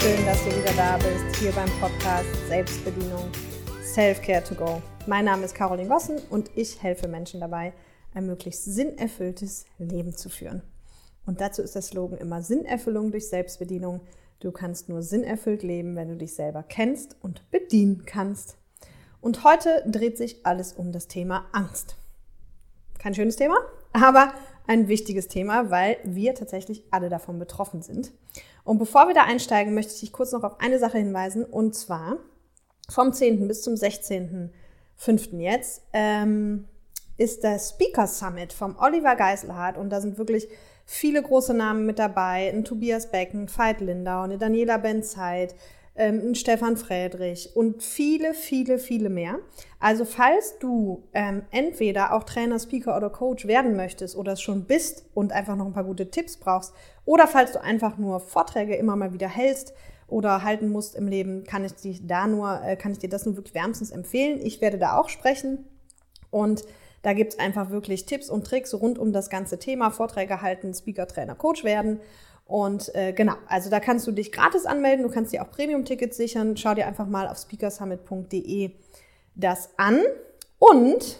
schön, 0.00 0.24
dass 0.26 0.44
du 0.44 0.50
wieder 0.50 0.72
da 0.76 0.96
bist, 0.96 1.40
hier 1.40 1.50
beim 1.50 1.68
Podcast 1.80 2.28
Selbstbedienung 2.46 3.30
Self-Care 3.82 4.44
to 4.44 4.54
Go. 4.54 4.80
Mein 5.08 5.24
Name 5.24 5.44
ist 5.44 5.56
Caroline 5.56 5.88
Gossen 5.88 6.20
und 6.30 6.50
ich 6.54 6.80
helfe 6.82 7.08
Menschen 7.08 7.40
dabei, 7.40 7.72
ein 8.14 8.26
möglichst 8.26 8.64
sinnerfülltes 8.64 9.66
Leben 9.78 10.16
zu 10.16 10.28
führen. 10.28 10.62
Und 11.26 11.40
dazu 11.40 11.62
ist 11.62 11.74
der 11.74 11.82
Slogan 11.82 12.18
immer 12.18 12.42
Sinnerfüllung 12.42 13.10
durch 13.10 13.28
Selbstbedienung. 13.28 14.00
Du 14.38 14.52
kannst 14.52 14.88
nur 14.88 15.02
sinnerfüllt 15.02 15.64
leben, 15.64 15.96
wenn 15.96 16.08
du 16.08 16.16
dich 16.16 16.34
selber 16.34 16.62
kennst 16.62 17.16
und 17.20 17.50
bedienen 17.50 18.04
kannst. 18.06 18.56
Und 19.20 19.42
heute 19.42 19.82
dreht 19.84 20.16
sich 20.16 20.46
alles 20.46 20.72
um 20.74 20.92
das 20.92 21.08
Thema 21.08 21.46
Angst. 21.50 21.96
Kein 23.00 23.14
schönes 23.14 23.34
Thema, 23.34 23.56
aber 23.92 24.32
ein 24.68 24.86
wichtiges 24.86 25.28
Thema, 25.28 25.70
weil 25.70 25.96
wir 26.04 26.34
tatsächlich 26.34 26.84
alle 26.90 27.08
davon 27.08 27.38
betroffen 27.38 27.82
sind. 27.82 28.12
Und 28.64 28.78
bevor 28.78 29.08
wir 29.08 29.14
da 29.14 29.24
einsteigen, 29.24 29.74
möchte 29.74 29.94
ich 29.94 30.00
dich 30.00 30.12
kurz 30.12 30.32
noch 30.32 30.44
auf 30.44 30.60
eine 30.60 30.78
Sache 30.78 30.98
hinweisen. 30.98 31.44
Und 31.44 31.74
zwar 31.74 32.18
vom 32.88 33.12
10. 33.12 33.48
bis 33.48 33.62
zum 33.62 33.74
16.05. 33.74 35.38
jetzt 35.38 35.82
ähm, 35.94 36.68
ist 37.16 37.44
das 37.44 37.70
Speaker 37.70 38.06
Summit 38.06 38.52
vom 38.52 38.76
Oliver 38.78 39.16
Geiselhardt. 39.16 39.78
Und 39.78 39.88
da 39.88 40.02
sind 40.02 40.18
wirklich 40.18 40.48
viele 40.84 41.22
große 41.22 41.54
Namen 41.54 41.86
mit 41.86 41.98
dabei. 41.98 42.52
Ein 42.52 42.64
Tobias 42.64 43.10
Becken, 43.10 43.48
Veit 43.48 43.80
Lindau, 43.80 44.22
eine 44.22 44.36
Daniela 44.36 44.76
Benzeit, 44.76 45.54
ähm, 45.98 46.34
Stefan 46.34 46.76
Friedrich 46.76 47.50
und 47.54 47.82
viele, 47.82 48.32
viele, 48.32 48.78
viele 48.78 49.10
mehr. 49.10 49.40
Also 49.80 50.04
falls 50.04 50.58
du 50.58 51.02
ähm, 51.12 51.42
entweder 51.50 52.14
auch 52.14 52.24
Trainer, 52.24 52.58
Speaker 52.58 52.96
oder 52.96 53.10
Coach 53.10 53.46
werden 53.46 53.76
möchtest 53.76 54.16
oder 54.16 54.32
es 54.32 54.40
schon 54.40 54.64
bist 54.64 55.04
und 55.14 55.32
einfach 55.32 55.56
noch 55.56 55.66
ein 55.66 55.72
paar 55.72 55.84
gute 55.84 56.10
Tipps 56.10 56.36
brauchst 56.36 56.72
oder 57.04 57.26
falls 57.26 57.52
du 57.52 57.60
einfach 57.60 57.98
nur 57.98 58.20
Vorträge 58.20 58.76
immer 58.76 58.96
mal 58.96 59.12
wieder 59.12 59.28
hältst 59.28 59.74
oder 60.06 60.42
halten 60.42 60.70
musst 60.70 60.94
im 60.94 61.08
Leben, 61.08 61.44
kann 61.44 61.64
ich 61.64 61.74
dir 61.74 61.94
da 62.02 62.26
nur, 62.26 62.62
äh, 62.64 62.76
kann 62.76 62.92
ich 62.92 62.98
dir 62.98 63.10
das 63.10 63.26
nur 63.26 63.36
wirklich 63.36 63.54
wärmstens 63.54 63.90
empfehlen. 63.90 64.40
Ich 64.42 64.60
werde 64.60 64.78
da 64.78 64.96
auch 64.96 65.08
sprechen 65.08 65.64
und 66.30 66.64
da 67.02 67.12
gibt's 67.12 67.38
einfach 67.38 67.70
wirklich 67.70 68.06
Tipps 68.06 68.28
und 68.28 68.46
Tricks 68.46 68.74
rund 68.74 68.98
um 68.98 69.12
das 69.12 69.30
ganze 69.30 69.58
Thema 69.58 69.90
Vorträge 69.90 70.42
halten, 70.42 70.74
Speaker, 70.74 71.06
Trainer, 71.06 71.34
Coach 71.34 71.64
werden. 71.64 72.00
Und 72.48 72.94
äh, 72.94 73.12
genau, 73.12 73.34
also 73.46 73.68
da 73.68 73.78
kannst 73.78 74.06
du 74.06 74.12
dich 74.12 74.32
gratis 74.32 74.64
anmelden, 74.64 75.06
du 75.06 75.12
kannst 75.12 75.34
dir 75.34 75.42
auch 75.42 75.50
Premium-Tickets 75.50 76.16
sichern. 76.16 76.56
Schau 76.56 76.74
dir 76.74 76.86
einfach 76.86 77.06
mal 77.06 77.28
auf 77.28 77.36
speakersummit.de 77.36 78.70
das 79.34 79.68
an. 79.76 80.00
Und 80.58 81.18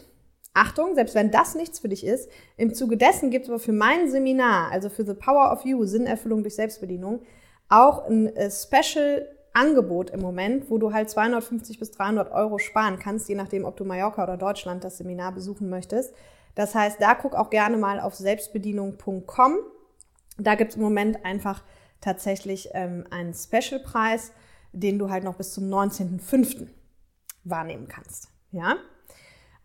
Achtung, 0.54 0.94
selbst 0.94 1.14
wenn 1.14 1.30
das 1.30 1.54
nichts 1.54 1.80
für 1.80 1.90
dich 1.90 2.04
ist, 2.04 2.30
im 2.56 2.72
Zuge 2.74 2.96
dessen 2.96 3.30
gibt 3.30 3.44
es 3.44 3.50
aber 3.50 3.60
für 3.60 3.74
mein 3.74 4.10
Seminar, 4.10 4.72
also 4.72 4.88
für 4.88 5.04
The 5.04 5.12
Power 5.12 5.52
of 5.52 5.66
You, 5.66 5.84
Sinnerfüllung 5.84 6.42
durch 6.42 6.54
Selbstbedienung, 6.54 7.20
auch 7.68 8.08
ein 8.08 8.34
äh, 8.34 8.50
Special 8.50 9.28
Angebot 9.52 10.08
im 10.08 10.20
Moment, 10.20 10.70
wo 10.70 10.78
du 10.78 10.94
halt 10.94 11.10
250 11.10 11.78
bis 11.78 11.90
300 11.90 12.32
Euro 12.32 12.58
sparen 12.58 12.98
kannst, 12.98 13.28
je 13.28 13.34
nachdem, 13.34 13.66
ob 13.66 13.76
du 13.76 13.84
Mallorca 13.84 14.22
oder 14.22 14.38
Deutschland 14.38 14.82
das 14.82 14.96
Seminar 14.96 15.32
besuchen 15.32 15.68
möchtest. 15.68 16.14
Das 16.54 16.74
heißt, 16.74 17.02
da 17.02 17.14
guck 17.14 17.34
auch 17.34 17.50
gerne 17.50 17.76
mal 17.76 18.00
auf 18.00 18.14
selbstbedienung.com 18.14 19.58
da 20.39 20.55
gibt 20.55 20.70
es 20.70 20.77
im 20.77 20.83
Moment 20.83 21.25
einfach 21.25 21.62
tatsächlich 22.00 22.70
ähm, 22.72 23.05
einen 23.11 23.34
Special-Preis, 23.34 24.33
den 24.72 24.98
du 24.98 25.11
halt 25.11 25.25
noch 25.25 25.36
bis 25.36 25.53
zum 25.53 25.64
19.05. 25.64 26.69
wahrnehmen 27.45 27.89
kannst. 27.89 28.28
Ja? 28.53 28.77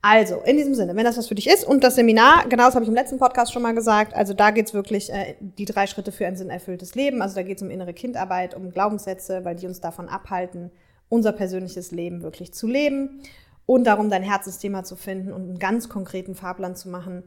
Also, 0.05 0.41
in 0.41 0.57
diesem 0.57 0.75
Sinne, 0.75 0.97
wenn 0.97 1.05
das 1.05 1.17
was 1.17 1.29
für 1.29 1.35
dich 1.35 1.47
ist 1.47 1.65
und 1.65 1.81
das 1.81 1.95
Seminar, 1.95 2.49
genau 2.49 2.65
das 2.65 2.75
habe 2.75 2.83
ich 2.83 2.89
im 2.89 2.95
letzten 2.95 3.19
Podcast 3.19 3.53
schon 3.53 3.61
mal 3.61 3.73
gesagt, 3.73 4.13
also 4.13 4.33
da 4.33 4.51
geht's 4.51 4.73
wirklich 4.73 5.09
äh, 5.13 5.35
die 5.39 5.63
drei 5.63 5.87
Schritte 5.87 6.11
für 6.11 6.27
ein 6.27 6.35
sinnerfülltes 6.35 6.93
Leben. 6.95 7.21
Also 7.21 7.35
da 7.35 7.43
geht's 7.43 7.61
um 7.61 7.69
innere 7.69 7.93
Kindarbeit, 7.93 8.53
um 8.53 8.69
Glaubenssätze, 8.69 9.45
weil 9.45 9.55
die 9.55 9.65
uns 9.65 9.79
davon 9.79 10.09
abhalten, 10.09 10.71
unser 11.07 11.31
persönliches 11.31 11.91
Leben 11.91 12.21
wirklich 12.21 12.53
zu 12.53 12.67
leben 12.67 13.21
und 13.65 13.85
darum, 13.85 14.09
dein 14.09 14.23
Herzensthema 14.23 14.83
zu 14.83 14.97
finden 14.97 15.31
und 15.31 15.43
einen 15.43 15.59
ganz 15.59 15.87
konkreten 15.87 16.35
Fahrplan 16.35 16.75
zu 16.75 16.89
machen, 16.89 17.23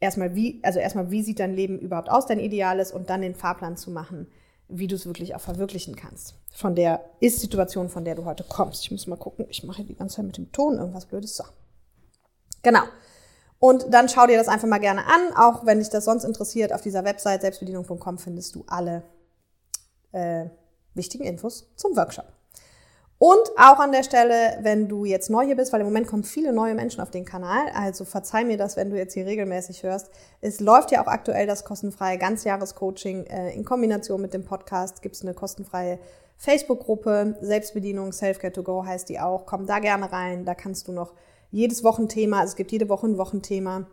erstmal 0.00 0.34
wie, 0.34 0.60
also 0.62 0.78
erstmal, 0.78 1.10
wie 1.10 1.22
sieht 1.22 1.38
dein 1.38 1.54
Leben 1.54 1.78
überhaupt 1.78 2.10
aus, 2.10 2.26
dein 2.26 2.40
Ideales, 2.40 2.90
und 2.92 3.10
dann 3.10 3.22
den 3.22 3.34
Fahrplan 3.34 3.76
zu 3.76 3.90
machen, 3.90 4.26
wie 4.68 4.86
du 4.86 4.96
es 4.96 5.06
wirklich 5.06 5.34
auch 5.34 5.40
verwirklichen 5.40 5.96
kannst. 5.96 6.34
Von 6.52 6.74
der 6.74 7.04
Ist-Situation, 7.20 7.88
von 7.88 8.04
der 8.04 8.14
du 8.14 8.24
heute 8.24 8.44
kommst. 8.44 8.84
Ich 8.84 8.90
muss 8.90 9.06
mal 9.06 9.16
gucken, 9.16 9.46
ich 9.48 9.64
mache 9.64 9.84
die 9.84 9.94
ganze 9.94 10.16
Zeit 10.16 10.26
mit 10.26 10.36
dem 10.36 10.50
Ton 10.52 10.78
irgendwas 10.78 11.06
Blödes. 11.06 11.36
So. 11.36 11.44
Genau. 12.62 12.82
Und 13.58 13.92
dann 13.92 14.08
schau 14.08 14.26
dir 14.26 14.38
das 14.38 14.48
einfach 14.48 14.68
mal 14.68 14.78
gerne 14.78 15.04
an. 15.06 15.36
Auch 15.36 15.66
wenn 15.66 15.80
dich 15.80 15.90
das 15.90 16.06
sonst 16.06 16.24
interessiert, 16.24 16.72
auf 16.72 16.80
dieser 16.80 17.04
Website 17.04 17.42
selbstbedienung.com 17.42 18.18
findest 18.18 18.54
du 18.54 18.64
alle 18.66 19.02
äh, 20.12 20.46
wichtigen 20.94 21.24
Infos 21.24 21.68
zum 21.76 21.96
Workshop. 21.96 22.39
Und 23.22 23.50
auch 23.58 23.78
an 23.80 23.92
der 23.92 24.02
Stelle, 24.02 24.56
wenn 24.62 24.88
du 24.88 25.04
jetzt 25.04 25.28
neu 25.28 25.44
hier 25.44 25.54
bist, 25.54 25.74
weil 25.74 25.82
im 25.82 25.86
Moment 25.86 26.06
kommen 26.06 26.24
viele 26.24 26.54
neue 26.54 26.74
Menschen 26.74 27.02
auf 27.02 27.10
den 27.10 27.26
Kanal, 27.26 27.66
also 27.74 28.06
verzeih 28.06 28.44
mir 28.44 28.56
das, 28.56 28.78
wenn 28.78 28.88
du 28.88 28.96
jetzt 28.96 29.12
hier 29.12 29.26
regelmäßig 29.26 29.82
hörst. 29.82 30.08
Es 30.40 30.58
läuft 30.58 30.90
ja 30.90 31.02
auch 31.02 31.06
aktuell 31.06 31.46
das 31.46 31.66
kostenfreie 31.66 32.16
Ganzjahrescoaching. 32.16 33.26
Äh, 33.26 33.52
in 33.52 33.66
Kombination 33.66 34.22
mit 34.22 34.32
dem 34.32 34.46
Podcast 34.46 35.02
gibt 35.02 35.16
es 35.16 35.22
eine 35.22 35.34
kostenfreie 35.34 35.98
Facebook-Gruppe, 36.38 37.36
Selbstbedienung, 37.42 38.12
Selfcare 38.12 38.54
to 38.54 38.62
Go 38.62 38.86
heißt 38.86 39.10
die 39.10 39.20
auch. 39.20 39.44
Komm 39.44 39.66
da 39.66 39.80
gerne 39.80 40.10
rein, 40.10 40.46
da 40.46 40.54
kannst 40.54 40.88
du 40.88 40.92
noch 40.92 41.12
jedes 41.50 41.84
Wochenthema, 41.84 42.40
also 42.40 42.52
es 42.52 42.56
gibt 42.56 42.72
jede 42.72 42.88
Woche 42.88 43.06
ein 43.06 43.18
Wochenthema. 43.18 43.86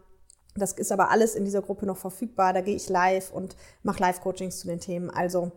Das 0.56 0.72
ist 0.72 0.94
aber 0.94 1.12
alles 1.12 1.36
in 1.36 1.44
dieser 1.44 1.62
Gruppe 1.62 1.86
noch 1.86 1.98
verfügbar. 1.98 2.54
Da 2.54 2.62
gehe 2.62 2.78
ich 2.78 2.88
live 2.88 3.34
und 3.34 3.58
mache 3.84 4.00
Live-Coachings 4.00 4.60
zu 4.60 4.68
den 4.68 4.80
Themen. 4.80 5.10
Also 5.10 5.52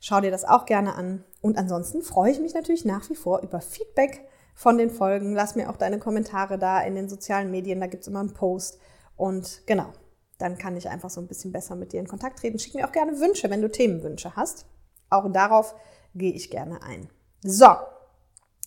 Schau 0.00 0.20
dir 0.20 0.30
das 0.30 0.44
auch 0.44 0.66
gerne 0.66 0.94
an. 0.94 1.24
Und 1.40 1.58
ansonsten 1.58 2.02
freue 2.02 2.32
ich 2.32 2.40
mich 2.40 2.54
natürlich 2.54 2.84
nach 2.84 3.08
wie 3.10 3.14
vor 3.14 3.42
über 3.42 3.60
Feedback 3.60 4.26
von 4.54 4.78
den 4.78 4.90
Folgen. 4.90 5.34
Lass 5.34 5.54
mir 5.54 5.70
auch 5.70 5.76
deine 5.76 5.98
Kommentare 5.98 6.58
da 6.58 6.80
in 6.80 6.94
den 6.94 7.08
sozialen 7.08 7.50
Medien. 7.50 7.80
Da 7.80 7.86
gibt 7.86 8.02
es 8.02 8.08
immer 8.08 8.20
einen 8.20 8.34
Post. 8.34 8.78
Und 9.16 9.62
genau, 9.66 9.92
dann 10.38 10.58
kann 10.58 10.76
ich 10.76 10.88
einfach 10.88 11.10
so 11.10 11.20
ein 11.20 11.28
bisschen 11.28 11.52
besser 11.52 11.76
mit 11.76 11.92
dir 11.92 12.00
in 12.00 12.08
Kontakt 12.08 12.40
treten. 12.40 12.58
Schick 12.58 12.74
mir 12.74 12.86
auch 12.86 12.92
gerne 12.92 13.20
Wünsche, 13.20 13.50
wenn 13.50 13.62
du 13.62 13.70
Themenwünsche 13.70 14.36
hast. 14.36 14.66
Auch 15.10 15.30
darauf 15.32 15.74
gehe 16.14 16.32
ich 16.32 16.50
gerne 16.50 16.82
ein. 16.82 17.08
So, 17.42 17.68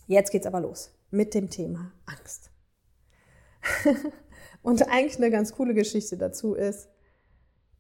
jetzt 0.08 0.32
geht's 0.32 0.48
aber 0.48 0.62
los 0.62 0.92
mit 1.12 1.34
dem 1.34 1.50
Thema 1.50 1.92
Angst. 2.06 2.52
Und 4.62 4.90
eigentlich 4.90 5.18
eine 5.18 5.32
ganz 5.32 5.54
coole 5.54 5.74
Geschichte 5.74 6.18
dazu 6.18 6.54
ist, 6.54 6.90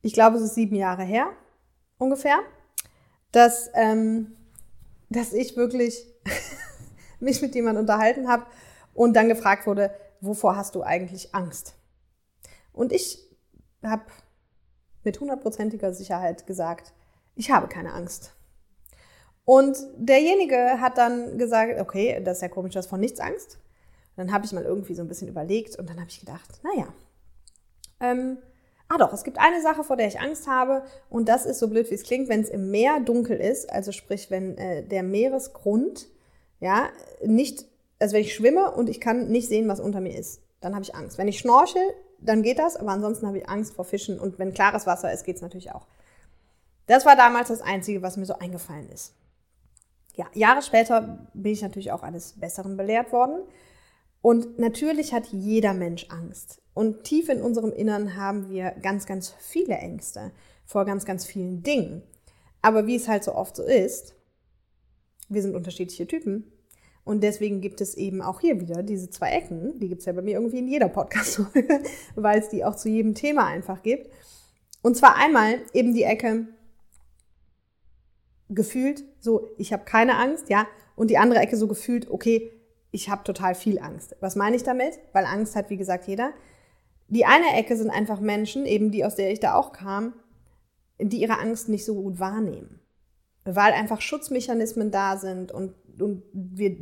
ich 0.01 0.13
glaube, 0.13 0.37
es 0.37 0.43
ist 0.43 0.55
sieben 0.55 0.75
Jahre 0.75 1.03
her 1.03 1.27
ungefähr 1.97 2.39
dass, 3.31 3.69
ähm, 3.73 4.35
dass 5.09 5.33
ich 5.33 5.55
wirklich 5.55 6.05
mich 7.19 7.41
mit 7.41 7.55
jemandem 7.55 7.81
unterhalten 7.81 8.27
habe 8.27 8.45
und 8.93 9.13
dann 9.13 9.29
gefragt 9.29 9.67
wurde, 9.67 9.91
wovor 10.21 10.55
hast 10.55 10.75
du 10.75 10.83
eigentlich 10.83 11.33
Angst? 11.33 11.75
Und 12.73 12.91
ich 12.91 13.19
habe 13.83 14.03
mit 15.03 15.19
hundertprozentiger 15.19 15.93
Sicherheit 15.93 16.45
gesagt, 16.45 16.93
ich 17.35 17.51
habe 17.51 17.67
keine 17.67 17.93
Angst. 17.93 18.33
Und 19.45 19.77
derjenige 19.97 20.79
hat 20.79 20.97
dann 20.97 21.37
gesagt, 21.37 21.79
okay, 21.79 22.21
das 22.23 22.37
ist 22.37 22.41
ja 22.41 22.49
komisch, 22.49 22.73
du 22.73 22.79
hast 22.79 22.87
von 22.87 22.99
nichts 22.99 23.19
Angst. 23.19 23.57
Dann 24.15 24.31
habe 24.31 24.45
ich 24.45 24.51
mal 24.51 24.63
irgendwie 24.63 24.93
so 24.93 25.01
ein 25.01 25.07
bisschen 25.07 25.29
überlegt 25.29 25.77
und 25.77 25.89
dann 25.89 25.99
habe 25.99 26.09
ich 26.09 26.19
gedacht, 26.19 26.59
naja, 26.61 26.93
ähm, 27.99 28.37
Ah 28.89 28.97
doch, 28.97 29.13
es 29.13 29.23
gibt 29.23 29.39
eine 29.39 29.61
Sache, 29.61 29.83
vor 29.83 29.97
der 29.97 30.07
ich 30.07 30.19
Angst 30.19 30.47
habe 30.47 30.83
und 31.09 31.29
das 31.29 31.45
ist 31.45 31.59
so 31.59 31.67
blöd, 31.67 31.89
wie 31.91 31.95
es 31.95 32.03
klingt, 32.03 32.27
wenn 32.27 32.41
es 32.41 32.49
im 32.49 32.71
Meer 32.71 32.99
dunkel 32.99 33.37
ist, 33.37 33.71
also 33.71 33.91
sprich, 33.91 34.31
wenn 34.31 34.57
äh, 34.57 34.83
der 34.83 35.03
Meeresgrund, 35.03 36.07
ja, 36.59 36.89
nicht, 37.23 37.65
also 37.99 38.15
wenn 38.15 38.23
ich 38.23 38.33
schwimme 38.33 38.71
und 38.71 38.89
ich 38.89 38.99
kann 38.99 39.29
nicht 39.29 39.47
sehen, 39.47 39.67
was 39.67 39.79
unter 39.79 40.01
mir 40.01 40.17
ist, 40.17 40.41
dann 40.59 40.73
habe 40.73 40.83
ich 40.83 40.95
Angst. 40.95 41.19
Wenn 41.19 41.27
ich 41.27 41.37
schnorchel, 41.37 41.83
dann 42.19 42.41
geht 42.41 42.57
das, 42.57 42.75
aber 42.75 42.89
ansonsten 42.89 43.27
habe 43.27 43.37
ich 43.37 43.47
Angst 43.47 43.75
vor 43.75 43.85
Fischen 43.85 44.19
und 44.19 44.39
wenn 44.39 44.53
klares 44.53 44.87
Wasser 44.87 45.13
ist, 45.13 45.23
geht 45.23 45.35
es 45.35 45.41
natürlich 45.43 45.71
auch. 45.71 45.85
Das 46.87 47.05
war 47.05 47.15
damals 47.15 47.49
das 47.49 47.61
Einzige, 47.61 48.01
was 48.01 48.17
mir 48.17 48.25
so 48.25 48.39
eingefallen 48.39 48.89
ist. 48.89 49.13
Ja, 50.15 50.25
Jahre 50.33 50.63
später 50.63 51.27
bin 51.35 51.53
ich 51.53 51.61
natürlich 51.61 51.91
auch 51.91 52.01
eines 52.01 52.33
Besseren 52.33 52.75
belehrt 52.75 53.11
worden. 53.11 53.43
Und 54.21 54.59
natürlich 54.59 55.13
hat 55.13 55.27
jeder 55.27 55.73
Mensch 55.73 56.07
Angst. 56.09 56.61
Und 56.79 57.03
tief 57.03 57.27
in 57.27 57.41
unserem 57.41 57.73
Innern 57.73 58.15
haben 58.15 58.47
wir 58.47 58.71
ganz, 58.81 59.05
ganz 59.05 59.35
viele 59.37 59.75
Ängste 59.75 60.31
vor 60.63 60.85
ganz, 60.85 61.03
ganz 61.03 61.25
vielen 61.25 61.61
Dingen. 61.61 62.03
Aber 62.61 62.87
wie 62.87 62.95
es 62.95 63.09
halt 63.09 63.25
so 63.25 63.35
oft 63.35 63.57
so 63.57 63.63
ist, 63.63 64.15
wir 65.27 65.41
sind 65.41 65.55
unterschiedliche 65.55 66.07
Typen. 66.07 66.53
Und 67.03 67.21
deswegen 67.21 67.59
gibt 67.59 67.81
es 67.81 67.95
eben 67.95 68.21
auch 68.21 68.39
hier 68.39 68.61
wieder 68.61 68.81
diese 68.81 69.09
zwei 69.09 69.31
Ecken. 69.31 69.77
Die 69.81 69.89
gibt 69.89 69.99
es 69.99 70.05
ja 70.05 70.13
bei 70.13 70.21
mir 70.21 70.35
irgendwie 70.35 70.59
in 70.59 70.69
jeder 70.69 70.87
Podcast-Folge, 70.87 71.83
weil 72.15 72.39
es 72.39 72.47
die 72.47 72.63
auch 72.63 72.77
zu 72.77 72.87
jedem 72.87 73.13
Thema 73.13 73.45
einfach 73.45 73.83
gibt. 73.83 74.09
Und 74.81 74.95
zwar 74.95 75.17
einmal 75.17 75.59
eben 75.73 75.93
die 75.93 76.03
Ecke 76.03 76.47
gefühlt 78.47 79.03
so, 79.19 79.49
ich 79.57 79.73
habe 79.73 79.83
keine 79.83 80.15
Angst, 80.15 80.49
ja. 80.49 80.65
Und 80.95 81.09
die 81.09 81.17
andere 81.17 81.41
Ecke 81.41 81.57
so 81.57 81.67
gefühlt, 81.67 82.09
okay, 82.09 82.53
ich 82.91 83.09
habe 83.09 83.25
total 83.25 83.53
viel 83.53 83.79
Angst. 83.79 84.15
Was 84.21 84.37
meine 84.37 84.55
ich 84.55 84.63
damit? 84.63 84.97
Weil 85.11 85.25
Angst 85.25 85.57
hat, 85.57 85.69
wie 85.69 85.77
gesagt, 85.77 86.07
jeder. 86.07 86.31
Die 87.09 87.25
eine 87.25 87.53
Ecke 87.57 87.75
sind 87.75 87.89
einfach 87.89 88.19
Menschen, 88.19 88.65
eben 88.65 88.91
die, 88.91 89.03
aus 89.03 89.15
der 89.15 89.31
ich 89.31 89.39
da 89.39 89.55
auch 89.55 89.73
kam, 89.73 90.13
die 90.99 91.21
ihre 91.21 91.39
Angst 91.39 91.67
nicht 91.69 91.85
so 91.85 91.95
gut 91.95 92.19
wahrnehmen. 92.19 92.79
weil 93.45 93.73
einfach 93.73 94.01
Schutzmechanismen 94.01 94.91
da 94.91 95.17
sind 95.17 95.51
und, 95.51 95.73
und 95.99 96.23
wir 96.33 96.77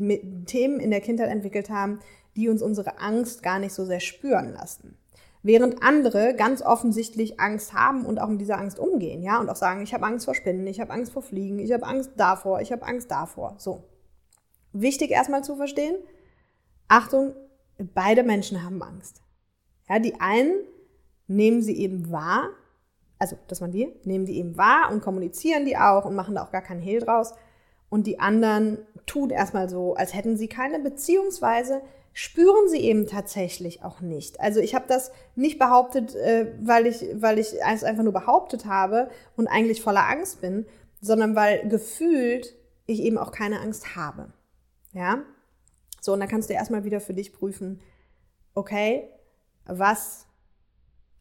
Themen 0.45 0.79
in 0.79 0.91
der 0.91 1.01
Kindheit 1.01 1.29
entwickelt 1.29 1.69
haben, 1.69 1.99
die 2.35 2.49
uns 2.49 2.61
unsere 2.61 2.99
Angst 2.99 3.41
gar 3.41 3.59
nicht 3.59 3.73
so 3.73 3.85
sehr 3.85 3.99
spüren 3.99 4.53
lassen. 4.53 4.97
Während 5.43 5.81
andere 5.81 6.35
ganz 6.35 6.61
offensichtlich 6.61 7.39
Angst 7.39 7.73
haben 7.73 8.05
und 8.05 8.19
auch 8.19 8.27
mit 8.27 8.41
dieser 8.41 8.57
Angst 8.57 8.79
umgehen, 8.79 9.23
ja, 9.23 9.39
und 9.39 9.49
auch 9.49 9.55
sagen, 9.55 9.81
ich 9.81 9.93
habe 9.93 10.05
Angst 10.05 10.25
vor 10.25 10.35
Spinnen, 10.35 10.67
ich 10.67 10.81
habe 10.81 10.91
Angst 10.91 11.13
vor 11.13 11.21
Fliegen, 11.21 11.59
ich 11.59 11.71
habe 11.71 11.85
Angst 11.85 12.11
davor, 12.17 12.59
ich 12.59 12.71
habe 12.71 12.85
Angst 12.85 13.09
davor. 13.11 13.55
So. 13.57 13.83
Wichtig 14.73 15.11
erstmal 15.11 15.43
zu 15.43 15.55
verstehen, 15.55 15.95
Achtung, 16.89 17.33
beide 17.93 18.23
Menschen 18.23 18.63
haben 18.63 18.81
Angst. 18.81 19.21
Ja, 19.89 19.99
die 19.99 20.19
einen 20.19 20.53
nehmen 21.27 21.61
sie 21.61 21.77
eben 21.77 22.11
wahr, 22.11 22.49
also 23.19 23.37
das 23.47 23.61
waren 23.61 23.71
die, 23.71 23.91
nehmen 24.03 24.25
die 24.25 24.37
eben 24.37 24.57
wahr 24.57 24.91
und 24.91 25.01
kommunizieren 25.01 25.65
die 25.65 25.77
auch 25.77 26.05
und 26.05 26.15
machen 26.15 26.35
da 26.35 26.43
auch 26.43 26.51
gar 26.51 26.61
keinen 26.61 26.81
Hehl 26.81 26.99
draus. 26.99 27.33
Und 27.89 28.05
die 28.05 28.19
anderen 28.19 28.79
tun 29.05 29.29
erstmal 29.29 29.69
so, 29.69 29.95
als 29.95 30.13
hätten 30.13 30.37
sie 30.37 30.47
keine, 30.47 30.79
beziehungsweise 30.79 31.81
spüren 32.13 32.67
sie 32.67 32.79
eben 32.79 33.07
tatsächlich 33.07 33.83
auch 33.83 34.01
nicht. 34.01 34.39
Also 34.39 34.59
ich 34.59 34.75
habe 34.75 34.85
das 34.87 35.11
nicht 35.35 35.59
behauptet, 35.59 36.15
äh, 36.15 36.51
weil, 36.61 36.87
ich, 36.87 37.05
weil 37.13 37.39
ich 37.39 37.53
es 37.63 37.83
einfach 37.83 38.03
nur 38.03 38.13
behauptet 38.13 38.65
habe 38.65 39.09
und 39.35 39.47
eigentlich 39.47 39.81
voller 39.81 40.07
Angst 40.07 40.41
bin, 40.41 40.65
sondern 40.99 41.35
weil 41.35 41.67
gefühlt 41.69 42.55
ich 42.87 43.01
eben 43.01 43.17
auch 43.17 43.31
keine 43.31 43.59
Angst 43.61 43.95
habe. 43.95 44.33
Ja? 44.93 45.21
So, 46.01 46.13
und 46.13 46.19
dann 46.19 46.29
kannst 46.29 46.49
du 46.49 46.53
erstmal 46.53 46.83
wieder 46.83 46.99
für 46.99 47.13
dich 47.13 47.33
prüfen, 47.33 47.81
okay, 48.55 49.09
was, 49.67 50.25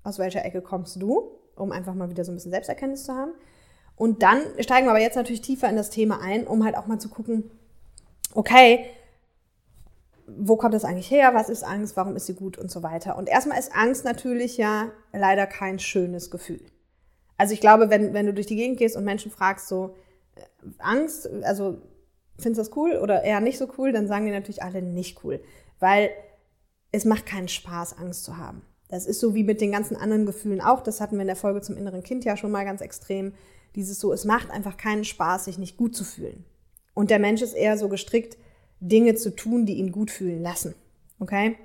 aus 0.03 0.19
welcher 0.19 0.45
Ecke 0.45 0.63
kommst 0.63 1.01
du, 1.01 1.31
um 1.57 1.73
einfach 1.73 1.95
mal 1.95 2.11
wieder 2.11 2.25
so 2.25 2.33
ein 2.33 2.37
bisschen 2.37 2.53
Selbsterkenntnis 2.53 3.05
zu 3.05 3.15
haben. 3.15 3.33
Und 3.97 4.23
dann 4.23 4.43
steigen 4.61 4.87
wir 4.87 4.91
aber 4.91 5.01
jetzt 5.01 5.17
natürlich 5.17 5.41
tiefer 5.41 5.69
in 5.69 5.77
das 5.77 5.91
Thema 5.91 6.21
ein, 6.21 6.47
um 6.47 6.65
halt 6.65 6.77
auch 6.77 6.87
mal 6.87 6.99
zu 6.99 7.09
gucken, 7.09 7.51
okay, 8.35 8.87
wo 10.27 10.57
kommt 10.57 10.75
das 10.75 10.85
eigentlich 10.85 11.11
her? 11.11 11.35
Was 11.35 11.49
ist 11.49 11.63
Angst? 11.63 11.97
Warum 11.97 12.17
ist 12.17 12.27
sie 12.27 12.35
gut 12.35 12.59
und 12.59 12.71
so 12.71 12.83
weiter? 12.83 13.17
Und 13.17 13.29
erstmal 13.29 13.59
ist 13.59 13.75
Angst 13.75 14.05
natürlich 14.05 14.57
ja 14.57 14.91
leider 15.13 15.47
kein 15.47 15.79
schönes 15.79 16.31
Gefühl. 16.31 16.61
Also 17.39 17.55
ich 17.55 17.61
glaube, 17.61 17.91
wenn, 17.91 18.13
wenn 18.13 18.27
du 18.27 18.35
durch 18.35 18.47
die 18.47 18.57
Gegend 18.57 18.79
gehst 18.79 18.97
und 18.97 19.05
Menschen 19.05 19.31
fragst 19.31 19.69
so, 19.69 19.95
äh, 20.35 20.41
Angst, 20.79 21.31
also 21.43 21.79
findest 22.39 22.59
du 22.59 22.71
das 22.71 22.77
cool 22.77 22.97
oder 22.97 23.23
eher 23.23 23.41
nicht 23.41 23.59
so 23.59 23.69
cool, 23.79 23.93
dann 23.93 24.09
sagen 24.09 24.27
die 24.27 24.33
natürlich 24.33 24.63
alle 24.63 24.83
nicht 24.83 25.23
cool. 25.25 25.41
Weil 25.79 26.11
es 26.93 27.05
macht 27.05 27.27
keinen 27.27 27.49
Spaß, 27.49 27.99
Angst 27.99 28.25
zu 28.25 28.37
haben. 28.37 28.63
Das 28.89 29.07
ist 29.07 29.21
so 29.21 29.35
wie 29.35 29.45
mit 29.45 29.61
den 29.61 29.73
ganzen 29.73 29.97
anderen 29.97 30.27
Gefühlen 30.27 30.61
auch. 30.61 30.83
Das 30.83 31.01
hatten 31.01 31.17
wir 31.17 31.23
in 31.23 31.27
der 31.27 31.37
Folge 31.37 31.61
zum 31.61 31.77
inneren 31.77 32.03
Kind 32.03 32.25
ja 32.25 32.37
schon 32.37 32.53
mal 32.53 32.65
ganz 32.65 32.81
extrem. 32.81 33.35
Dieses 33.75 33.99
so, 33.99 34.13
es 34.13 34.25
macht 34.25 34.51
einfach 34.51 34.77
keinen 34.77 35.05
Spaß, 35.05 35.47
sich 35.47 35.59
nicht 35.59 35.77
gut 35.77 35.97
zu 35.97 36.05
fühlen. 36.05 36.45
Und 36.95 37.11
der 37.11 37.19
Mensch 37.19 37.43
ist 37.43 37.55
eher 37.55 37.77
so 37.77 37.89
gestrickt, 37.89 38.39
Dinge 38.81 39.15
zu 39.17 39.35
tun, 39.35 39.67
die 39.67 39.75
ihn 39.75 39.93
gut 39.93 40.11
fühlen 40.11 40.41
lassen. 40.41 40.75
Okay? 41.19 41.57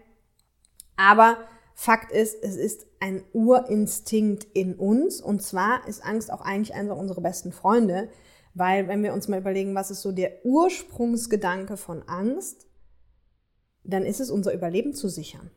Aber 0.97 1.37
Fakt 1.73 2.11
ist, 2.11 2.43
es 2.43 2.57
ist 2.57 2.85
ein 2.99 3.23
Urinstinkt 3.33 4.45
in 4.53 4.75
uns. 4.75 5.21
Und 5.21 5.41
zwar 5.41 5.87
ist 5.87 6.03
Angst 6.03 6.31
auch 6.31 6.41
eigentlich 6.41 6.75
einer 6.75 6.97
unserer 6.97 7.21
besten 7.21 7.51
Freunde. 7.51 8.09
Weil, 8.53 8.87
wenn 8.87 9.03
wir 9.03 9.13
uns 9.13 9.27
mal 9.27 9.39
überlegen, 9.39 9.75
was 9.75 9.91
ist 9.91 10.01
so 10.01 10.11
der 10.11 10.45
Ursprungsgedanke 10.45 11.77
von 11.77 12.03
Angst, 12.07 12.67
dann 13.83 14.05
ist 14.05 14.19
es 14.19 14.31
unser 14.31 14.53
Überleben 14.53 14.93
zu 14.93 15.09
sichern. 15.09 15.49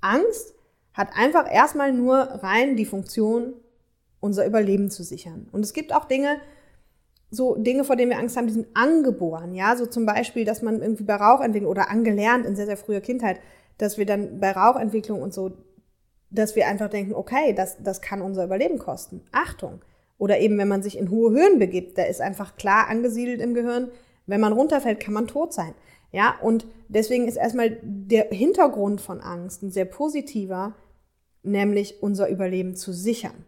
Angst 0.00 0.54
hat 0.92 1.10
einfach 1.14 1.52
erstmal 1.52 1.92
nur 1.92 2.16
rein 2.16 2.76
die 2.76 2.86
Funktion, 2.86 3.54
unser 4.20 4.46
Überleben 4.46 4.90
zu 4.90 5.02
sichern. 5.02 5.48
Und 5.52 5.64
es 5.64 5.72
gibt 5.72 5.94
auch 5.94 6.06
Dinge, 6.06 6.40
so 7.30 7.56
Dinge, 7.56 7.84
vor 7.84 7.96
denen 7.96 8.10
wir 8.10 8.18
Angst 8.18 8.36
haben, 8.36 8.46
die 8.46 8.52
sind 8.52 8.68
angeboren, 8.74 9.54
ja, 9.54 9.76
so 9.76 9.86
zum 9.86 10.06
Beispiel, 10.06 10.44
dass 10.44 10.62
man 10.62 10.80
irgendwie 10.80 11.04
bei 11.04 11.16
Rauchentwicklung 11.16 11.70
oder 11.70 11.90
angelernt 11.90 12.46
in 12.46 12.56
sehr, 12.56 12.66
sehr 12.66 12.76
früher 12.76 13.00
Kindheit, 13.00 13.40
dass 13.78 13.98
wir 13.98 14.06
dann 14.06 14.40
bei 14.40 14.52
Rauchentwicklung 14.52 15.20
und 15.20 15.34
so, 15.34 15.52
dass 16.30 16.56
wir 16.56 16.66
einfach 16.66 16.88
denken, 16.88 17.14
okay, 17.14 17.52
das, 17.52 17.82
das 17.82 18.00
kann 18.00 18.22
unser 18.22 18.44
Überleben 18.44 18.78
kosten. 18.78 19.22
Achtung. 19.32 19.82
Oder 20.18 20.38
eben, 20.38 20.56
wenn 20.56 20.68
man 20.68 20.82
sich 20.82 20.96
in 20.96 21.10
hohe 21.10 21.30
Höhen 21.32 21.58
begibt, 21.58 21.98
da 21.98 22.04
ist 22.04 22.20
einfach 22.20 22.56
klar 22.56 22.88
angesiedelt 22.88 23.40
im 23.40 23.54
Gehirn, 23.54 23.90
wenn 24.26 24.40
man 24.40 24.52
runterfällt, 24.52 24.98
kann 24.98 25.14
man 25.14 25.26
tot 25.26 25.52
sein. 25.52 25.74
Ja, 26.16 26.34
und 26.40 26.66
deswegen 26.88 27.28
ist 27.28 27.36
erstmal 27.36 27.78
der 27.82 28.30
Hintergrund 28.30 29.02
von 29.02 29.20
Angst 29.20 29.62
ein 29.62 29.70
sehr 29.70 29.84
positiver, 29.84 30.74
nämlich 31.42 32.02
unser 32.02 32.30
Überleben 32.30 32.74
zu 32.74 32.94
sichern. 32.94 33.44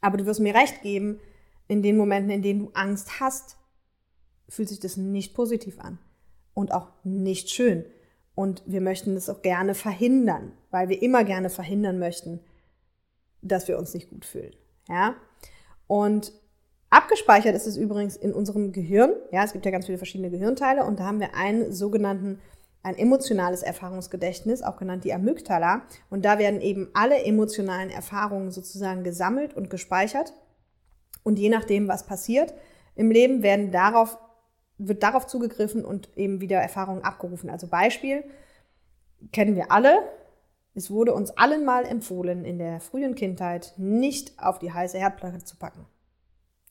Aber 0.00 0.18
du 0.18 0.26
wirst 0.26 0.38
mir 0.38 0.54
recht 0.54 0.82
geben, 0.82 1.18
in 1.66 1.82
den 1.82 1.96
Momenten, 1.96 2.30
in 2.30 2.42
denen 2.42 2.60
du 2.60 2.70
Angst 2.74 3.18
hast, 3.18 3.56
fühlt 4.48 4.68
sich 4.68 4.78
das 4.78 4.96
nicht 4.96 5.34
positiv 5.34 5.80
an 5.80 5.98
und 6.54 6.70
auch 6.70 6.90
nicht 7.02 7.50
schön. 7.50 7.84
Und 8.36 8.62
wir 8.66 8.80
möchten 8.80 9.16
das 9.16 9.28
auch 9.28 9.42
gerne 9.42 9.74
verhindern, 9.74 10.52
weil 10.70 10.88
wir 10.88 11.02
immer 11.02 11.24
gerne 11.24 11.50
verhindern 11.50 11.98
möchten, 11.98 12.38
dass 13.42 13.66
wir 13.66 13.80
uns 13.80 13.94
nicht 13.94 14.10
gut 14.10 14.24
fühlen. 14.24 14.54
Ja? 14.88 15.16
Und 15.88 16.32
abgespeichert 16.90 17.54
ist 17.54 17.66
es 17.66 17.76
übrigens 17.76 18.16
in 18.16 18.32
unserem 18.32 18.72
Gehirn. 18.72 19.12
Ja, 19.30 19.44
es 19.44 19.52
gibt 19.52 19.64
ja 19.64 19.70
ganz 19.70 19.86
viele 19.86 19.98
verschiedene 19.98 20.30
Gehirnteile 20.30 20.84
und 20.84 21.00
da 21.00 21.04
haben 21.04 21.20
wir 21.20 21.34
einen 21.34 21.72
sogenannten 21.72 22.40
ein 22.82 22.96
emotionales 22.96 23.62
Erfahrungsgedächtnis, 23.62 24.62
auch 24.62 24.76
genannt 24.76 25.04
die 25.04 25.12
Amygdala. 25.12 25.82
Und 26.10 26.24
da 26.24 26.38
werden 26.38 26.60
eben 26.60 26.88
alle 26.94 27.22
emotionalen 27.24 27.90
Erfahrungen 27.90 28.50
sozusagen 28.50 29.04
gesammelt 29.04 29.54
und 29.54 29.68
gespeichert. 29.68 30.32
Und 31.22 31.38
je 31.38 31.48
nachdem, 31.48 31.88
was 31.88 32.06
passiert 32.06 32.54
im 32.94 33.10
Leben, 33.10 33.42
werden 33.42 33.70
darauf, 33.72 34.18
wird 34.78 35.02
darauf 35.02 35.26
zugegriffen 35.26 35.84
und 35.84 36.16
eben 36.16 36.40
wieder 36.40 36.58
Erfahrungen 36.58 37.02
abgerufen. 37.02 37.50
Also 37.50 37.66
Beispiel 37.66 38.24
kennen 39.32 39.56
wir 39.56 39.70
alle. 39.72 39.98
Es 40.74 40.90
wurde 40.90 41.12
uns 41.12 41.32
allen 41.32 41.64
mal 41.64 41.84
empfohlen, 41.84 42.44
in 42.44 42.58
der 42.58 42.80
frühen 42.80 43.16
Kindheit 43.16 43.74
nicht 43.76 44.40
auf 44.40 44.60
die 44.60 44.72
heiße 44.72 44.96
Herdplatte 44.96 45.42
zu 45.44 45.56
packen. 45.56 45.84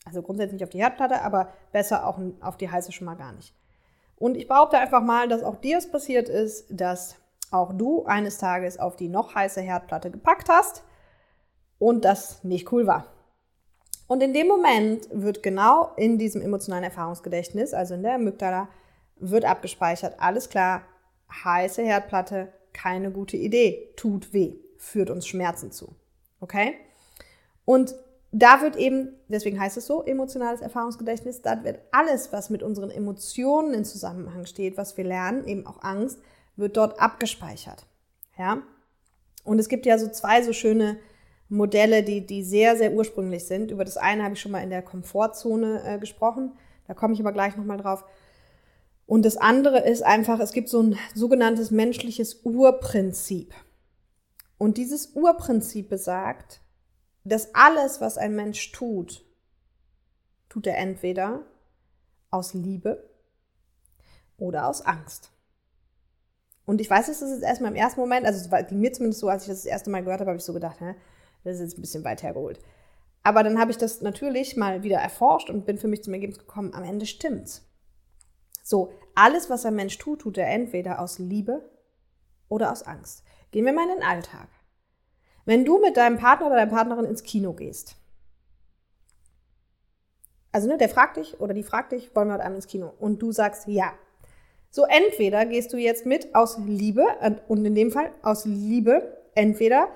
Also 0.07 0.21
grundsätzlich 0.21 0.53
nicht 0.53 0.63
auf 0.63 0.69
die 0.69 0.79
Herdplatte, 0.79 1.21
aber 1.21 1.49
besser 1.73 2.07
auch 2.07 2.17
auf 2.39 2.55
die 2.55 2.71
heiße 2.71 2.93
schon 2.93 3.05
mal 3.05 3.15
gar 3.15 3.33
nicht. 3.33 3.53
Und 4.15 4.37
ich 4.37 4.47
behaupte 4.47 4.77
einfach 4.77 5.03
mal, 5.03 5.27
dass 5.27 5.43
auch 5.43 5.57
dir 5.57 5.77
es 5.77 5.91
passiert 5.91 6.29
ist, 6.29 6.65
dass 6.69 7.15
auch 7.51 7.73
du 7.73 8.05
eines 8.05 8.37
Tages 8.37 8.79
auf 8.79 8.95
die 8.95 9.09
noch 9.09 9.35
heiße 9.35 9.61
Herdplatte 9.61 10.09
gepackt 10.09 10.47
hast 10.49 10.83
und 11.77 12.05
das 12.05 12.43
nicht 12.43 12.71
cool 12.71 12.87
war. 12.87 13.05
Und 14.07 14.23
in 14.23 14.33
dem 14.33 14.47
Moment 14.47 15.09
wird 15.11 15.43
genau 15.43 15.91
in 15.97 16.17
diesem 16.17 16.41
emotionalen 16.41 16.85
Erfahrungsgedächtnis, 16.85 17.73
also 17.73 17.95
in 17.95 18.03
der 18.03 18.15
Amygdala, 18.15 18.69
wird 19.17 19.43
abgespeichert, 19.43 20.15
alles 20.19 20.47
klar, 20.47 20.83
heiße 21.43 21.83
Herdplatte, 21.83 22.53
keine 22.71 23.11
gute 23.11 23.35
Idee, 23.35 23.91
tut 23.97 24.31
weh, 24.31 24.55
führt 24.77 25.09
uns 25.09 25.27
Schmerzen 25.27 25.71
zu. 25.71 25.93
Okay? 26.39 26.75
Und 27.65 27.93
da 28.31 28.61
wird 28.61 28.75
eben, 28.75 29.15
deswegen 29.29 29.59
heißt 29.59 29.77
es 29.77 29.85
so, 29.85 30.03
emotionales 30.03 30.61
Erfahrungsgedächtnis, 30.61 31.41
da 31.41 31.63
wird 31.63 31.79
alles, 31.91 32.33
was 32.33 32.49
mit 32.49 32.61
unseren 32.61 32.91
Emotionen 32.91 33.73
in 33.73 33.85
Zusammenhang 33.85 34.45
steht, 34.45 34.77
was 34.77 34.97
wir 34.97 35.05
lernen, 35.05 35.47
eben 35.47 35.65
auch 35.65 35.81
Angst, 35.81 36.19
wird 36.55 36.75
dort 36.75 36.99
abgespeichert. 36.99 37.85
Ja? 38.37 38.63
Und 39.43 39.59
es 39.59 39.69
gibt 39.69 39.85
ja 39.85 39.97
so 39.97 40.09
zwei 40.09 40.43
so 40.43 40.51
schöne 40.51 40.97
Modelle, 41.49 42.03
die, 42.03 42.25
die 42.25 42.43
sehr, 42.43 42.75
sehr 42.75 42.91
ursprünglich 42.91 43.45
sind. 43.45 43.71
Über 43.71 43.85
das 43.85 43.95
eine 43.95 44.23
habe 44.23 44.33
ich 44.33 44.41
schon 44.41 44.51
mal 44.51 44.63
in 44.63 44.69
der 44.69 44.81
Komfortzone 44.81 45.81
äh, 45.85 45.97
gesprochen. 45.97 46.51
Da 46.87 46.93
komme 46.93 47.13
ich 47.13 47.21
aber 47.21 47.31
gleich 47.31 47.55
nochmal 47.55 47.77
drauf. 47.77 48.03
Und 49.05 49.23
das 49.23 49.37
andere 49.37 49.79
ist 49.79 50.03
einfach, 50.03 50.41
es 50.41 50.51
gibt 50.51 50.67
so 50.67 50.81
ein 50.81 50.97
sogenanntes 51.15 51.71
menschliches 51.71 52.41
Urprinzip. 52.43 53.53
Und 54.57 54.77
dieses 54.77 55.13
Urprinzip 55.15 55.87
besagt, 55.89 56.59
dass 57.27 57.53
alles, 57.53 58.01
was 58.01 58.17
ein 58.17 58.35
Mensch 58.35 58.71
tut, 58.71 59.25
tut 60.49 60.67
er 60.67 60.77
entweder 60.77 61.45
aus 62.29 62.53
Liebe 62.53 63.09
oder 64.37 64.67
aus 64.67 64.81
Angst. 64.81 65.31
Und 66.65 66.81
ich 66.81 66.89
weiß, 66.89 67.07
es 67.07 67.21
ist 67.21 67.31
jetzt 67.31 67.43
erstmal 67.43 67.71
im 67.71 67.77
ersten 67.77 67.99
Moment, 67.99 68.25
also 68.25 68.49
mir 68.71 68.93
zumindest 68.93 69.21
so, 69.21 69.29
als 69.29 69.43
ich 69.43 69.49
das, 69.49 69.63
das 69.63 69.65
erste 69.65 69.89
Mal 69.89 70.03
gehört 70.03 70.19
habe, 70.19 70.31
habe 70.31 70.37
ich 70.37 70.43
so 70.43 70.53
gedacht, 70.53 70.79
hä, 70.81 70.95
das 71.43 71.55
ist 71.55 71.61
jetzt 71.61 71.77
ein 71.77 71.81
bisschen 71.81 72.03
weit 72.03 72.23
hergeholt. 72.23 72.59
Aber 73.23 73.43
dann 73.43 73.59
habe 73.59 73.71
ich 73.71 73.77
das 73.77 74.01
natürlich 74.01 74.57
mal 74.57 74.83
wieder 74.83 74.97
erforscht 74.97 75.49
und 75.49 75.65
bin 75.65 75.77
für 75.77 75.87
mich 75.87 76.03
zum 76.03 76.13
Ergebnis 76.13 76.39
gekommen, 76.39 76.73
am 76.73 76.83
Ende 76.83 77.05
stimmt's. 77.05 77.65
So, 78.63 78.91
alles, 79.15 79.49
was 79.49 79.65
ein 79.65 79.75
Mensch 79.75 79.97
tut, 79.97 80.21
tut 80.21 80.37
er 80.37 80.49
entweder 80.49 80.99
aus 80.99 81.19
Liebe 81.19 81.69
oder 82.49 82.71
aus 82.71 82.83
Angst. 82.83 83.23
Gehen 83.51 83.65
wir 83.65 83.73
mal 83.73 83.89
in 83.89 83.95
den 83.99 84.03
Alltag. 84.03 84.49
Wenn 85.47 85.63
du 85.63 85.79
mit 85.79 85.95
deinem 85.95 86.17
Partner 86.17 86.47
oder 86.47 86.57
deiner 86.57 86.69
Partnerin 86.69 87.05
ins 87.05 87.23
Kino 87.23 87.53
gehst, 87.53 87.95
also 90.51 90.67
ne, 90.67 90.77
der 90.77 90.89
fragt 90.89 91.15
dich 91.15 91.39
oder 91.39 91.53
die 91.53 91.63
fragt 91.63 91.93
dich, 91.93 92.13
wollen 92.13 92.27
wir 92.27 92.33
heute 92.33 92.43
Abend 92.43 92.57
ins 92.57 92.67
Kino? 92.67 92.91
Und 92.99 93.21
du 93.21 93.31
sagst 93.31 93.65
ja. 93.65 93.93
So 94.71 94.83
entweder 94.83 95.45
gehst 95.45 95.71
du 95.71 95.77
jetzt 95.77 96.05
mit 96.05 96.35
aus 96.35 96.57
Liebe 96.57 97.05
und 97.47 97.63
in 97.65 97.75
dem 97.75 97.91
Fall 97.91 98.11
aus 98.23 98.43
Liebe, 98.43 99.23
entweder 99.35 99.87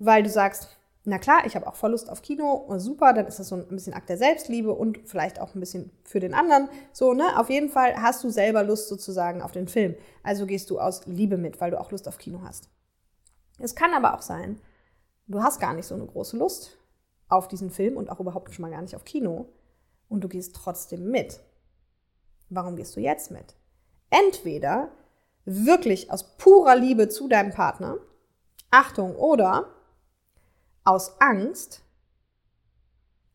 weil 0.00 0.24
du 0.24 0.28
sagst, 0.28 0.76
na 1.04 1.18
klar, 1.18 1.46
ich 1.46 1.54
habe 1.54 1.68
auch 1.68 1.76
voll 1.76 1.92
Lust 1.92 2.10
auf 2.10 2.20
Kino, 2.20 2.66
super, 2.78 3.12
dann 3.12 3.28
ist 3.28 3.38
das 3.38 3.46
so 3.46 3.54
ein 3.54 3.68
bisschen 3.68 3.94
Akt 3.94 4.08
der 4.08 4.18
Selbstliebe 4.18 4.72
und 4.72 4.98
vielleicht 5.04 5.40
auch 5.40 5.54
ein 5.54 5.60
bisschen 5.60 5.92
für 6.02 6.18
den 6.18 6.34
anderen. 6.34 6.68
So, 6.92 7.14
ne? 7.14 7.38
Auf 7.38 7.48
jeden 7.48 7.68
Fall 7.68 7.94
hast 8.02 8.24
du 8.24 8.30
selber 8.30 8.64
Lust 8.64 8.88
sozusagen 8.88 9.40
auf 9.40 9.52
den 9.52 9.68
Film. 9.68 9.94
Also 10.24 10.46
gehst 10.46 10.68
du 10.68 10.80
aus 10.80 11.06
Liebe 11.06 11.36
mit, 11.36 11.60
weil 11.60 11.70
du 11.70 11.80
auch 11.80 11.92
Lust 11.92 12.08
auf 12.08 12.18
Kino 12.18 12.40
hast. 12.42 12.68
Es 13.60 13.76
kann 13.76 13.94
aber 13.94 14.14
auch 14.14 14.22
sein, 14.22 14.60
du 15.26 15.42
hast 15.42 15.60
gar 15.60 15.74
nicht 15.74 15.86
so 15.86 15.94
eine 15.94 16.06
große 16.06 16.36
Lust 16.36 16.78
auf 17.28 17.48
diesen 17.48 17.70
Film 17.70 17.96
und 17.96 18.10
auch 18.10 18.20
überhaupt 18.20 18.54
schon 18.54 18.62
mal 18.62 18.70
gar 18.70 18.82
nicht 18.82 18.96
auf 18.96 19.04
Kino 19.04 19.48
und 20.08 20.22
du 20.22 20.28
gehst 20.28 20.54
trotzdem 20.54 21.10
mit. 21.10 21.40
Warum 22.48 22.76
gehst 22.76 22.94
du 22.96 23.00
jetzt 23.00 23.30
mit? 23.30 23.56
Entweder 24.10 24.90
wirklich 25.44 26.10
aus 26.10 26.36
purer 26.36 26.76
Liebe 26.76 27.08
zu 27.08 27.28
deinem 27.28 27.52
Partner, 27.52 27.98
Achtung, 28.70 29.16
oder 29.16 29.72
aus 30.84 31.20
Angst, 31.20 31.82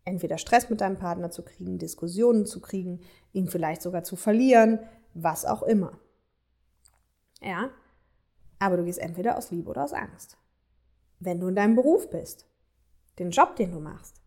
entweder 0.05 0.37
Stress 0.37 0.69
mit 0.69 0.81
deinem 0.81 0.97
Partner 0.97 1.31
zu 1.31 1.43
kriegen, 1.43 1.77
Diskussionen 1.77 2.45
zu 2.45 2.61
kriegen, 2.61 3.01
ihn 3.33 3.47
vielleicht 3.47 3.81
sogar 3.81 4.03
zu 4.03 4.15
verlieren, 4.15 4.79
was 5.13 5.45
auch 5.45 5.63
immer. 5.63 5.99
Ja, 7.41 7.69
aber 8.59 8.77
du 8.77 8.85
gehst 8.85 8.99
entweder 8.99 9.37
aus 9.37 9.51
Liebe 9.51 9.69
oder 9.69 9.83
aus 9.83 9.93
Angst. 9.93 10.37
Wenn 11.21 11.39
du 11.39 11.47
in 11.47 11.55
deinem 11.55 11.75
Beruf 11.75 12.09
bist, 12.09 12.47
den 13.19 13.29
Job, 13.29 13.55
den 13.55 13.71
du 13.71 13.79
machst, 13.79 14.21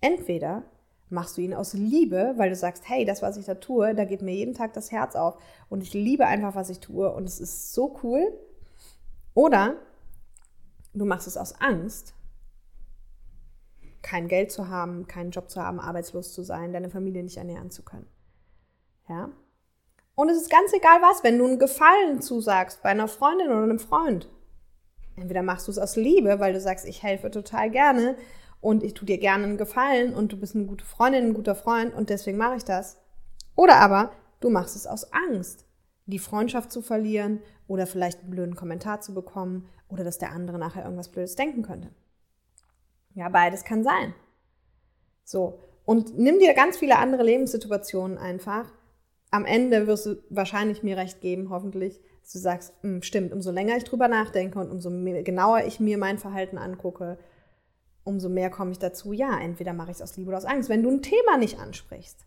entweder 0.00 0.62
machst 1.10 1.36
du 1.36 1.42
ihn 1.42 1.52
aus 1.52 1.74
Liebe, 1.74 2.34
weil 2.36 2.50
du 2.50 2.56
sagst, 2.56 2.88
hey, 2.88 3.04
das, 3.04 3.20
was 3.20 3.36
ich 3.36 3.46
da 3.46 3.56
tue, 3.56 3.94
da 3.94 4.04
geht 4.04 4.22
mir 4.22 4.32
jeden 4.32 4.54
Tag 4.54 4.72
das 4.74 4.92
Herz 4.92 5.16
auf 5.16 5.36
und 5.68 5.82
ich 5.82 5.92
liebe 5.92 6.26
einfach, 6.26 6.54
was 6.54 6.70
ich 6.70 6.78
tue 6.78 7.12
und 7.12 7.28
es 7.28 7.40
ist 7.40 7.74
so 7.74 7.98
cool. 8.02 8.32
Oder 9.34 9.76
du 10.92 11.04
machst 11.04 11.26
es 11.26 11.36
aus 11.36 11.60
Angst 11.60 12.14
kein 14.02 14.28
Geld 14.28 14.52
zu 14.52 14.68
haben, 14.68 15.08
keinen 15.08 15.32
Job 15.32 15.50
zu 15.50 15.60
haben, 15.60 15.80
arbeitslos 15.80 16.32
zu 16.32 16.42
sein, 16.42 16.72
deine 16.72 16.90
Familie 16.90 17.24
nicht 17.24 17.38
ernähren 17.38 17.72
zu 17.72 17.82
können. 17.82 18.06
Ja? 19.08 19.30
Und 20.14 20.28
es 20.28 20.36
ist 20.36 20.50
ganz 20.50 20.72
egal 20.72 21.02
was, 21.02 21.24
wenn 21.24 21.38
du 21.38 21.46
einen 21.46 21.58
Gefallen 21.58 22.20
zusagst 22.22 22.82
bei 22.82 22.90
einer 22.90 23.08
Freundin 23.08 23.48
oder 23.48 23.64
einem 23.64 23.80
Freund. 23.80 24.28
Entweder 25.16 25.42
machst 25.42 25.68
du 25.68 25.70
es 25.70 25.78
aus 25.78 25.96
Liebe, 25.96 26.40
weil 26.40 26.52
du 26.52 26.60
sagst, 26.60 26.86
ich 26.86 27.02
helfe 27.02 27.30
total 27.30 27.70
gerne 27.70 28.16
und 28.60 28.82
ich 28.82 28.94
tue 28.94 29.06
dir 29.06 29.18
gerne 29.18 29.44
einen 29.44 29.58
Gefallen 29.58 30.14
und 30.14 30.32
du 30.32 30.36
bist 30.36 30.54
eine 30.54 30.66
gute 30.66 30.84
Freundin, 30.84 31.26
ein 31.26 31.34
guter 31.34 31.54
Freund 31.54 31.94
und 31.94 32.10
deswegen 32.10 32.38
mache 32.38 32.56
ich 32.56 32.64
das. 32.64 32.98
Oder 33.54 33.76
aber 33.76 34.12
du 34.40 34.50
machst 34.50 34.74
es 34.74 34.86
aus 34.86 35.12
Angst, 35.12 35.66
die 36.06 36.18
Freundschaft 36.18 36.72
zu 36.72 36.82
verlieren 36.82 37.40
oder 37.66 37.86
vielleicht 37.86 38.20
einen 38.20 38.30
blöden 38.30 38.56
Kommentar 38.56 39.00
zu 39.00 39.14
bekommen 39.14 39.68
oder 39.88 40.04
dass 40.04 40.18
der 40.18 40.32
andere 40.32 40.58
nachher 40.58 40.84
irgendwas 40.84 41.10
Blödes 41.10 41.36
denken 41.36 41.62
könnte. 41.62 41.90
Ja, 43.14 43.28
beides 43.28 43.64
kann 43.64 43.84
sein. 43.84 44.14
So. 45.24 45.60
Und 45.84 46.18
nimm 46.18 46.38
dir 46.38 46.54
ganz 46.54 46.78
viele 46.78 46.98
andere 46.98 47.22
Lebenssituationen 47.22 48.18
einfach. 48.18 48.72
Am 49.30 49.44
Ende 49.44 49.86
wirst 49.86 50.06
du 50.06 50.22
wahrscheinlich 50.30 50.82
mir 50.82 50.96
recht 50.96 51.20
geben, 51.20 51.50
hoffentlich, 51.50 52.00
dass 52.24 52.32
du 52.32 52.38
sagst, 52.38 52.72
hm, 52.80 53.02
stimmt, 53.02 53.34
umso 53.34 53.50
länger 53.50 53.76
ich 53.76 53.84
drüber 53.84 54.08
nachdenke 54.08 54.58
und 54.58 54.70
umso 54.70 54.88
mehr, 54.88 55.22
genauer 55.22 55.64
ich 55.66 55.78
mir 55.78 55.98
mein 55.98 56.16
Verhalten 56.16 56.56
angucke, 56.56 57.18
umso 58.02 58.30
mehr 58.30 58.48
komme 58.48 58.72
ich 58.72 58.78
dazu, 58.78 59.12
ja, 59.12 59.38
entweder 59.38 59.74
mache 59.74 59.90
ich 59.90 59.98
es 59.98 60.02
aus 60.02 60.16
Liebe 60.16 60.28
oder 60.28 60.38
aus 60.38 60.46
Angst. 60.46 60.70
Wenn 60.70 60.82
du 60.82 60.90
ein 60.90 61.02
Thema 61.02 61.36
nicht 61.36 61.58
ansprichst, 61.58 62.24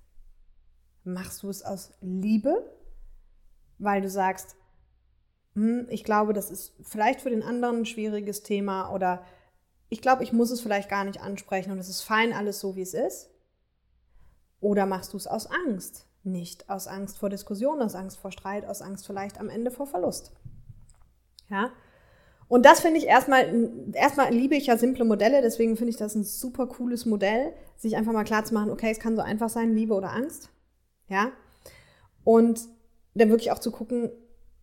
machst 1.03 1.41
du 1.41 1.49
es 1.49 1.63
aus 1.63 1.93
Liebe, 2.01 2.71
weil 3.79 4.03
du 4.03 4.09
sagst, 4.09 4.55
hm, 5.55 5.87
ich 5.89 6.03
glaube, 6.03 6.33
das 6.33 6.51
ist 6.51 6.75
vielleicht 6.83 7.21
für 7.21 7.31
den 7.31 7.41
anderen 7.41 7.77
ein 7.77 7.85
schwieriges 7.87 8.43
Thema 8.43 8.93
oder 8.93 9.25
ich 9.89 10.03
glaube, 10.03 10.23
ich 10.23 10.31
muss 10.31 10.51
es 10.51 10.61
vielleicht 10.61 10.89
gar 10.89 11.05
nicht 11.05 11.21
ansprechen 11.21 11.71
und 11.71 11.79
es 11.79 11.89
ist 11.89 12.03
fein 12.03 12.33
alles 12.33 12.59
so, 12.59 12.75
wie 12.75 12.83
es 12.83 12.93
ist? 12.93 13.31
Oder 14.59 14.85
machst 14.85 15.13
du 15.13 15.17
es 15.17 15.25
aus 15.25 15.47
Angst? 15.47 16.06
Nicht 16.27 16.69
aus 16.69 16.87
Angst 16.87 17.17
vor 17.17 17.29
Diskussion, 17.29 17.81
aus 17.81 17.95
Angst 17.95 18.17
vor 18.17 18.31
Streit, 18.31 18.65
aus 18.65 18.81
Angst 18.81 19.05
vielleicht 19.07 19.39
am 19.39 19.49
Ende 19.49 19.71
vor 19.71 19.87
Verlust. 19.87 20.31
Ja? 21.49 21.71
Und 22.47 22.65
das 22.65 22.81
finde 22.81 22.99
ich 22.99 23.05
erstmal, 23.05 23.91
erstmal 23.93 24.33
liebe 24.33 24.55
ich 24.55 24.67
ja 24.67 24.77
simple 24.77 25.05
Modelle, 25.05 25.41
deswegen 25.41 25.75
finde 25.75 25.91
ich 25.91 25.97
das 25.97 26.15
ein 26.15 26.23
super 26.23 26.67
cooles 26.67 27.05
Modell, 27.05 27.53
sich 27.75 27.95
einfach 27.95 28.13
mal 28.13 28.23
klar 28.23 28.45
zu 28.45 28.53
machen, 28.53 28.71
okay, 28.71 28.91
es 28.91 28.99
kann 28.99 29.15
so 29.15 29.21
einfach 29.21 29.49
sein, 29.49 29.75
Liebe 29.75 29.93
oder 29.93 30.11
Angst. 30.11 30.49
Ja? 31.09 31.31
Und 32.23 32.61
dann 33.15 33.29
wirklich 33.29 33.51
auch 33.51 33.59
zu 33.59 33.71
gucken, 33.71 34.11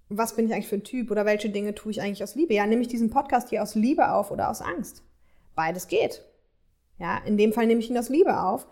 was 0.08 0.36
bin 0.36 0.46
ich 0.46 0.54
eigentlich 0.54 0.68
für 0.68 0.76
ein 0.76 0.84
Typ 0.84 1.10
oder 1.10 1.24
welche 1.24 1.50
Dinge 1.50 1.74
tue 1.74 1.92
ich 1.92 2.00
eigentlich 2.00 2.22
aus 2.22 2.34
Liebe? 2.34 2.54
Ja, 2.54 2.66
nehme 2.66 2.82
ich 2.82 2.88
diesen 2.88 3.10
Podcast 3.10 3.50
hier 3.50 3.62
aus 3.62 3.74
Liebe 3.74 4.12
auf 4.12 4.30
oder 4.30 4.50
aus 4.50 4.60
Angst? 4.60 5.02
beides 5.54 5.88
geht. 5.88 6.24
Ja, 6.98 7.18
in 7.18 7.36
dem 7.36 7.52
Fall 7.52 7.66
nehme 7.66 7.80
ich 7.80 7.90
ihn 7.90 7.98
aus 7.98 8.08
Liebe 8.08 8.40
auf, 8.40 8.66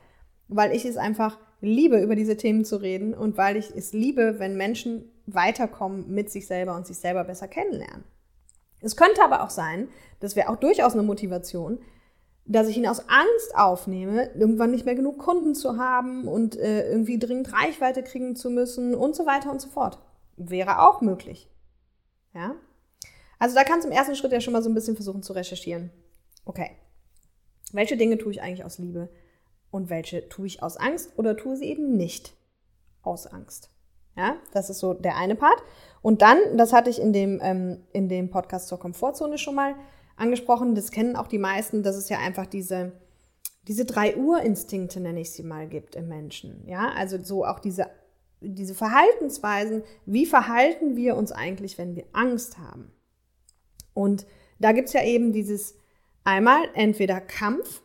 weil 0.48 0.74
ich 0.74 0.84
es 0.84 0.96
einfach 0.96 1.38
liebe, 1.62 2.00
über 2.00 2.14
diese 2.14 2.36
Themen 2.36 2.64
zu 2.64 2.76
reden 2.76 3.14
und 3.14 3.36
weil 3.36 3.56
ich 3.56 3.74
es 3.74 3.92
liebe, 3.92 4.38
wenn 4.38 4.56
Menschen 4.56 5.10
weiterkommen 5.26 6.12
mit 6.12 6.30
sich 6.30 6.46
selber 6.46 6.76
und 6.76 6.86
sich 6.86 6.98
selber 6.98 7.24
besser 7.24 7.48
kennenlernen. 7.48 8.04
Es 8.80 8.96
könnte 8.96 9.22
aber 9.22 9.42
auch 9.42 9.50
sein, 9.50 9.88
das 10.20 10.36
wäre 10.36 10.48
auch 10.48 10.56
durchaus 10.56 10.92
eine 10.92 11.02
Motivation, 11.02 11.78
dass 12.44 12.68
ich 12.68 12.76
ihn 12.76 12.88
aus 12.88 13.08
Angst 13.08 13.54
aufnehme, 13.54 14.30
irgendwann 14.34 14.72
nicht 14.72 14.84
mehr 14.84 14.96
genug 14.96 15.18
Kunden 15.18 15.54
zu 15.54 15.78
haben 15.78 16.26
und 16.26 16.56
äh, 16.56 16.90
irgendwie 16.90 17.18
dringend 17.18 17.52
Reichweite 17.52 18.02
kriegen 18.02 18.34
zu 18.34 18.50
müssen 18.50 18.94
und 18.94 19.14
so 19.14 19.24
weiter 19.24 19.50
und 19.50 19.60
so 19.60 19.68
fort. 19.68 20.00
Wäre 20.36 20.82
auch 20.82 21.00
möglich. 21.00 21.48
Ja? 22.34 22.56
Also 23.38 23.54
da 23.54 23.62
kannst 23.62 23.84
du 23.84 23.90
im 23.90 23.96
ersten 23.96 24.16
Schritt 24.16 24.32
ja 24.32 24.40
schon 24.40 24.52
mal 24.52 24.62
so 24.62 24.68
ein 24.68 24.74
bisschen 24.74 24.96
versuchen 24.96 25.22
zu 25.22 25.32
recherchieren 25.32 25.92
okay, 26.44 26.70
welche 27.72 27.96
Dinge 27.96 28.18
tue 28.18 28.32
ich 28.32 28.42
eigentlich 28.42 28.64
aus 28.64 28.78
Liebe 28.78 29.08
und 29.72 29.90
welche 29.90 30.28
tue 30.28 30.46
ich 30.46 30.62
aus 30.62 30.76
Angst 30.76 31.10
oder 31.16 31.36
tue 31.36 31.56
sie 31.56 31.64
eben 31.64 31.96
nicht 31.96 32.36
aus 33.02 33.26
Angst. 33.26 33.70
Ja, 34.16 34.36
das 34.52 34.70
ist 34.70 34.78
so 34.78 34.94
der 34.94 35.16
eine 35.16 35.34
Part. 35.34 35.60
Und 36.02 36.22
dann, 36.22 36.38
das 36.56 36.72
hatte 36.72 36.90
ich 36.90 37.00
in 37.00 37.12
dem, 37.12 37.40
ähm, 37.42 37.82
in 37.92 38.08
dem 38.08 38.30
Podcast 38.30 38.68
zur 38.68 38.78
Komfortzone 38.78 39.38
schon 39.38 39.54
mal 39.54 39.74
angesprochen, 40.16 40.74
das 40.74 40.90
kennen 40.90 41.16
auch 41.16 41.26
die 41.26 41.38
meisten, 41.38 41.82
dass 41.82 41.96
es 41.96 42.10
ja 42.10 42.18
einfach 42.18 42.46
diese, 42.46 42.92
diese 43.66 43.86
drei 43.86 44.14
Urinstinkte, 44.16 45.00
nenne 45.00 45.20
ich 45.20 45.32
sie 45.32 45.42
mal, 45.42 45.66
gibt 45.66 45.96
im 45.96 46.08
Menschen. 46.08 46.68
Ja, 46.68 46.92
also 46.94 47.20
so 47.22 47.46
auch 47.46 47.58
diese, 47.58 47.86
diese 48.40 48.74
Verhaltensweisen, 48.74 49.82
wie 50.04 50.26
verhalten 50.26 50.94
wir 50.96 51.16
uns 51.16 51.32
eigentlich, 51.32 51.78
wenn 51.78 51.96
wir 51.96 52.04
Angst 52.12 52.58
haben? 52.58 52.92
Und 53.94 54.26
da 54.58 54.72
gibt 54.72 54.88
es 54.88 54.94
ja 54.94 55.02
eben 55.02 55.32
dieses 55.32 55.76
Einmal 56.24 56.62
entweder 56.74 57.20
Kampf, 57.20 57.82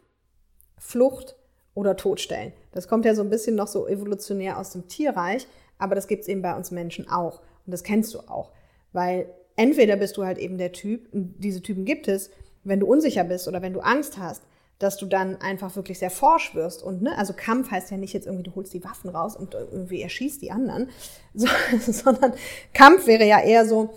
Flucht 0.78 1.38
oder 1.78 1.96
Todstellen. 1.96 2.54
Das 2.72 2.88
kommt 2.88 3.06
ja 3.06 3.16
so 3.16 3.22
ein 3.22 3.30
bisschen 3.30 3.56
noch 3.56 3.68
so 3.68 3.88
evolutionär 3.88 4.58
aus 4.58 4.72
dem 4.72 4.88
Tierreich, 4.88 5.48
aber 5.78 5.96
das 5.96 6.08
gibt 6.08 6.24
es 6.24 6.28
eben 6.28 6.42
bei 6.42 6.56
uns 6.56 6.72
Menschen 6.72 7.10
auch. 7.10 7.40
Und 7.66 7.72
das 7.72 7.84
kennst 7.84 8.14
du 8.14 8.20
auch. 8.20 8.52
Weil 8.94 9.30
entweder 9.56 9.96
bist 9.96 10.18
du 10.18 10.26
halt 10.26 10.38
eben 10.38 10.58
der 10.58 10.72
Typ, 10.72 11.08
diese 11.12 11.62
Typen 11.62 11.86
gibt 11.86 12.08
es, 12.08 12.32
wenn 12.64 12.80
du 12.80 12.88
unsicher 12.88 13.24
bist 13.24 13.48
oder 13.48 13.62
wenn 13.62 13.74
du 13.74 13.80
Angst 13.80 14.18
hast, 14.18 14.44
dass 14.80 14.98
du 14.98 15.06
dann 15.06 15.40
einfach 15.42 15.76
wirklich 15.76 16.00
sehr 16.00 16.12
forsch 16.12 16.54
wirst. 16.56 16.84
Und 16.84 17.02
ne, 17.02 17.18
also 17.18 17.34
Kampf 17.34 17.72
heißt 17.72 17.92
ja 17.92 17.98
nicht 17.98 18.14
jetzt 18.14 18.28
irgendwie, 18.28 18.44
du 18.44 18.56
holst 18.56 18.74
die 18.74 18.84
Waffen 18.84 19.10
raus 19.10 19.36
und 19.36 19.54
irgendwie 19.54 20.02
erschießt 20.02 20.42
die 20.42 20.52
anderen, 20.52 20.90
so, 21.34 21.48
sondern 21.80 22.34
Kampf 22.74 23.08
wäre 23.08 23.26
ja 23.26 23.40
eher 23.40 23.66
so, 23.66 23.94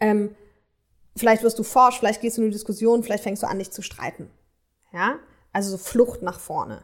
ähm, 0.00 0.34
Vielleicht 1.16 1.44
wirst 1.44 1.58
du 1.58 1.62
forsch, 1.62 1.98
vielleicht 1.98 2.20
gehst 2.20 2.36
du 2.36 2.42
in 2.42 2.46
eine 2.46 2.52
Diskussion, 2.52 3.02
vielleicht 3.04 3.22
fängst 3.22 3.42
du 3.42 3.46
an, 3.46 3.58
dich 3.58 3.70
zu 3.70 3.82
streiten. 3.82 4.30
Ja? 4.92 5.18
Also 5.54 5.70
so 5.70 5.78
Flucht 5.78 6.20
nach 6.20 6.38
vorne. 6.38 6.82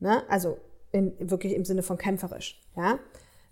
Ne? 0.00 0.22
Also 0.28 0.58
in, 0.90 1.14
wirklich 1.18 1.54
im 1.54 1.64
Sinne 1.64 1.82
von 1.82 1.96
kämpferisch. 1.96 2.60
Ja? 2.76 2.98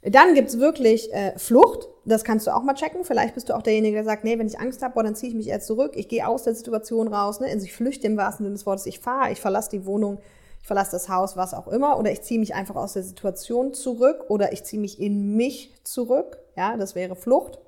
Dann 0.03 0.35
gibt's 0.35 0.59
wirklich 0.59 1.13
äh, 1.13 1.39
Flucht, 1.39 1.89
das 2.05 2.25
kannst 2.25 2.47
du 2.47 2.55
auch 2.55 2.63
mal 2.63 2.75
checken. 2.75 3.05
Vielleicht 3.05 3.35
bist 3.35 3.49
du 3.49 3.55
auch 3.55 3.63
derjenige, 3.63 3.97
der 3.97 4.05
sagt, 4.05 4.25
nee, 4.25 4.39
wenn 4.39 4.47
ich 4.47 4.59
Angst 4.59 4.83
habe, 4.83 5.03
dann 5.03 5.15
ziehe 5.15 5.31
ich 5.31 5.37
mich 5.37 5.49
eher 5.49 5.61
zurück, 5.61 5.93
ich 5.95 6.09
gehe 6.09 6.27
aus 6.27 6.43
der 6.43 6.55
Situation 6.55 7.09
raus, 7.09 7.41
ne? 7.41 7.47
also 7.47 7.65
ich 7.65 7.73
flüchte 7.73 8.07
im 8.07 8.17
wahrsten 8.17 8.45
Sinne 8.45 8.57
des 8.57 8.67
Wortes, 8.67 8.87
ich 8.87 8.99
fahre, 8.99 9.31
ich 9.31 9.41
verlasse 9.41 9.71
die 9.71 9.87
Wohnung, 9.87 10.19
ich 10.61 10.67
verlasse 10.67 10.93
das 10.93 11.09
Haus, 11.09 11.37
was 11.37 11.55
auch 11.55 11.69
immer, 11.69 11.99
oder 11.99 12.11
ich 12.11 12.23
ziehe 12.23 12.41
mich 12.41 12.55
einfach 12.55 12.77
aus 12.77 12.95
der 12.95 13.03
Situation 13.03 13.73
zurück 13.73 14.25
oder 14.29 14.53
ich 14.53 14.65
ziehe 14.65 14.81
mich 14.81 15.01
in 15.01 15.37
mich 15.37 15.75
zurück, 15.85 16.39
ja, 16.57 16.77
das 16.77 16.95
wäre 16.95 17.15
Flucht. 17.15 17.59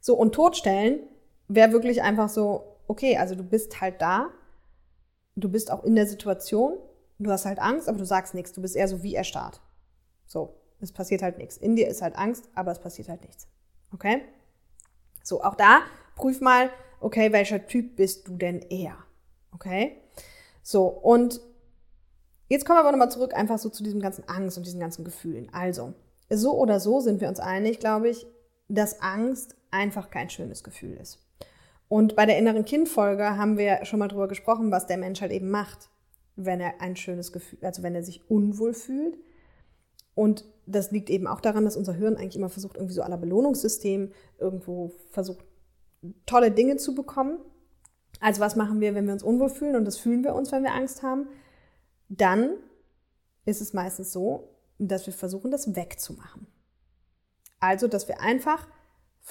So, 0.00 0.14
und 0.14 0.34
totstellen 0.34 1.00
wäre 1.48 1.72
wirklich 1.72 2.02
einfach 2.02 2.28
so, 2.28 2.76
okay, 2.88 3.16
also 3.16 3.34
du 3.34 3.42
bist 3.42 3.80
halt 3.80 4.00
da, 4.00 4.28
du 5.40 5.48
bist 5.48 5.70
auch 5.70 5.84
in 5.84 5.94
der 5.94 6.06
Situation, 6.06 6.78
du 7.18 7.30
hast 7.30 7.44
halt 7.44 7.58
Angst, 7.58 7.88
aber 7.88 7.98
du 7.98 8.04
sagst 8.04 8.34
nichts, 8.34 8.52
du 8.52 8.62
bist 8.62 8.76
eher 8.76 8.88
so 8.88 9.02
wie 9.02 9.14
erstarrt. 9.14 9.60
So, 10.26 10.56
es 10.80 10.92
passiert 10.92 11.22
halt 11.22 11.38
nichts. 11.38 11.56
In 11.56 11.76
dir 11.76 11.88
ist 11.88 12.02
halt 12.02 12.16
Angst, 12.16 12.48
aber 12.54 12.72
es 12.72 12.78
passiert 12.78 13.08
halt 13.08 13.22
nichts. 13.22 13.48
Okay? 13.92 14.22
So, 15.22 15.42
auch 15.42 15.54
da 15.54 15.80
prüf 16.16 16.40
mal, 16.40 16.70
okay, 17.00 17.32
welcher 17.32 17.66
Typ 17.66 17.96
bist 17.96 18.28
du 18.28 18.36
denn 18.36 18.60
eher? 18.60 18.96
Okay? 19.52 19.96
So, 20.62 20.86
und 20.86 21.40
jetzt 22.48 22.64
kommen 22.64 22.76
wir 22.78 22.80
aber 22.80 22.92
nochmal 22.92 23.10
zurück 23.10 23.34
einfach 23.34 23.58
so 23.58 23.68
zu 23.68 23.82
diesem 23.82 24.00
ganzen 24.00 24.28
Angst 24.28 24.56
und 24.56 24.66
diesen 24.66 24.80
ganzen 24.80 25.04
Gefühlen. 25.04 25.52
Also, 25.52 25.94
so 26.30 26.56
oder 26.56 26.80
so 26.80 27.00
sind 27.00 27.20
wir 27.20 27.28
uns 27.28 27.40
einig, 27.40 27.80
glaube 27.80 28.08
ich, 28.08 28.26
dass 28.68 29.00
Angst 29.00 29.56
einfach 29.70 30.10
kein 30.10 30.30
schönes 30.30 30.62
Gefühl 30.62 30.96
ist. 30.96 31.18
Und 31.90 32.14
bei 32.14 32.24
der 32.24 32.38
inneren 32.38 32.64
Kindfolge 32.64 33.36
haben 33.36 33.58
wir 33.58 33.84
schon 33.84 33.98
mal 33.98 34.06
drüber 34.06 34.28
gesprochen, 34.28 34.70
was 34.70 34.86
der 34.86 34.96
Mensch 34.96 35.20
halt 35.20 35.32
eben 35.32 35.50
macht, 35.50 35.90
wenn 36.36 36.60
er 36.60 36.80
ein 36.80 36.94
schönes 36.94 37.32
Gefühl, 37.32 37.58
also 37.62 37.82
wenn 37.82 37.96
er 37.96 38.04
sich 38.04 38.30
unwohl 38.30 38.74
fühlt. 38.74 39.18
Und 40.14 40.44
das 40.66 40.92
liegt 40.92 41.10
eben 41.10 41.26
auch 41.26 41.40
daran, 41.40 41.64
dass 41.64 41.76
unser 41.76 41.92
Hirn 41.92 42.16
eigentlich 42.16 42.36
immer 42.36 42.48
versucht, 42.48 42.76
irgendwie 42.76 42.94
so 42.94 43.02
aller 43.02 43.16
Belohnungssystem 43.16 44.12
irgendwo 44.38 44.92
versucht, 45.10 45.44
tolle 46.26 46.52
Dinge 46.52 46.76
zu 46.76 46.94
bekommen. 46.94 47.40
Also 48.20 48.40
was 48.40 48.54
machen 48.54 48.80
wir, 48.80 48.94
wenn 48.94 49.06
wir 49.06 49.12
uns 49.12 49.24
unwohl 49.24 49.48
fühlen? 49.48 49.74
Und 49.74 49.84
das 49.84 49.98
fühlen 49.98 50.22
wir 50.22 50.36
uns, 50.36 50.52
wenn 50.52 50.62
wir 50.62 50.74
Angst 50.74 51.02
haben. 51.02 51.26
Dann 52.08 52.52
ist 53.46 53.60
es 53.60 53.72
meistens 53.72 54.12
so, 54.12 54.54
dass 54.78 55.06
wir 55.06 55.12
versuchen, 55.12 55.50
das 55.50 55.74
wegzumachen. 55.74 56.46
Also, 57.58 57.88
dass 57.88 58.06
wir 58.06 58.20
einfach 58.20 58.68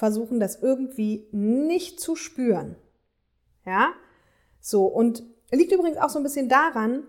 versuchen, 0.00 0.40
das 0.40 0.62
irgendwie 0.62 1.28
nicht 1.30 2.00
zu 2.00 2.16
spüren. 2.16 2.74
Ja? 3.66 3.90
So, 4.58 4.86
und 4.86 5.22
liegt 5.52 5.72
übrigens 5.72 5.98
auch 5.98 6.08
so 6.08 6.18
ein 6.18 6.22
bisschen 6.22 6.48
daran, 6.48 7.02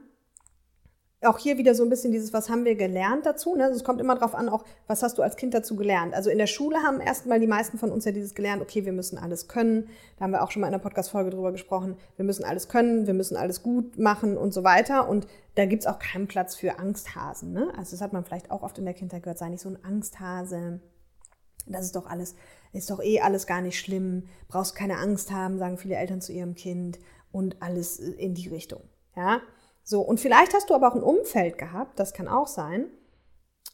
auch 1.24 1.38
hier 1.38 1.57
wieder 1.57 1.74
so 1.74 1.83
ein 1.83 1.89
bisschen 1.89 2.12
dieses, 2.12 2.33
was 2.33 2.50
haben 2.50 2.65
wir 2.65 2.75
gelernt 2.75 3.25
dazu? 3.25 3.55
Ne? 3.55 3.63
Also 3.63 3.77
es 3.77 3.86
kommt 3.86 4.01
immer 4.01 4.15
darauf 4.15 4.36
an, 4.36 4.50
auch 4.50 4.65
was 4.88 5.03
hast 5.03 5.17
du 5.17 5.21
als 5.21 5.38
Kind 5.38 5.53
dazu 5.53 5.77
gelernt? 5.77 6.13
Also 6.13 6.29
in 6.29 6.38
der 6.38 6.48
Schule 6.48 6.83
haben 6.83 7.00
erstmal 7.00 7.39
die 7.39 7.48
meisten 7.48 7.77
von 7.77 7.91
uns 7.91 8.03
ja 8.03 8.12
dieses 8.12 8.36
gelernt, 8.36 8.62
okay, 8.62 8.83
wir 8.83 8.91
müssen 8.91 9.17
alles 9.17 9.48
können. 9.48 9.88
Da 10.17 10.25
haben 10.25 10.31
wir 10.31 10.43
auch 10.43 10.51
schon 10.51 10.60
mal 10.60 10.67
in 10.67 10.74
einer 10.74 10.83
Podcast-Folge 10.83 11.29
drüber 11.29 11.53
gesprochen. 11.53 11.95
Wir 12.17 12.25
müssen 12.25 12.43
alles 12.43 12.67
können, 12.67 13.07
wir 13.07 13.13
müssen 13.13 13.38
alles 13.38 13.63
gut 13.63 13.98
machen 14.00 14.36
und 14.36 14.53
so 14.53 14.65
weiter. 14.65 15.07
Und 15.07 15.27
da 15.55 15.65
gibt's 15.65 15.88
auch 15.88 16.00
keinen 16.00 16.27
Platz 16.27 16.55
für 16.55 16.77
Angsthasen. 16.77 17.53
Ne? 17.53 17.71
Also 17.77 17.91
das 17.91 18.01
hat 18.01 18.12
man 18.12 18.25
vielleicht 18.25 18.51
auch 18.51 18.63
oft 18.63 18.77
in 18.79 18.86
der 18.86 18.95
Kindheit 18.95 19.24
gehört, 19.24 19.38
sei 19.38 19.48
nicht 19.48 19.62
so 19.62 19.69
ein 19.69 19.81
Angsthase. 19.81 20.81
Das 21.67 21.86
ist 21.86 21.95
doch 21.95 22.07
alles, 22.07 22.36
ist 22.74 22.90
doch 22.90 23.01
eh 23.01 23.20
alles 23.20 23.48
gar 23.48 23.62
nicht 23.62 23.80
schlimm. 23.80 24.24
Brauchst 24.48 24.75
keine 24.75 24.98
Angst 24.98 25.32
haben, 25.32 25.58
sagen 25.58 25.78
viele 25.78 25.96
Eltern 25.96 26.22
zu 26.22 26.32
ihrem 26.32 26.56
Kind 26.56 27.00
und 27.32 27.62
alles 27.62 28.00
in 28.00 28.34
die 28.34 28.50
Richtung. 28.50 28.82
Ja. 29.16 29.42
So, 29.84 30.01
und 30.01 30.20
vielleicht 30.20 30.54
hast 30.54 30.70
du 30.70 30.75
aber 30.75 30.92
auch 30.92 30.96
ein 30.96 31.04
Umfeld 31.04 31.58
gehabt, 31.58 32.00
das 32.00 32.13
kann 32.13 32.28
auch 32.28 32.48
sein, 32.48 32.86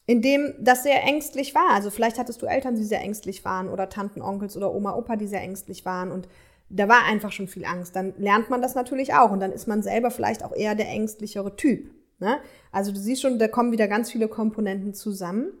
in 0.06 0.22
dem 0.22 0.54
das 0.58 0.82
sehr 0.82 1.02
ängstlich 1.04 1.54
war. 1.54 1.70
Also 1.74 1.90
vielleicht 1.90 2.18
hattest 2.18 2.40
du 2.40 2.46
Eltern, 2.46 2.76
die 2.76 2.84
sehr 2.84 3.02
ängstlich 3.02 3.44
waren 3.44 3.68
oder 3.68 3.88
Tanten, 3.88 4.22
Onkels 4.22 4.56
oder 4.56 4.74
Oma, 4.74 4.96
Opa, 4.96 5.16
die 5.16 5.26
sehr 5.26 5.42
ängstlich 5.42 5.84
waren 5.84 6.10
und 6.10 6.28
da 6.70 6.88
war 6.88 7.04
einfach 7.04 7.32
schon 7.32 7.48
viel 7.48 7.64
Angst. 7.64 7.96
Dann 7.96 8.14
lernt 8.18 8.50
man 8.50 8.62
das 8.62 8.74
natürlich 8.74 9.14
auch 9.14 9.30
und 9.30 9.40
dann 9.40 9.52
ist 9.52 9.68
man 9.68 9.82
selber 9.82 10.10
vielleicht 10.10 10.44
auch 10.44 10.54
eher 10.54 10.74
der 10.74 10.88
ängstlichere 10.88 11.56
Typ. 11.56 11.90
Ne? 12.18 12.38
Also 12.72 12.92
du 12.92 12.98
siehst 12.98 13.22
schon, 13.22 13.38
da 13.38 13.48
kommen 13.48 13.72
wieder 13.72 13.88
ganz 13.88 14.10
viele 14.10 14.28
Komponenten 14.28 14.94
zusammen. 14.94 15.52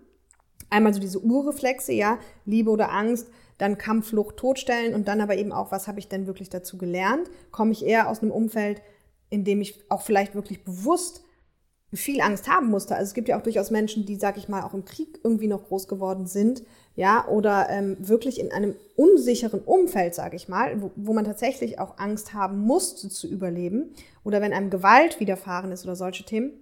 Einmal 0.70 0.94
so 0.94 1.00
diese 1.00 1.20
Urreflexe, 1.22 1.92
ja, 1.92 2.18
Liebe 2.44 2.70
oder 2.70 2.92
Angst, 2.92 3.28
dann 3.58 3.78
Kampf, 3.78 4.08
Flucht, 4.08 4.36
Todstellen 4.36 4.94
und 4.94 5.08
dann 5.08 5.20
aber 5.20 5.36
eben 5.36 5.52
auch, 5.52 5.72
was 5.72 5.88
habe 5.88 5.98
ich 5.98 6.08
denn 6.08 6.26
wirklich 6.26 6.48
dazu 6.48 6.78
gelernt? 6.78 7.28
Komme 7.50 7.72
ich 7.72 7.84
eher 7.84 8.08
aus 8.08 8.22
einem 8.22 8.30
Umfeld, 8.30 8.82
in 9.30 9.44
dem 9.44 9.60
ich 9.60 9.84
auch 9.90 10.02
vielleicht 10.02 10.34
wirklich 10.34 10.64
bewusst 10.64 11.22
viel 11.92 12.20
Angst 12.20 12.48
haben 12.48 12.68
musste. 12.68 12.94
Also 12.94 13.08
es 13.08 13.14
gibt 13.14 13.28
ja 13.28 13.38
auch 13.38 13.42
durchaus 13.42 13.70
Menschen, 13.70 14.04
die, 14.04 14.16
sag 14.16 14.36
ich 14.36 14.48
mal, 14.48 14.62
auch 14.62 14.74
im 14.74 14.84
Krieg 14.84 15.20
irgendwie 15.24 15.46
noch 15.48 15.64
groß 15.68 15.88
geworden 15.88 16.26
sind, 16.26 16.62
ja, 16.96 17.26
oder 17.28 17.68
ähm, 17.70 17.96
wirklich 17.98 18.40
in 18.40 18.52
einem 18.52 18.74
unsicheren 18.96 19.60
Umfeld, 19.60 20.14
sage 20.14 20.36
ich 20.36 20.48
mal, 20.48 20.82
wo, 20.82 20.90
wo 20.96 21.14
man 21.14 21.24
tatsächlich 21.24 21.78
auch 21.78 21.96
Angst 21.96 22.34
haben 22.34 22.58
musste 22.58 23.08
zu 23.08 23.26
überleben, 23.26 23.94
oder 24.22 24.42
wenn 24.42 24.52
einem 24.52 24.68
Gewalt 24.68 25.18
widerfahren 25.18 25.72
ist 25.72 25.84
oder 25.84 25.96
solche 25.96 26.24
Themen, 26.24 26.52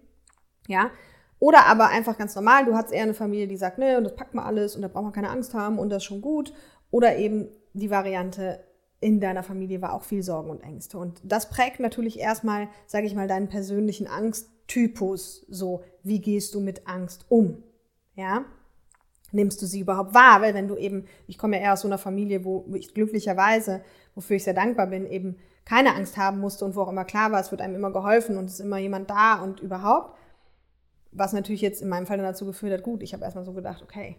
ja, 0.69 0.91
oder 1.39 1.67
aber 1.67 1.89
einfach 1.89 2.17
ganz 2.17 2.35
normal, 2.35 2.65
du 2.65 2.75
hast 2.75 2.93
eher 2.93 3.03
eine 3.03 3.15
Familie, 3.15 3.47
die 3.47 3.57
sagt, 3.57 3.79
ne, 3.79 3.99
und 3.99 4.05
das 4.05 4.17
packt 4.17 4.35
man 4.35 4.45
alles 4.45 4.77
und 4.77 4.83
da 4.83 4.89
braucht 4.89 5.05
man 5.05 5.13
keine 5.13 5.31
Angst 5.31 5.55
haben 5.55 5.79
und 5.79 5.91
das 5.91 5.99
ist 5.99 6.05
schon 6.05 6.23
gut, 6.23 6.53
oder 6.91 7.17
eben 7.17 7.49
die 7.75 7.91
Variante, 7.91 8.61
in 9.01 9.21
deiner 9.21 9.43
Familie 9.43 9.83
war 9.83 9.93
auch 9.93 10.03
viel 10.03 10.23
Sorgen 10.23 10.51
und 10.51 10.63
Ängste. 10.63 10.99
Und 10.99 11.21
das 11.23 11.51
prägt 11.51 11.81
natürlich 11.81 12.19
erstmal, 12.19 12.69
sage 12.87 13.07
ich 13.07 13.15
mal, 13.15 13.29
deinen 13.29 13.49
persönlichen 13.49 14.07
Angsttypus. 14.07 15.45
So, 15.49 15.85
wie 16.03 16.21
gehst 16.21 16.55
du 16.55 16.61
mit 16.61 16.87
Angst 16.89 17.27
um? 17.29 17.63
Ja? 18.15 18.45
Nimmst 19.33 19.61
du 19.61 19.67
sie 19.67 19.81
überhaupt 19.81 20.15
wahr? 20.15 20.41
Weil 20.41 20.55
wenn 20.55 20.69
du 20.69 20.77
eben, 20.77 21.05
ich 21.27 21.37
komme 21.37 21.57
ja 21.57 21.65
eher 21.65 21.73
aus 21.75 21.83
so 21.83 21.89
einer 21.89 21.99
Familie, 21.99 22.45
wo 22.45 22.65
ich 22.75 22.95
glücklicherweise, 22.95 23.83
wofür 24.15 24.37
ich 24.37 24.45
sehr 24.45 24.55
dankbar 24.55 24.87
bin, 24.87 25.07
eben 25.07 25.37
keine 25.67 25.95
Angst 25.95 26.17
haben 26.17 26.39
musste 26.39 26.65
und 26.65 26.75
wo 26.75 26.83
auch 26.83 26.91
immer 26.91 27.05
klar 27.05 27.33
war, 27.33 27.41
es 27.41 27.51
wird 27.51 27.61
einem 27.61 27.75
immer 27.75 27.93
geholfen 27.93 28.39
und 28.39 28.47
es 28.47 28.55
ist 28.55 28.61
immer 28.61 28.79
jemand 28.79 29.11
da 29.11 29.43
und 29.43 29.61
überhaupt. 29.61 30.17
Was 31.17 31.33
natürlich 31.33 31.61
jetzt 31.61 31.83
in 31.83 31.89
meinem 31.89 32.07
Fall 32.07 32.19
dann 32.19 32.27
dazu 32.27 32.47
geführt 32.47 32.73
hat, 32.73 32.83
gut, 32.83 33.03
ich 33.03 33.13
habe 33.13 33.25
erstmal 33.25 33.45
so 33.45 33.53
gedacht, 33.53 33.83
okay, 33.83 34.17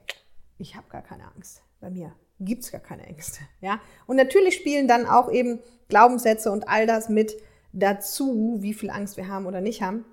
ich 0.58 0.76
habe 0.76 0.88
gar 0.90 1.02
keine 1.02 1.32
Angst 1.34 1.62
bei 1.80 1.90
mir 1.90 2.14
gibt 2.40 2.64
es 2.64 2.72
gar 2.72 2.82
keine 2.82 3.06
Ängste. 3.06 3.42
Ja? 3.62 3.80
Und 4.06 4.16
natürlich 4.16 4.56
spielen 4.56 4.88
dann 4.88 5.06
auch 5.06 5.32
eben 5.32 5.60
Glaubenssätze 5.88 6.52
und 6.52 6.68
all 6.68 6.88
das 6.88 7.10
mit 7.10 7.36
dazu, 7.74 8.58
wie 8.60 8.74
viel 8.74 8.90
Angst 8.90 9.18
wir 9.18 9.28
haben 9.28 9.46
oder 9.46 9.62
nicht 9.62 9.82
haben. 9.82 10.06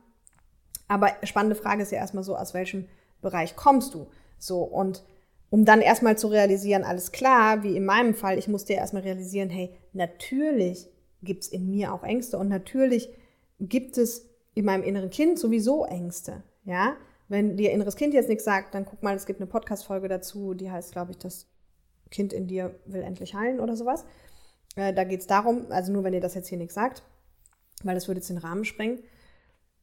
Aber 0.89 1.11
spannende 1.23 1.57
Frage 1.57 1.83
ist 1.83 1.93
ja 1.93 1.99
erstmal 1.99 2.25
so, 2.25 2.37
aus 2.37 2.55
welchem 2.55 2.87
Bereich 3.23 3.57
kommst 3.57 3.95
du? 3.95 4.07
So, 4.39 4.63
und 4.63 5.03
um 5.51 5.65
dann 5.65 5.81
erstmal 5.81 6.19
zu 6.19 6.29
realisieren, 6.29 6.85
alles 6.85 7.13
klar, 7.13 7.63
wie 7.63 7.77
in 7.77 7.85
meinem 7.85 8.15
Fall, 8.15 8.39
ich 8.39 8.49
musste 8.49 8.75
ja 8.75 8.81
erstmal 8.81 9.03
realisieren, 9.03 9.51
hey, 9.51 9.75
natürlich 9.93 10.89
gibt 11.23 11.45
es 11.45 11.49
in 11.49 11.71
mir 11.71 11.93
auch 11.95 12.03
Ängste 12.03 12.39
und 12.39 12.49
natürlich 12.49 13.09
gibt 13.61 13.97
es 13.97 14.29
in 14.55 14.65
meinem 14.65 14.83
inneren 14.83 15.11
Kind 15.11 15.39
sowieso 15.39 15.85
Ängste. 15.87 16.43
Ja, 16.65 16.97
wenn 17.29 17.57
dir 17.57 17.73
inneres 17.73 17.97
Kind 17.97 18.15
jetzt 18.15 18.29
nichts 18.29 18.45
sagt, 18.45 18.75
dann 18.75 18.85
guck 18.85 19.03
mal, 19.03 19.15
es 19.15 19.27
gibt 19.27 19.41
eine 19.41 19.49
Podcast-Folge 19.49 20.09
dazu, 20.09 20.55
die 20.55 20.71
heißt, 20.71 20.93
glaube 20.93 21.13
ich, 21.13 21.19
das 21.19 21.47
Kind 22.11 22.33
in 22.33 22.47
dir 22.47 22.79
will 22.87 23.03
endlich 23.03 23.35
heilen 23.35 23.61
oder 23.61 23.77
sowas. 23.77 24.05
Äh, 24.77 24.93
da 24.93 25.05
geht 25.05 25.21
es 25.21 25.27
darum, 25.27 25.67
also 25.71 25.93
nur 25.93 26.05
wenn 26.05 26.15
ihr 26.15 26.21
das 26.21 26.35
jetzt 26.35 26.49
hier 26.49 26.59
nichts 26.59 26.75
sagt, 26.75 27.03
weil 27.83 27.95
das 27.95 28.09
würde 28.09 28.21
jetzt 28.21 28.31
den 28.31 28.39
Rahmen 28.39 28.65
sprengen. 28.65 29.03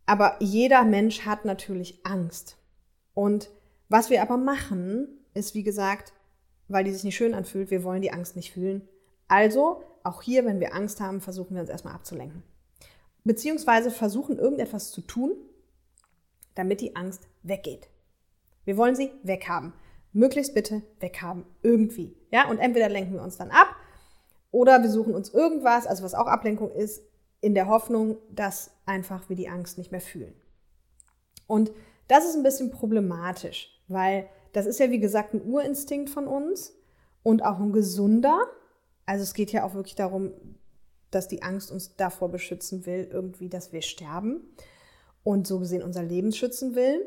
Aber 0.05 0.37
jeder 0.39 0.83
Mensch 0.83 1.25
hat 1.25 1.45
natürlich 1.45 2.05
Angst. 2.05 2.57
Und 3.13 3.49
was 3.89 4.09
wir 4.09 4.21
aber 4.21 4.37
machen, 4.37 5.07
ist 5.33 5.55
wie 5.55 5.63
gesagt, 5.63 6.13
weil 6.67 6.83
die 6.83 6.91
sich 6.91 7.03
nicht 7.03 7.15
schön 7.15 7.33
anfühlt, 7.33 7.71
wir 7.71 7.83
wollen 7.83 8.01
die 8.01 8.11
Angst 8.11 8.35
nicht 8.35 8.51
fühlen. 8.51 8.87
Also, 9.27 9.83
auch 10.03 10.21
hier, 10.21 10.45
wenn 10.45 10.59
wir 10.59 10.73
Angst 10.73 10.99
haben, 10.99 11.21
versuchen 11.21 11.55
wir 11.55 11.61
uns 11.61 11.69
erstmal 11.69 11.93
abzulenken. 11.93 12.43
Beziehungsweise 13.23 13.91
versuchen 13.91 14.39
irgendetwas 14.39 14.91
zu 14.91 15.01
tun, 15.01 15.31
damit 16.55 16.81
die 16.81 16.95
Angst 16.95 17.27
weggeht. 17.43 17.89
Wir 18.65 18.77
wollen 18.77 18.95
sie 18.95 19.11
weghaben 19.23 19.73
möglichst 20.13 20.53
bitte 20.53 20.81
weghaben. 20.99 21.45
Irgendwie. 21.61 22.15
Ja, 22.31 22.49
und 22.49 22.59
entweder 22.59 22.89
lenken 22.89 23.13
wir 23.13 23.21
uns 23.21 23.37
dann 23.37 23.51
ab 23.51 23.75
oder 24.51 24.81
wir 24.81 24.89
suchen 24.89 25.15
uns 25.15 25.29
irgendwas, 25.33 25.87
also 25.87 26.03
was 26.03 26.13
auch 26.13 26.27
Ablenkung 26.27 26.71
ist, 26.71 27.01
in 27.39 27.55
der 27.55 27.67
Hoffnung, 27.67 28.17
dass 28.29 28.71
einfach 28.85 29.29
wir 29.29 29.35
die 29.35 29.49
Angst 29.49 29.77
nicht 29.77 29.91
mehr 29.91 30.01
fühlen. 30.01 30.33
Und 31.47 31.71
das 32.07 32.25
ist 32.25 32.35
ein 32.35 32.43
bisschen 32.43 32.71
problematisch, 32.71 33.81
weil 33.87 34.27
das 34.53 34.65
ist 34.65 34.79
ja 34.79 34.91
wie 34.91 34.99
gesagt 34.99 35.33
ein 35.33 35.41
Urinstinkt 35.41 36.09
von 36.09 36.27
uns 36.27 36.75
und 37.23 37.43
auch 37.43 37.59
ein 37.59 37.71
gesunder. 37.71 38.45
Also 39.05 39.23
es 39.23 39.33
geht 39.33 39.51
ja 39.51 39.63
auch 39.63 39.73
wirklich 39.73 39.95
darum, 39.95 40.31
dass 41.09 41.27
die 41.27 41.41
Angst 41.41 41.71
uns 41.71 41.95
davor 41.95 42.29
beschützen 42.29 42.85
will, 42.85 43.09
irgendwie, 43.11 43.49
dass 43.49 43.73
wir 43.73 43.81
sterben 43.81 44.41
und 45.23 45.47
so 45.47 45.59
gesehen 45.59 45.83
unser 45.83 46.03
Leben 46.03 46.31
schützen 46.31 46.75
will. 46.75 47.05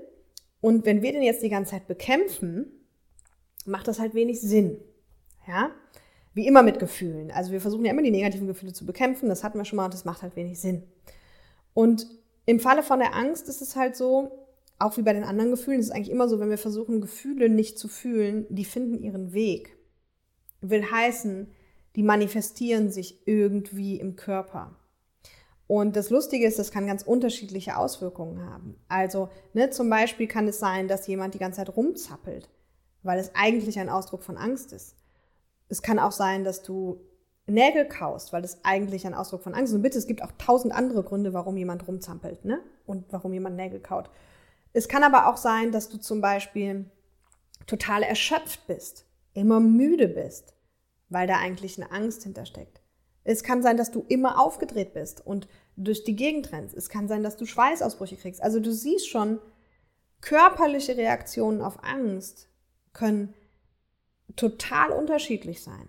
Und 0.60 0.86
wenn 0.86 1.02
wir 1.02 1.12
den 1.12 1.22
jetzt 1.22 1.42
die 1.42 1.48
ganze 1.48 1.72
Zeit 1.72 1.86
bekämpfen, 1.86 2.66
macht 3.66 3.88
das 3.88 3.98
halt 3.98 4.14
wenig 4.14 4.40
Sinn. 4.40 4.78
Ja? 5.46 5.70
Wie 6.32 6.46
immer 6.46 6.62
mit 6.62 6.78
Gefühlen. 6.78 7.30
Also 7.30 7.52
wir 7.52 7.60
versuchen 7.60 7.84
ja 7.84 7.92
immer 7.92 8.02
die 8.02 8.10
negativen 8.10 8.46
Gefühle 8.46 8.72
zu 8.72 8.86
bekämpfen, 8.86 9.28
das 9.28 9.44
hatten 9.44 9.58
wir 9.58 9.64
schon 9.64 9.76
mal 9.76 9.84
und 9.84 9.94
das 9.94 10.04
macht 10.04 10.22
halt 10.22 10.36
wenig 10.36 10.60
Sinn. 10.60 10.82
Und 11.74 12.06
im 12.46 12.60
Falle 12.60 12.82
von 12.82 12.98
der 12.98 13.14
Angst 13.14 13.48
ist 13.48 13.62
es 13.62 13.76
halt 13.76 13.96
so, 13.96 14.46
auch 14.78 14.96
wie 14.96 15.02
bei 15.02 15.12
den 15.12 15.24
anderen 15.24 15.50
Gefühlen, 15.50 15.80
ist 15.80 15.86
es 15.86 15.92
eigentlich 15.92 16.10
immer 16.10 16.28
so, 16.28 16.40
wenn 16.40 16.50
wir 16.50 16.58
versuchen, 16.58 17.00
Gefühle 17.00 17.48
nicht 17.48 17.78
zu 17.78 17.88
fühlen, 17.88 18.46
die 18.48 18.64
finden 18.64 19.02
ihren 19.02 19.32
Weg. 19.32 19.76
Will 20.60 20.90
heißen, 20.90 21.48
die 21.96 22.02
manifestieren 22.02 22.90
sich 22.90 23.26
irgendwie 23.26 24.00
im 24.00 24.16
Körper. 24.16 24.76
Und 25.66 25.96
das 25.96 26.10
Lustige 26.10 26.46
ist, 26.46 26.58
das 26.58 26.70
kann 26.70 26.86
ganz 26.86 27.02
unterschiedliche 27.02 27.76
Auswirkungen 27.76 28.44
haben. 28.44 28.76
Also, 28.88 29.30
ne, 29.54 29.70
zum 29.70 29.88
Beispiel 29.88 30.26
kann 30.26 30.46
es 30.46 30.58
sein, 30.58 30.88
dass 30.88 31.06
jemand 31.06 31.34
die 31.34 31.38
ganze 31.38 31.58
Zeit 31.58 31.74
rumzappelt 31.74 32.48
weil 33.04 33.20
es 33.20 33.30
eigentlich 33.34 33.78
ein 33.78 33.88
Ausdruck 33.88 34.24
von 34.24 34.36
Angst 34.36 34.72
ist. 34.72 34.96
Es 35.68 35.82
kann 35.82 35.98
auch 36.00 36.12
sein, 36.12 36.42
dass 36.42 36.62
du 36.62 37.00
Nägel 37.46 37.86
kaust, 37.86 38.32
weil 38.32 38.42
es 38.42 38.64
eigentlich 38.64 39.06
ein 39.06 39.14
Ausdruck 39.14 39.42
von 39.42 39.54
Angst 39.54 39.70
ist. 39.70 39.76
Und 39.76 39.82
bitte, 39.82 39.98
es 39.98 40.06
gibt 40.06 40.22
auch 40.22 40.32
tausend 40.38 40.74
andere 40.74 41.04
Gründe, 41.04 41.34
warum 41.34 41.56
jemand 41.56 41.86
rumzampelt, 41.86 42.44
ne? 42.44 42.60
Und 42.86 43.04
warum 43.12 43.32
jemand 43.34 43.56
Nägel 43.56 43.80
kaut. 43.80 44.10
Es 44.72 44.88
kann 44.88 45.04
aber 45.04 45.28
auch 45.28 45.36
sein, 45.36 45.70
dass 45.70 45.88
du 45.88 45.98
zum 45.98 46.20
Beispiel 46.20 46.90
total 47.66 48.02
erschöpft 48.02 48.66
bist, 48.66 49.06
immer 49.34 49.60
müde 49.60 50.08
bist, 50.08 50.54
weil 51.10 51.26
da 51.26 51.36
eigentlich 51.36 51.80
eine 51.80 51.92
Angst 51.92 52.22
hintersteckt. 52.24 52.80
Es 53.24 53.42
kann 53.42 53.62
sein, 53.62 53.76
dass 53.76 53.90
du 53.90 54.04
immer 54.08 54.38
aufgedreht 54.38 54.92
bist 54.92 55.26
und 55.26 55.48
durch 55.76 56.04
die 56.04 56.14
Gegend 56.14 56.52
rennst. 56.52 56.76
Es 56.76 56.88
kann 56.88 57.08
sein, 57.08 57.22
dass 57.22 57.36
du 57.36 57.46
Schweißausbrüche 57.46 58.16
kriegst. 58.16 58.42
Also 58.42 58.60
du 58.60 58.72
siehst 58.72 59.08
schon, 59.08 59.40
körperliche 60.20 60.96
Reaktionen 60.96 61.60
auf 61.60 61.82
Angst 61.82 62.48
können 62.92 63.34
total 64.36 64.90
unterschiedlich 64.90 65.62
sein. 65.62 65.88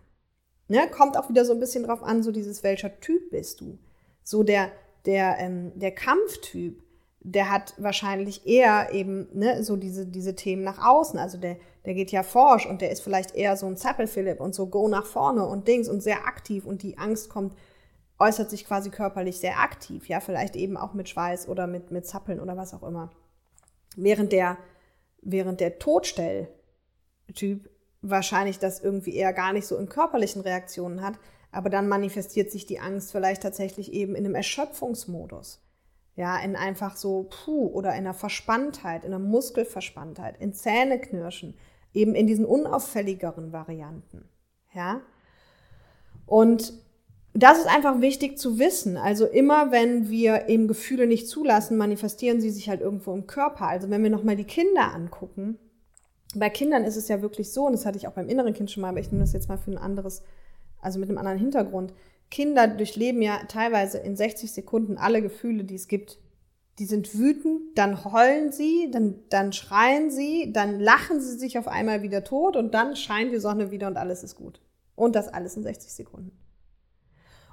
Ne? 0.67 0.89
Kommt 0.89 1.17
auch 1.17 1.29
wieder 1.29 1.45
so 1.45 1.53
ein 1.53 1.59
bisschen 1.59 1.83
drauf 1.83 2.03
an, 2.03 2.23
so 2.23 2.31
dieses, 2.31 2.63
welcher 2.63 2.99
Typ 2.99 3.29
bist 3.31 3.61
du? 3.61 3.77
So 4.23 4.43
der, 4.43 4.71
der, 5.05 5.37
ähm, 5.39 5.71
der 5.75 5.93
Kampftyp, 5.93 6.83
der 7.27 7.49
hat 7.49 7.73
wahrscheinlich 7.77 8.45
eher 8.45 8.93
eben 8.93 9.27
ne, 9.33 9.63
so 9.63 9.77
diese, 9.77 10.05
diese 10.05 10.35
Themen 10.35 10.63
nach 10.63 10.77
außen. 10.85 11.17
Also 11.17 11.39
der, 11.39 11.57
der 11.83 11.95
geht 11.95 12.11
ja 12.11 12.21
forsch 12.21 12.67
und 12.67 12.81
der 12.81 12.91
ist 12.91 13.01
vielleicht 13.01 13.33
eher 13.33 13.57
so 13.57 13.65
ein 13.65 13.77
Zappel-Philipp 13.77 14.39
und 14.39 14.53
so 14.53 14.67
go 14.67 14.87
nach 14.87 15.07
vorne 15.07 15.43
und 15.43 15.67
Dings 15.67 15.89
und 15.89 16.03
sehr 16.03 16.27
aktiv 16.27 16.65
und 16.65 16.83
die 16.83 16.99
Angst 16.99 17.29
kommt, 17.29 17.55
äußert 18.19 18.51
sich 18.51 18.63
quasi 18.63 18.91
körperlich 18.91 19.39
sehr 19.39 19.59
aktiv. 19.59 20.07
Ja, 20.07 20.19
vielleicht 20.19 20.55
eben 20.55 20.77
auch 20.77 20.93
mit 20.93 21.09
Schweiß 21.09 21.47
oder 21.47 21.65
mit, 21.65 21.89
mit 21.89 22.05
Zappeln 22.05 22.39
oder 22.39 22.57
was 22.57 22.75
auch 22.75 22.83
immer. 22.83 23.09
Während 23.95 24.31
der, 24.31 24.59
während 25.23 25.61
der 25.61 25.79
Todstell-Typ 25.79 27.71
wahrscheinlich 28.03 28.59
das 28.59 28.79
irgendwie 28.79 29.15
eher 29.15 29.33
gar 29.33 29.51
nicht 29.51 29.65
so 29.65 29.77
in 29.77 29.89
körperlichen 29.89 30.43
Reaktionen 30.43 31.01
hat, 31.01 31.15
aber 31.51 31.71
dann 31.71 31.87
manifestiert 31.87 32.51
sich 32.51 32.67
die 32.67 32.79
Angst 32.79 33.11
vielleicht 33.11 33.41
tatsächlich 33.41 33.93
eben 33.93 34.13
in 34.13 34.25
einem 34.25 34.35
Erschöpfungsmodus. 34.35 35.64
Ja, 36.15 36.39
in 36.39 36.55
einfach 36.55 36.95
so, 36.95 37.29
puh, 37.29 37.67
oder 37.67 37.89
in 37.89 37.99
einer 37.99 38.13
Verspanntheit, 38.13 39.03
in 39.03 39.13
einer 39.13 39.23
Muskelverspanntheit, 39.23 40.39
in 40.39 40.53
Zähneknirschen, 40.53 41.55
eben 41.93 42.15
in 42.15 42.25
diesen 42.25 42.45
unauffälligeren 42.45 43.51
Varianten. 43.51 44.29
Ja. 44.73 45.01
Und 46.25 46.73
das 47.33 47.59
ist 47.59 47.67
einfach 47.67 47.99
wichtig 47.99 48.37
zu 48.37 48.59
wissen. 48.59 48.95
Also 48.95 49.25
immer, 49.25 49.71
wenn 49.71 50.09
wir 50.09 50.47
eben 50.47 50.69
Gefühle 50.69 51.05
nicht 51.05 51.27
zulassen, 51.27 51.77
manifestieren 51.77 52.39
sie 52.39 52.49
sich 52.49 52.69
halt 52.69 52.79
irgendwo 52.79 53.13
im 53.13 53.27
Körper. 53.27 53.67
Also 53.67 53.89
wenn 53.89 54.03
wir 54.03 54.09
nochmal 54.09 54.37
die 54.37 54.45
Kinder 54.45 54.93
angucken, 54.93 55.59
bei 56.33 56.49
Kindern 56.49 56.85
ist 56.85 56.95
es 56.95 57.09
ja 57.09 57.21
wirklich 57.21 57.51
so, 57.51 57.65
und 57.65 57.73
das 57.73 57.85
hatte 57.85 57.97
ich 57.97 58.07
auch 58.07 58.13
beim 58.13 58.29
inneren 58.29 58.53
Kind 58.53 58.71
schon 58.71 58.81
mal, 58.81 58.89
aber 58.89 58.99
ich 58.99 59.11
nehme 59.11 59.23
das 59.23 59.33
jetzt 59.33 59.49
mal 59.49 59.57
für 59.57 59.71
ein 59.71 59.77
anderes, 59.77 60.23
also 60.81 60.97
mit 60.99 61.09
einem 61.09 61.17
anderen 61.17 61.37
Hintergrund. 61.37 61.93
Kinder 62.31 62.67
durchleben 62.67 63.21
ja 63.21 63.43
teilweise 63.47 63.97
in 63.99 64.15
60 64.15 64.51
Sekunden 64.51 64.97
alle 64.97 65.21
Gefühle, 65.21 65.63
die 65.63 65.75
es 65.75 65.87
gibt. 65.87 66.19
Die 66.79 66.85
sind 66.85 67.17
wütend, 67.17 67.77
dann 67.77 68.03
heulen 68.03 68.51
sie, 68.51 68.91
dann, 68.91 69.21
dann 69.29 69.53
schreien 69.53 70.11
sie, 70.11 70.51
dann 70.51 70.79
lachen 70.79 71.21
sie 71.21 71.37
sich 71.37 71.57
auf 71.57 71.67
einmal 71.67 72.01
wieder 72.01 72.23
tot 72.23 72.57
und 72.57 72.73
dann 72.73 72.95
scheint 72.95 73.31
die 73.31 73.39
Sonne 73.39 73.71
wieder 73.71 73.87
und 73.87 73.95
alles 73.95 74.23
ist 74.23 74.35
gut. 74.35 74.59
Und 74.95 75.15
das 75.15 75.29
alles 75.29 75.55
in 75.55 75.63
60 75.63 75.93
Sekunden. 75.93 76.37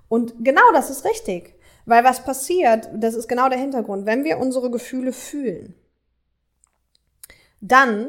Und 0.09 0.45
genau 0.45 0.73
das 0.73 0.91
ist 0.91 1.05
richtig. 1.05 1.55
Weil 1.85 2.05
was 2.05 2.25
passiert, 2.25 2.89
das 2.95 3.15
ist 3.15 3.29
genau 3.29 3.49
der 3.49 3.59
Hintergrund, 3.59 4.07
wenn 4.07 4.25
wir 4.25 4.39
unsere 4.39 4.71
Gefühle 4.71 5.13
fühlen, 5.13 5.75
dann 7.61 8.09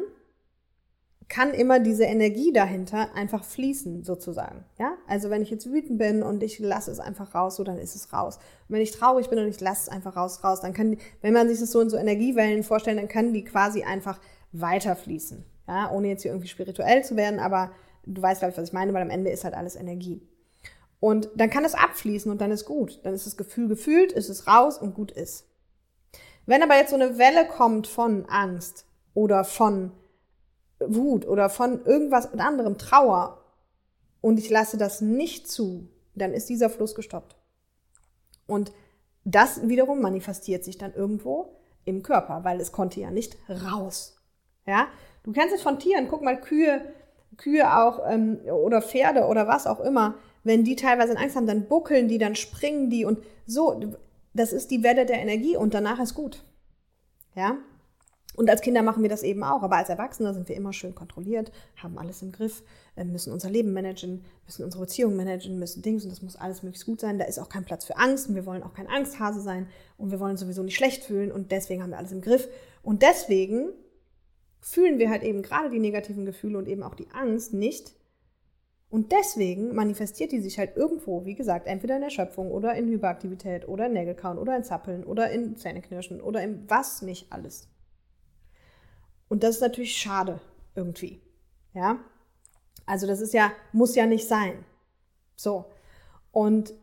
kann 1.30 1.52
immer 1.52 1.80
diese 1.80 2.06
Energie 2.06 2.52
dahinter 2.52 3.14
einfach 3.16 3.44
fließen, 3.44 4.04
sozusagen. 4.04 4.66
Ja? 4.80 4.94
Also 5.08 5.30
wenn 5.30 5.42
ich 5.42 5.50
jetzt 5.50 5.72
wütend 5.72 5.98
bin 5.98 6.24
und 6.24 6.44
ich 6.44 6.60
lasse 6.60 6.92
es 6.92 7.00
einfach 7.00 7.36
raus, 7.36 7.56
so 7.56 7.64
dann 7.64 7.78
ist 7.78 7.96
es 7.96 8.12
raus. 8.14 8.38
Und 8.68 8.76
wenn 8.76 8.82
ich 8.82 8.92
traurig 8.92 9.30
bin 9.30 9.40
und 9.40 9.48
ich 9.48 9.60
lasse 9.62 9.84
es 9.84 9.90
einfach 9.90 10.16
raus, 10.16 10.44
raus, 10.44 10.62
dann 10.62 10.74
kann, 10.74 10.92
die, 10.92 10.98
wenn 11.22 11.34
man 11.34 11.48
sich 11.48 11.60
das 11.60 11.72
so 11.72 11.80
in 11.82 11.90
so 11.90 11.98
Energiewellen 11.98 12.64
vorstellt, 12.64 12.98
dann 12.98 13.08
kann 13.08 13.34
die 13.34 13.44
quasi 13.44 13.84
einfach 13.84 14.20
weiterfließen. 14.52 15.46
Ja? 15.68 15.92
Ohne 15.92 16.10
jetzt 16.10 16.24
hier 16.24 16.32
irgendwie 16.32 16.50
spirituell 16.50 17.04
zu 17.04 17.16
werden, 17.16 17.40
aber 17.40 17.72
du 18.06 18.22
weißt, 18.22 18.40
glaube 18.42 18.52
ich, 18.52 18.58
was 18.58 18.70
ich 18.70 18.74
meine, 18.74 18.94
weil 18.94 19.02
am 19.02 19.10
Ende 19.10 19.32
ist 19.32 19.44
halt 19.44 19.54
alles 19.54 19.76
Energie. 19.76 20.22
Und 21.00 21.30
dann 21.36 21.50
kann 21.50 21.66
es 21.66 21.76
abfließen 21.76 22.32
und 22.32 22.40
dann 22.40 22.52
ist 22.52 22.66
gut. 22.66 23.02
Dann 23.04 23.14
ist 23.14 23.28
das 23.28 23.38
Gefühl 23.38 23.68
gefühlt, 23.68 24.12
ist 24.12 24.30
es 24.30 24.48
raus 24.48 24.78
und 24.78 24.96
gut 24.96 25.12
ist. 25.12 25.46
Wenn 26.46 26.64
aber 26.64 26.76
jetzt 26.76 26.90
so 26.90 26.96
eine 26.96 27.18
Welle 27.18 27.46
kommt 27.46 27.88
von 27.88 28.26
Angst 28.30 28.86
oder 29.14 29.44
von 29.44 29.92
Wut 30.88 31.28
oder 31.28 31.50
von 31.50 31.86
irgendwas 31.86 32.34
anderem, 32.34 32.78
Trauer, 32.78 33.40
und 34.24 34.40
ich 34.40 34.50
lasse 34.50 34.78
das 34.78 35.02
nicht 35.02 35.52
zu, 35.52 35.90
dann 36.16 36.34
ist 36.34 36.48
dieser 36.48 36.70
Fluss 36.70 36.96
gestoppt. 36.96 37.36
Und 38.48 38.72
das 39.26 39.68
wiederum 39.68 40.00
manifestiert 40.00 40.64
sich 40.64 40.78
dann 40.78 40.94
irgendwo 40.94 41.58
im 41.84 42.04
Körper, 42.04 42.46
weil 42.46 42.62
es 42.62 42.72
konnte 42.72 43.02
ja 43.02 43.12
nicht 43.12 43.38
raus. 43.50 44.16
Ja, 44.66 44.88
du 45.24 45.34
kennst 45.34 45.54
es 45.54 45.62
von 45.62 45.78
Tieren. 45.78 46.08
Guck 46.08 46.22
mal, 46.22 46.40
Kühe, 46.40 46.94
Kühe 47.36 47.78
auch 47.78 48.00
ähm, 48.10 48.40
oder 48.46 48.82
Pferde 48.82 49.26
oder 49.26 49.48
was 49.48 49.68
auch 49.68 49.82
immer. 49.82 50.16
Wenn 50.46 50.64
die 50.64 50.78
teilweise 50.78 51.18
Angst 51.18 51.36
haben, 51.36 51.48
dann 51.48 51.68
buckeln 51.68 52.08
die, 52.08 52.18
dann 52.18 52.36
springen 52.36 52.90
die 52.90 53.04
und 53.04 53.20
so. 53.46 53.98
Das 54.34 54.54
ist 54.54 54.72
die 54.72 54.84
Welle 54.84 55.06
der 55.06 55.20
Energie 55.20 55.58
und 55.58 55.74
danach 55.74 56.00
ist 56.00 56.16
gut. 56.16 56.44
Ja, 57.36 57.58
und 58.36 58.50
als 58.50 58.62
Kinder 58.62 58.82
machen 58.82 59.04
wir 59.04 59.10
das 59.10 59.22
eben 59.22 59.44
auch, 59.44 59.62
aber 59.62 59.78
als 59.78 59.90
Erwachsene 59.90 60.34
sind 60.34 60.50
wir 60.50 60.56
immer 60.56 60.74
schön 60.74 60.96
kontrolliert, 60.96 61.52
haben 61.76 61.98
alles 62.00 62.22
im 62.24 62.32
Griff, 62.32 62.64
äh, 62.96 63.04
müssen 63.04 63.32
unser 63.32 63.50
Leben 63.50 63.74
managen, 63.74 64.26
müssen 64.46 64.64
unsere 64.64 64.84
Beziehungen 64.84 65.16
managen, 65.16 65.60
müssen 65.60 65.84
Dings 65.84 66.04
und 66.04 66.10
das 66.10 66.24
muss 66.24 66.36
alles 66.36 66.64
möglichst 66.64 66.88
gut 66.88 67.00
sein. 67.00 67.20
Da 67.20 67.26
ist 67.26 67.40
auch 67.40 67.50
kein 67.50 67.66
Platz 67.66 67.86
für 67.86 67.98
Angst 67.98 68.30
und 68.30 68.36
wir 68.36 68.46
wollen 68.46 68.64
auch 68.64 68.74
kein 68.74 68.88
Angsthase 68.88 69.42
sein 69.42 69.68
und 69.98 70.12
wir 70.12 70.20
wollen 70.20 70.38
sowieso 70.38 70.64
nicht 70.64 70.76
schlecht 70.76 71.04
fühlen 71.04 71.32
und 71.32 71.52
deswegen 71.52 71.84
haben 71.84 71.92
wir 71.92 72.00
alles 72.00 72.12
im 72.12 72.22
Griff. 72.22 72.50
Und 72.82 73.04
deswegen 73.04 73.70
fühlen 74.62 74.98
wir 74.98 75.10
halt 75.10 75.24
eben 75.24 75.44
gerade 75.44 75.70
die 75.70 75.80
negativen 75.80 76.26
Gefühle 76.26 76.58
und 76.58 76.68
eben 76.68 76.84
auch 76.84 76.96
die 76.96 77.10
Angst 77.14 77.54
nicht. 77.54 77.94
Und 78.90 79.12
deswegen 79.12 79.74
manifestiert 79.74 80.32
die 80.32 80.40
sich 80.40 80.60
halt 80.60 80.76
irgendwo, 80.78 81.26
wie 81.26 81.34
gesagt, 81.34 81.68
entweder 81.68 81.98
in 81.98 82.04
Erschöpfung 82.04 82.52
oder 82.52 82.76
in 82.76 82.88
Hyperaktivität 82.88 83.68
oder 83.68 83.88
in 83.88 83.94
Nägelkauen 83.94 84.38
oder 84.38 84.56
in 84.56 84.64
Zappeln 84.64 85.04
oder 85.04 85.32
in 85.32 85.56
Zähneknirschen 85.56 86.22
oder 86.22 86.44
in 86.44 86.70
was 86.70 87.02
nicht 87.02 87.32
alles. 87.32 87.73
Und 89.34 89.42
das 89.42 89.56
ist 89.56 89.62
natürlich 89.62 89.98
schade 89.98 90.40
irgendwie. 90.76 91.20
Ja. 91.74 91.98
Also 92.86 93.08
das 93.08 93.20
ist 93.20 93.34
ja, 93.34 93.52
muss 93.72 93.96
ja 93.96 94.06
nicht 94.06 94.28
sein. 94.28 94.64
So. 95.36 95.66
Und 96.32 96.76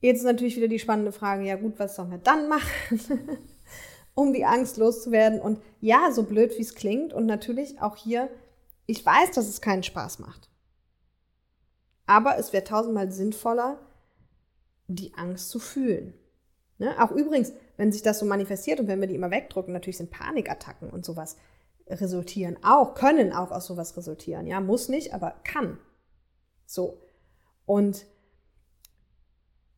jetzt 0.00 0.18
ist 0.18 0.24
natürlich 0.24 0.54
wieder 0.54 0.68
die 0.68 0.78
spannende 0.78 1.10
Frage, 1.10 1.42
ja 1.42 1.56
gut, 1.56 1.80
was 1.80 1.96
sollen 1.96 2.12
wir 2.12 2.18
dann 2.18 2.48
machen, 2.48 3.00
um 4.14 4.32
die 4.32 4.44
Angst 4.44 4.76
loszuwerden? 4.76 5.40
Und 5.40 5.60
ja, 5.80 6.12
so 6.12 6.22
blöd 6.22 6.56
wie 6.56 6.62
es 6.62 6.76
klingt 6.76 7.12
und 7.12 7.26
natürlich 7.26 7.82
auch 7.82 7.96
hier, 7.96 8.30
ich 8.86 9.04
weiß, 9.04 9.32
dass 9.32 9.48
es 9.48 9.60
keinen 9.60 9.82
Spaß 9.82 10.20
macht. 10.20 10.48
Aber 12.06 12.38
es 12.38 12.52
wäre 12.52 12.62
tausendmal 12.62 13.10
sinnvoller, 13.10 13.80
die 14.86 15.12
Angst 15.14 15.50
zu 15.50 15.58
fühlen. 15.58 16.14
Ne? 16.78 16.94
Auch 17.02 17.10
übrigens, 17.10 17.52
wenn 17.76 17.90
sich 17.90 18.02
das 18.02 18.20
so 18.20 18.26
manifestiert 18.26 18.78
und 18.78 18.86
wenn 18.86 19.00
wir 19.00 19.08
die 19.08 19.16
immer 19.16 19.32
wegdrücken, 19.32 19.72
natürlich 19.72 19.96
sind 19.96 20.12
Panikattacken 20.12 20.88
und 20.88 21.04
sowas 21.04 21.36
resultieren 21.90 22.58
auch, 22.62 22.94
können 22.94 23.32
auch 23.32 23.50
aus 23.50 23.66
sowas 23.66 23.96
resultieren. 23.96 24.46
Ja, 24.46 24.60
muss 24.60 24.88
nicht, 24.88 25.12
aber 25.14 25.34
kann. 25.44 25.78
So. 26.66 27.02
Und 27.66 28.06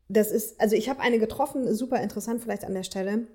das 0.09 0.31
ist, 0.31 0.61
also 0.61 0.77
ich 0.77 0.89
habe 0.89 1.01
eine 1.01 1.19
getroffen, 1.19 1.75
super 1.75 2.01
interessant 2.01 2.43
vielleicht 2.43 2.65
an 2.65 2.75
der 2.75 2.83
Stelle. 2.83 3.27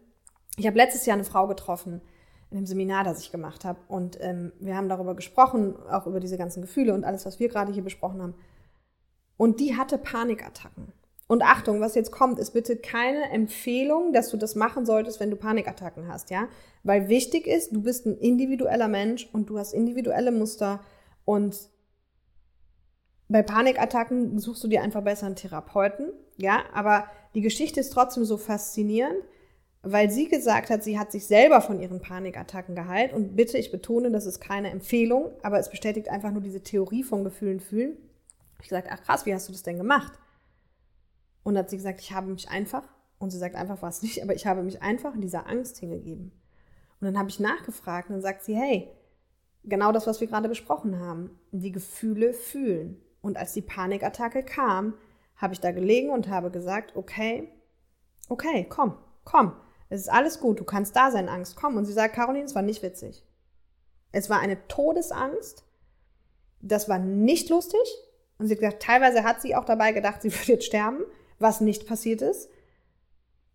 Ich 0.58 0.68
habe 0.68 0.78
letztes 0.78 1.06
Jahr 1.06 1.16
eine 1.16 1.24
Frau 1.24 1.48
getroffen 1.48 2.02
in 2.50 2.58
einem 2.58 2.66
Seminar, 2.66 3.04
das 3.04 3.22
ich 3.22 3.32
gemacht 3.32 3.66
habe. 3.66 3.80
Und 3.88 4.18
ähm, 4.22 4.54
wir 4.60 4.76
haben 4.76 4.90
darüber 4.90 5.16
gesprochen, 5.16 5.76
auch 5.90 6.08
über 6.08 6.20
diese 6.20 6.38
ganzen 6.38 6.62
Gefühle 6.62 6.94
und 6.94 7.04
alles, 7.04 7.26
was 7.26 7.40
wir 7.40 7.50
gerade 7.50 7.74
hier 7.74 7.84
besprochen 7.84 8.22
haben. 8.22 8.36
Und 9.38 9.60
die 9.60 9.76
hatte 9.76 9.98
Panikattacken. 9.98 10.94
Und 11.28 11.44
Achtung, 11.44 11.82
was 11.82 11.96
jetzt 11.96 12.12
kommt, 12.12 12.40
ist 12.40 12.52
bitte 12.52 12.78
keine 12.78 13.30
Empfehlung, 13.32 14.14
dass 14.14 14.30
du 14.30 14.38
das 14.38 14.56
machen 14.56 14.86
solltest, 14.86 15.20
wenn 15.20 15.30
du 15.30 15.36
Panikattacken 15.36 16.08
hast, 16.08 16.30
ja? 16.30 16.48
Weil 16.84 17.10
wichtig 17.10 17.48
ist, 17.48 17.74
du 17.74 17.82
bist 17.82 18.06
ein 18.06 18.18
individueller 18.18 18.88
Mensch 18.88 19.30
und 19.34 19.50
du 19.50 19.60
hast 19.60 19.74
individuelle 19.74 20.32
Muster 20.32 20.80
und 21.26 21.70
bei 23.28 23.44
Panikattacken 23.44 24.40
suchst 24.40 24.64
du 24.64 24.70
dir 24.70 24.82
einfach 24.82 25.04
besser 25.04 25.26
einen 25.26 25.36
Therapeuten, 25.36 26.14
ja? 26.38 26.64
Aber 26.74 27.08
die 27.36 27.42
Geschichte 27.42 27.82
ist 27.82 27.92
trotzdem 27.92 28.24
so 28.24 28.38
faszinierend, 28.38 29.22
weil 29.82 30.10
sie 30.10 30.30
gesagt 30.30 30.70
hat, 30.70 30.82
sie 30.82 30.98
hat 30.98 31.12
sich 31.12 31.28
selber 31.28 31.60
von 31.60 31.82
ihren 31.82 32.00
Panikattacken 32.00 32.74
geheilt 32.74 33.12
und 33.12 33.36
bitte, 33.36 33.58
ich 33.58 33.70
betone, 33.70 34.12
das 34.12 34.26
ist 34.26 34.40
keine 34.40 34.70
Empfehlung, 34.70 35.32
aber 35.44 35.60
es 35.60 35.70
bestätigt 35.70 36.08
einfach 36.08 36.32
nur 36.32 36.42
diese 36.42 36.64
Theorie 36.64 37.04
vom 37.04 37.26
Gefühlen 37.26 37.60
fühlen. 37.60 37.98
Ich 38.62 38.70
gesagt, 38.70 38.88
ach 38.90 39.02
krass, 39.02 39.26
wie 39.26 39.34
hast 39.34 39.50
du 39.50 39.52
das 39.52 39.64
denn 39.64 39.78
gemacht? 39.78 40.14
Und 41.48 41.58
hat 41.58 41.70
sie 41.70 41.78
gesagt, 41.78 42.02
ich 42.02 42.12
habe 42.12 42.28
mich 42.30 42.50
einfach, 42.50 42.84
und 43.20 43.30
sie 43.30 43.38
sagt 43.38 43.56
einfach 43.56 43.82
war 43.82 43.88
es 43.88 44.02
nicht, 44.02 44.22
aber 44.22 44.36
ich 44.36 44.46
habe 44.46 44.64
mich 44.64 44.82
einfach 44.82 45.16
in 45.16 45.22
dieser 45.22 45.48
Angst 45.48 45.78
hingegeben. 45.78 46.34
Und 47.00 47.06
dann 47.06 47.18
habe 47.18 47.30
ich 47.30 47.40
nachgefragt 47.40 48.10
und 48.10 48.16
dann 48.16 48.22
sagt 48.22 48.44
sie, 48.44 48.54
hey, 48.54 48.90
genau 49.64 49.94
das, 49.94 50.08
was 50.08 50.20
wir 50.20 50.28
gerade 50.28 50.50
besprochen 50.50 51.00
haben, 51.00 51.40
die 51.54 51.72
Gefühle 51.72 52.34
fühlen. 52.34 53.02
Und 53.22 53.38
als 53.38 53.54
die 53.54 53.62
Panikattacke 53.62 54.44
kam, 54.44 54.96
habe 55.38 55.54
ich 55.54 55.62
da 55.62 55.72
gelegen 55.72 56.10
und 56.10 56.28
habe 56.28 56.52
gesagt, 56.52 56.98
okay, 56.98 57.48
okay, 58.28 58.66
komm, 58.68 58.98
komm, 59.24 59.54
es 59.88 60.02
ist 60.02 60.10
alles 60.10 60.42
gut, 60.42 60.60
du 60.60 60.66
kannst 60.66 60.98
da 60.98 61.12
sein, 61.12 61.30
Angst, 61.30 61.56
komm. 61.56 61.78
Und 61.78 61.86
sie 61.86 61.94
sagt, 61.94 62.14
Caroline, 62.14 62.44
es 62.44 62.56
war 62.56 62.62
nicht 62.62 62.84
witzig. 62.84 63.26
Es 64.12 64.30
war 64.30 64.42
eine 64.42 64.68
Todesangst, 64.68 65.64
das 66.60 66.90
war 66.90 67.00
nicht 67.00 67.48
lustig. 67.50 67.80
Und 68.38 68.48
sie 68.48 68.56
hat 68.56 68.60
gesagt, 68.60 68.84
teilweise 68.84 69.24
hat 69.24 69.42
sie 69.42 69.56
auch 69.56 69.64
dabei 69.64 69.94
gedacht, 69.94 70.22
sie 70.22 70.34
würde 70.38 70.52
jetzt 70.52 70.66
sterben 70.66 71.06
was 71.40 71.62
nicht 71.62 71.88
passiert 71.88 72.22
ist. 72.22 72.50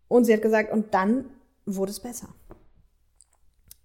Und 0.07 0.25
sie 0.25 0.33
hat 0.33 0.41
gesagt, 0.41 0.71
und 0.71 0.93
dann 0.93 1.25
wurde 1.65 1.91
es 1.91 1.99
besser. 1.99 2.29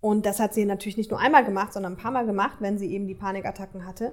Und 0.00 0.26
das 0.26 0.38
hat 0.38 0.54
sie 0.54 0.64
natürlich 0.64 0.96
nicht 0.96 1.10
nur 1.10 1.20
einmal 1.20 1.44
gemacht, 1.44 1.72
sondern 1.72 1.94
ein 1.94 1.98
paar 1.98 2.12
Mal 2.12 2.26
gemacht, 2.26 2.58
wenn 2.60 2.78
sie 2.78 2.92
eben 2.92 3.06
die 3.06 3.14
Panikattacken 3.14 3.86
hatte. 3.86 4.12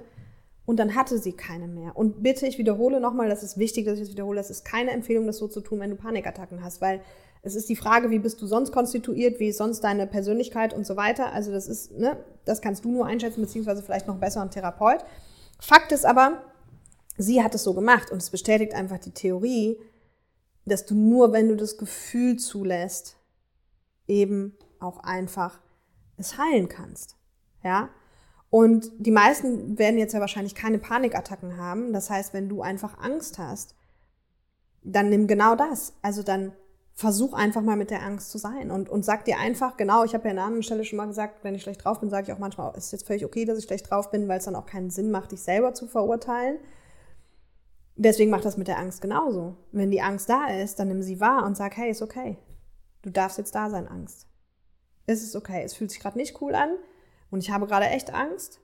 Und 0.64 0.80
dann 0.80 0.96
hatte 0.96 1.18
sie 1.18 1.32
keine 1.32 1.68
mehr. 1.68 1.96
Und 1.96 2.24
bitte, 2.24 2.46
ich 2.46 2.58
wiederhole 2.58 3.00
nochmal, 3.00 3.28
das 3.28 3.44
ist 3.44 3.56
wichtig, 3.56 3.86
dass 3.86 3.94
ich 3.94 4.00
das 4.00 4.10
wiederhole, 4.10 4.38
das 4.38 4.50
ist 4.50 4.64
keine 4.64 4.90
Empfehlung, 4.90 5.26
das 5.26 5.38
so 5.38 5.46
zu 5.46 5.60
tun, 5.60 5.78
wenn 5.78 5.90
du 5.90 5.96
Panikattacken 5.96 6.64
hast, 6.64 6.80
weil 6.80 7.00
es 7.42 7.54
ist 7.54 7.68
die 7.68 7.76
Frage, 7.76 8.10
wie 8.10 8.18
bist 8.18 8.42
du 8.42 8.46
sonst 8.48 8.72
konstituiert, 8.72 9.38
wie 9.38 9.48
ist 9.48 9.58
sonst 9.58 9.80
deine 9.84 10.08
Persönlichkeit 10.08 10.74
und 10.74 10.84
so 10.84 10.96
weiter. 10.96 11.32
Also 11.32 11.52
das 11.52 11.68
ist, 11.68 11.96
ne, 11.96 12.16
das 12.44 12.60
kannst 12.60 12.84
du 12.84 12.90
nur 12.90 13.06
einschätzen, 13.06 13.40
beziehungsweise 13.40 13.82
vielleicht 13.82 14.08
noch 14.08 14.16
besser 14.16 14.42
ein 14.42 14.50
Therapeut. 14.50 15.04
Fakt 15.60 15.92
ist 15.92 16.04
aber, 16.04 16.42
sie 17.16 17.42
hat 17.42 17.54
es 17.54 17.64
so 17.64 17.74
gemacht 17.74 18.10
und 18.10 18.18
es 18.18 18.30
bestätigt 18.30 18.74
einfach 18.74 18.98
die 18.98 19.12
Theorie, 19.12 19.78
dass 20.64 20.84
du 20.84 20.94
nur, 20.94 21.32
wenn 21.32 21.48
du 21.48 21.56
das 21.56 21.78
Gefühl 21.78 22.36
zulässt, 22.36 23.16
eben 24.06 24.56
auch 24.80 24.98
einfach 25.00 25.60
es 26.16 26.38
heilen 26.38 26.68
kannst. 26.68 27.16
Ja? 27.62 27.90
Und 28.50 28.90
die 28.98 29.10
meisten 29.10 29.78
werden 29.78 29.98
jetzt 29.98 30.12
ja 30.12 30.20
wahrscheinlich 30.20 30.54
keine 30.54 30.78
Panikattacken 30.78 31.56
haben. 31.56 31.92
Das 31.92 32.10
heißt, 32.10 32.32
wenn 32.32 32.48
du 32.48 32.62
einfach 32.62 32.98
Angst 32.98 33.38
hast, 33.38 33.74
dann 34.82 35.08
nimm 35.08 35.26
genau 35.26 35.56
das. 35.56 35.94
Also 36.02 36.22
dann 36.22 36.52
versuch 36.94 37.34
einfach 37.34 37.60
mal 37.60 37.76
mit 37.76 37.90
der 37.90 38.02
Angst 38.02 38.30
zu 38.30 38.38
sein 38.38 38.70
und, 38.70 38.88
und 38.88 39.04
sag 39.04 39.26
dir 39.26 39.38
einfach, 39.38 39.76
genau, 39.76 40.04
ich 40.04 40.14
habe 40.14 40.24
ja 40.24 40.30
an 40.30 40.38
einer 40.38 40.46
anderen 40.46 40.62
Stelle 40.62 40.82
schon 40.82 40.96
mal 40.96 41.06
gesagt, 41.06 41.44
wenn 41.44 41.54
ich 41.54 41.62
schlecht 41.62 41.84
drauf 41.84 42.00
bin, 42.00 42.08
sage 42.08 42.26
ich 42.26 42.32
auch 42.32 42.38
manchmal, 42.38 42.72
es 42.74 42.86
ist 42.86 42.92
jetzt 42.92 43.06
völlig 43.06 43.26
okay, 43.26 43.44
dass 43.44 43.58
ich 43.58 43.64
schlecht 43.64 43.90
drauf 43.90 44.10
bin, 44.10 44.28
weil 44.28 44.38
es 44.38 44.46
dann 44.46 44.56
auch 44.56 44.64
keinen 44.64 44.88
Sinn 44.88 45.10
macht, 45.10 45.32
dich 45.32 45.42
selber 45.42 45.74
zu 45.74 45.86
verurteilen. 45.86 46.56
Deswegen 47.96 48.30
mach 48.30 48.42
das 48.42 48.58
mit 48.58 48.68
der 48.68 48.78
Angst 48.78 49.00
genauso. 49.00 49.56
Wenn 49.72 49.90
die 49.90 50.02
Angst 50.02 50.28
da 50.28 50.46
ist, 50.48 50.78
dann 50.78 50.88
nimm 50.88 51.02
sie 51.02 51.18
wahr 51.18 51.46
und 51.46 51.56
sag, 51.56 51.76
hey, 51.76 51.90
ist 51.90 52.02
okay. 52.02 52.36
Du 53.00 53.10
darfst 53.10 53.38
jetzt 53.38 53.54
da 53.54 53.70
sein, 53.70 53.88
Angst. 53.88 54.26
Es 55.06 55.22
ist 55.22 55.34
okay. 55.34 55.62
Es 55.64 55.74
fühlt 55.74 55.90
sich 55.90 56.00
gerade 56.00 56.18
nicht 56.18 56.40
cool 56.42 56.54
an 56.54 56.70
und 57.30 57.40
ich 57.40 57.50
habe 57.50 57.66
gerade 57.66 57.86
echt 57.86 58.12
Angst. 58.12 58.60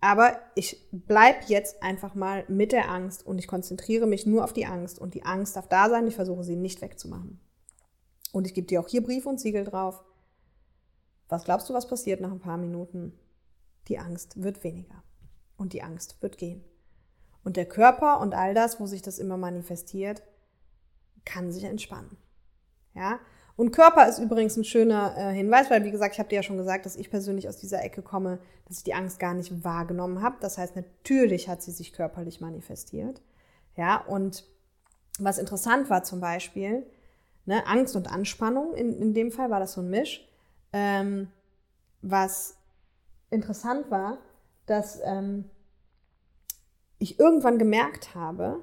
Aber 0.00 0.38
ich 0.54 0.88
bleib 0.92 1.48
jetzt 1.48 1.82
einfach 1.82 2.14
mal 2.14 2.44
mit 2.46 2.70
der 2.70 2.88
Angst 2.88 3.26
und 3.26 3.38
ich 3.38 3.48
konzentriere 3.48 4.06
mich 4.06 4.26
nur 4.26 4.44
auf 4.44 4.52
die 4.52 4.66
Angst 4.66 5.00
und 5.00 5.14
die 5.14 5.24
Angst 5.24 5.56
darf 5.56 5.68
da 5.68 5.88
sein. 5.90 6.06
Ich 6.06 6.14
versuche 6.14 6.44
sie 6.44 6.54
nicht 6.54 6.80
wegzumachen. 6.80 7.40
Und 8.30 8.46
ich 8.46 8.54
gebe 8.54 8.68
dir 8.68 8.80
auch 8.80 8.88
hier 8.88 9.02
Brief 9.02 9.26
und 9.26 9.40
Siegel 9.40 9.64
drauf. 9.64 10.04
Was 11.28 11.44
glaubst 11.44 11.68
du, 11.68 11.74
was 11.74 11.88
passiert 11.88 12.20
nach 12.20 12.30
ein 12.30 12.38
paar 12.38 12.58
Minuten? 12.58 13.18
Die 13.88 13.98
Angst 13.98 14.40
wird 14.40 14.62
weniger 14.62 15.02
und 15.56 15.72
die 15.72 15.82
Angst 15.82 16.22
wird 16.22 16.38
gehen. 16.38 16.64
Und 17.44 17.56
der 17.56 17.66
Körper 17.66 18.20
und 18.20 18.34
all 18.34 18.54
das, 18.54 18.80
wo 18.80 18.86
sich 18.86 19.02
das 19.02 19.18
immer 19.18 19.36
manifestiert, 19.36 20.22
kann 21.24 21.52
sich 21.52 21.64
entspannen. 21.64 22.16
Ja? 22.94 23.20
Und 23.56 23.72
Körper 23.72 24.08
ist 24.08 24.18
übrigens 24.18 24.56
ein 24.56 24.64
schöner 24.64 25.16
äh, 25.16 25.32
Hinweis, 25.32 25.68
weil 25.68 25.84
wie 25.84 25.90
gesagt, 25.90 26.14
ich 26.14 26.20
habe 26.20 26.28
dir 26.28 26.36
ja 26.36 26.42
schon 26.42 26.58
gesagt, 26.58 26.86
dass 26.86 26.94
ich 26.94 27.10
persönlich 27.10 27.48
aus 27.48 27.56
dieser 27.56 27.82
Ecke 27.82 28.02
komme, 28.02 28.38
dass 28.66 28.78
ich 28.78 28.84
die 28.84 28.94
Angst 28.94 29.18
gar 29.18 29.34
nicht 29.34 29.64
wahrgenommen 29.64 30.22
habe. 30.22 30.36
Das 30.40 30.58
heißt, 30.58 30.76
natürlich 30.76 31.48
hat 31.48 31.62
sie 31.62 31.72
sich 31.72 31.92
körperlich 31.92 32.40
manifestiert. 32.40 33.20
Ja, 33.76 33.96
und 33.96 34.44
was 35.18 35.38
interessant 35.38 35.90
war 35.90 36.04
zum 36.04 36.20
Beispiel, 36.20 36.86
ne, 37.46 37.66
Angst 37.66 37.96
und 37.96 38.12
Anspannung, 38.12 38.74
in, 38.74 38.96
in 39.00 39.12
dem 39.12 39.32
Fall 39.32 39.50
war 39.50 39.58
das 39.58 39.72
so 39.72 39.80
ein 39.80 39.90
Misch. 39.90 40.28
Ähm, 40.72 41.28
was 42.00 42.56
interessant 43.30 43.90
war, 43.90 44.18
dass 44.66 45.00
ähm, 45.04 45.50
ich 46.98 47.18
irgendwann 47.18 47.58
gemerkt 47.58 48.14
habe, 48.14 48.60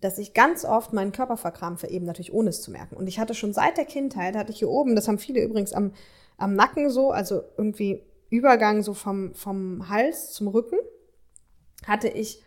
dass 0.00 0.18
ich 0.18 0.34
ganz 0.34 0.64
oft 0.64 0.92
meinen 0.92 1.12
Körper 1.12 1.36
verkrampfe, 1.36 1.88
eben 1.88 2.04
natürlich 2.04 2.32
ohne 2.32 2.50
es 2.50 2.62
zu 2.62 2.70
merken. 2.70 2.96
Und 2.96 3.06
ich 3.06 3.18
hatte 3.18 3.34
schon 3.34 3.52
seit 3.52 3.76
der 3.76 3.86
Kindheit, 3.86 4.36
hatte 4.36 4.52
ich 4.52 4.58
hier 4.58 4.68
oben, 4.68 4.94
das 4.94 5.08
haben 5.08 5.18
viele 5.18 5.42
übrigens 5.42 5.72
am, 5.72 5.92
am 6.36 6.54
Nacken 6.54 6.90
so, 6.90 7.10
also 7.10 7.42
irgendwie 7.56 8.02
Übergang 8.28 8.82
so 8.82 8.92
vom, 8.92 9.34
vom 9.34 9.88
Hals 9.88 10.32
zum 10.32 10.48
Rücken, 10.48 10.78
hatte 11.86 12.08
ich, 12.08 12.42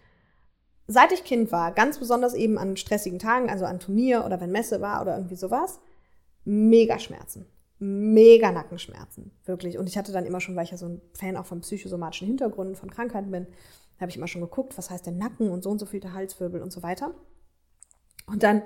seit 0.88 1.12
ich 1.12 1.24
Kind 1.24 1.52
war, 1.52 1.72
ganz 1.74 1.98
besonders 1.98 2.34
eben 2.34 2.58
an 2.58 2.78
stressigen 2.78 3.20
Tagen, 3.20 3.50
also 3.50 3.66
an 3.66 3.80
Turnier 3.80 4.26
oder 4.26 4.40
wenn 4.40 4.52
Messe 4.52 4.82
war 4.82 5.02
oder 5.02 5.16
irgendwie 5.16 5.36
sowas, 5.36 5.80
mega 6.46 7.00
Schmerzen. 7.00 7.46
Mega 7.82 8.52
Nackenschmerzen, 8.52 9.32
wirklich. 9.46 9.78
Und 9.78 9.88
ich 9.88 9.98
hatte 9.98 10.12
dann 10.12 10.26
immer 10.26 10.42
schon, 10.42 10.56
weil 10.58 10.66
ich 10.66 10.72
ja 10.72 10.78
so 10.78 10.88
ein 10.88 11.02
Fan 11.14 11.38
auch 11.38 11.46
von 11.46 11.62
psychosomatischen 11.62 12.28
Hintergründen, 12.28 12.76
von 12.76 12.92
Krankheiten 12.92 13.32
bin, 13.32 13.48
habe 14.00 14.10
ich 14.10 14.18
immer 14.18 14.28
schon 14.28 14.42
geguckt, 14.42 14.78
was 14.78 14.90
heißt 14.90 15.06
der 15.06 15.14
Nacken 15.14 15.50
und 15.50 15.64
so 15.64 15.70
und 15.70 15.80
so 15.80 15.86
viel 15.86 16.00
der 16.00 16.14
Halswirbel 16.14 16.62
und 16.62 16.72
so 16.72 16.84
weiter. 16.84 17.14
Und 18.28 18.44
dann, 18.44 18.62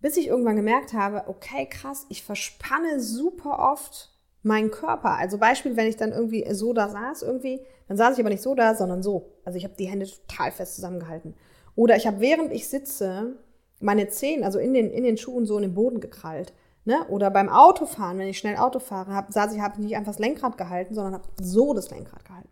bis 0.00 0.16
ich 0.16 0.28
irgendwann 0.28 0.56
gemerkt 0.56 0.92
habe, 0.92 1.28
okay, 1.28 1.66
krass, 1.66 2.06
ich 2.08 2.22
verspanne 2.22 3.00
super 3.00 3.58
oft 3.72 4.10
meinen 4.42 4.70
Körper. 4.70 5.16
Also 5.16 5.38
Beispiel, 5.38 5.76
wenn 5.76 5.86
ich 5.86 5.96
dann 5.96 6.12
irgendwie 6.12 6.46
so 6.52 6.72
da 6.72 6.88
saß, 6.88 7.22
irgendwie, 7.22 7.60
dann 7.88 7.96
saß 7.96 8.14
ich 8.14 8.20
aber 8.20 8.30
nicht 8.30 8.42
so 8.42 8.54
da, 8.54 8.74
sondern 8.74 9.02
so. 9.02 9.34
Also 9.44 9.58
ich 9.58 9.64
habe 9.64 9.74
die 9.78 9.86
Hände 9.86 10.06
total 10.06 10.50
fest 10.52 10.76
zusammengehalten. 10.76 11.34
Oder 11.74 11.96
ich 11.96 12.06
habe, 12.06 12.20
während 12.20 12.52
ich 12.52 12.68
sitze, 12.68 13.36
meine 13.80 14.08
Zehen, 14.08 14.44
also 14.44 14.58
in 14.58 14.74
den, 14.74 14.90
in 14.90 15.04
den 15.04 15.16
Schuhen 15.16 15.46
so 15.46 15.56
in 15.56 15.62
den 15.62 15.74
Boden 15.74 16.00
gekrallt. 16.00 16.52
Ne? 16.84 17.06
Oder 17.08 17.30
beim 17.30 17.48
Autofahren, 17.48 18.18
wenn 18.18 18.28
ich 18.28 18.38
schnell 18.38 18.56
Auto 18.56 18.78
fahre, 18.78 19.14
hab, 19.14 19.32
saß 19.32 19.54
ich, 19.54 19.60
habe 19.60 19.80
nicht 19.82 19.96
einfach 19.96 20.12
das 20.12 20.18
Lenkrad 20.18 20.56
gehalten, 20.56 20.94
sondern 20.94 21.14
habe 21.14 21.28
so 21.40 21.74
das 21.74 21.90
Lenkrad 21.90 22.24
gehalten. 22.24 22.48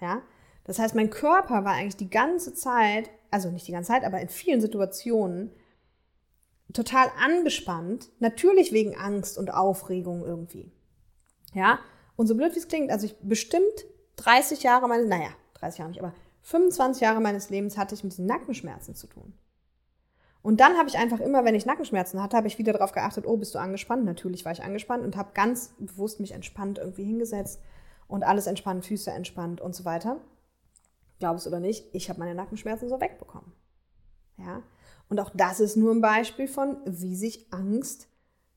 Ja? 0.00 0.22
Das 0.64 0.78
heißt, 0.78 0.94
mein 0.94 1.10
Körper 1.10 1.64
war 1.64 1.74
eigentlich 1.74 1.96
die 1.96 2.10
ganze 2.10 2.54
Zeit, 2.54 3.10
also 3.30 3.50
nicht 3.50 3.66
die 3.66 3.72
ganze 3.72 3.88
Zeit, 3.88 4.04
aber 4.04 4.20
in 4.20 4.28
vielen 4.28 4.60
Situationen 4.60 5.50
total 6.72 7.10
angespannt, 7.18 8.10
natürlich 8.20 8.72
wegen 8.72 8.96
Angst 8.96 9.38
und 9.38 9.52
Aufregung 9.52 10.24
irgendwie. 10.24 10.70
Ja, 11.52 11.80
und 12.16 12.26
so 12.26 12.34
blöd 12.34 12.54
wie 12.54 12.58
es 12.58 12.68
klingt, 12.68 12.90
also 12.90 13.06
ich 13.06 13.16
bestimmt 13.20 13.64
30 14.16 14.62
Jahre 14.62 14.88
meines, 14.88 15.08
naja, 15.08 15.30
30 15.54 15.78
Jahre 15.78 15.90
nicht, 15.90 16.00
aber 16.00 16.14
25 16.42 17.02
Jahre 17.02 17.20
meines 17.20 17.50
Lebens 17.50 17.76
hatte 17.76 17.94
ich 17.94 18.02
mit 18.02 18.12
diesen 18.12 18.26
Nackenschmerzen 18.26 18.94
zu 18.94 19.06
tun. 19.06 19.32
Und 20.42 20.58
dann 20.58 20.76
habe 20.76 20.88
ich 20.88 20.98
einfach 20.98 21.20
immer, 21.20 21.44
wenn 21.44 21.54
ich 21.54 21.66
Nackenschmerzen 21.66 22.20
hatte, 22.20 22.36
habe 22.36 22.48
ich 22.48 22.58
wieder 22.58 22.72
darauf 22.72 22.92
geachtet, 22.92 23.26
oh, 23.26 23.36
bist 23.36 23.54
du 23.54 23.60
angespannt? 23.60 24.04
Natürlich 24.04 24.44
war 24.44 24.50
ich 24.50 24.62
angespannt 24.62 25.04
und 25.04 25.16
habe 25.16 25.30
ganz 25.34 25.72
bewusst 25.78 26.18
mich 26.18 26.32
entspannt 26.32 26.78
irgendwie 26.78 27.04
hingesetzt 27.04 27.60
und 28.08 28.24
alles 28.24 28.48
entspannt, 28.48 28.84
Füße 28.84 29.10
entspannt 29.12 29.60
und 29.60 29.74
so 29.74 29.84
weiter. 29.84 30.20
Glaub 31.22 31.36
es 31.36 31.46
oder 31.46 31.60
nicht, 31.60 31.86
ich 31.92 32.08
habe 32.08 32.18
meine 32.18 32.34
Nackenschmerzen 32.34 32.88
so 32.88 33.00
wegbekommen. 33.00 33.52
Ja, 34.38 34.64
und 35.08 35.20
auch 35.20 35.30
das 35.32 35.60
ist 35.60 35.76
nur 35.76 35.92
ein 35.92 36.00
Beispiel 36.00 36.48
von, 36.48 36.78
wie 36.84 37.14
sich 37.14 37.46
Angst 37.52 38.08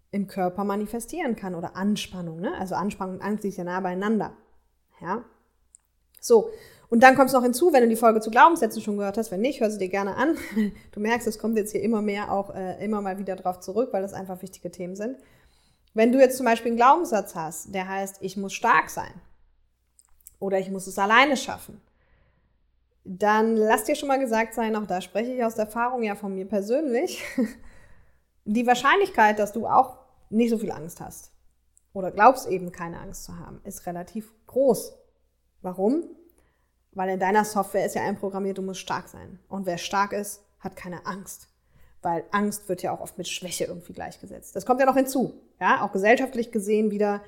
im 0.10 0.26
Körper 0.26 0.64
manifestieren 0.64 1.36
kann 1.36 1.54
oder 1.54 1.76
Anspannung. 1.76 2.40
Ne? 2.40 2.58
Also 2.58 2.74
Anspannung 2.74 3.18
und 3.18 3.22
Angst 3.22 3.44
liegt 3.44 3.58
ja 3.58 3.64
nah 3.64 3.80
beieinander. 3.82 4.34
Ja? 5.00 5.24
So, 6.20 6.50
und 6.90 7.04
dann 7.04 7.16
kommt 7.16 7.28
es 7.28 7.34
noch 7.34 7.44
hinzu, 7.44 7.72
wenn 7.72 7.84
du 7.84 7.90
die 7.90 7.96
Folge 7.96 8.20
zu 8.20 8.32
Glaubenssätzen 8.32 8.82
schon 8.82 8.98
gehört 8.98 9.20
hast. 9.20 9.30
Wenn 9.30 9.42
nicht, 9.42 9.62
hör 9.62 9.70
sie 9.70 9.78
dir 9.78 9.90
gerne 9.90 10.16
an. 10.16 10.36
Du 10.92 11.00
merkst, 11.00 11.28
es 11.28 11.38
kommt 11.38 11.58
jetzt 11.58 11.72
hier 11.72 11.84
immer 11.84 12.02
mehr 12.02 12.32
auch 12.32 12.50
äh, 12.56 12.84
immer 12.84 13.00
mal 13.00 13.20
wieder 13.20 13.36
drauf 13.36 13.60
zurück, 13.60 13.90
weil 13.92 14.02
das 14.02 14.14
einfach 14.14 14.42
wichtige 14.42 14.72
Themen 14.72 14.96
sind. 14.96 15.20
Wenn 15.94 16.12
du 16.12 16.18
jetzt 16.18 16.38
zum 16.38 16.48
Beispiel 16.48 16.72
einen 16.72 16.78
Glaubenssatz 16.78 17.36
hast, 17.36 17.76
der 17.76 17.88
heißt, 17.88 18.18
ich 18.22 18.38
muss 18.38 18.54
stark 18.54 18.90
sein 18.90 19.14
oder 20.40 20.58
ich 20.58 20.72
muss 20.72 20.88
es 20.88 20.98
alleine 20.98 21.38
schaffen 21.38 21.80
dann 23.06 23.56
lass 23.56 23.84
dir 23.84 23.96
schon 23.96 24.08
mal 24.08 24.20
gesagt 24.20 24.56
sein, 24.56 24.76
auch 24.76 24.88
da 24.88 25.00
spreche 25.00 25.32
ich 25.32 25.44
aus 25.44 25.58
Erfahrung 25.58 26.02
ja 26.02 26.16
von 26.16 26.34
mir 26.34 26.46
persönlich, 26.46 27.24
die 28.46 28.66
Wahrscheinlichkeit, 28.66 29.38
dass 29.38 29.54
du 29.54 29.68
auch 29.68 30.00
nicht 30.30 30.50
so 30.50 30.58
viel 30.58 30.72
Angst 30.72 31.00
hast 31.00 31.32
oder 31.94 32.12
glaubst 32.12 32.48
eben 32.48 32.72
keine 32.72 33.00
Angst 33.00 33.24
zu 33.24 33.38
haben, 33.38 33.62
ist 33.64 33.86
relativ 33.86 34.34
groß. 34.48 34.98
Warum? 35.62 36.04
Weil 36.94 37.10
in 37.10 37.20
deiner 37.20 37.46
Software 37.46 37.86
ist 37.86 37.96
ja 37.96 38.04
einprogrammiert, 38.04 38.58
du 38.58 38.64
musst 38.64 38.80
stark 38.80 39.08
sein. 39.08 39.40
Und 39.50 39.66
wer 39.66 39.78
stark 39.78 40.12
ist, 40.12 40.44
hat 40.60 40.76
keine 40.76 41.06
Angst. 41.06 41.48
Weil 42.02 42.24
Angst 42.32 42.70
wird 42.70 42.82
ja 42.82 42.92
auch 42.92 43.02
oft 43.02 43.18
mit 43.18 43.28
Schwäche 43.28 43.66
irgendwie 43.66 43.94
gleichgesetzt. 43.94 44.56
Das 44.56 44.66
kommt 44.66 44.80
ja 44.80 44.86
noch 44.86 44.96
hinzu. 44.96 45.42
Ja, 45.60 45.84
auch 45.84 45.92
gesellschaftlich 45.92 46.52
gesehen 46.52 46.92
wieder, 46.92 47.22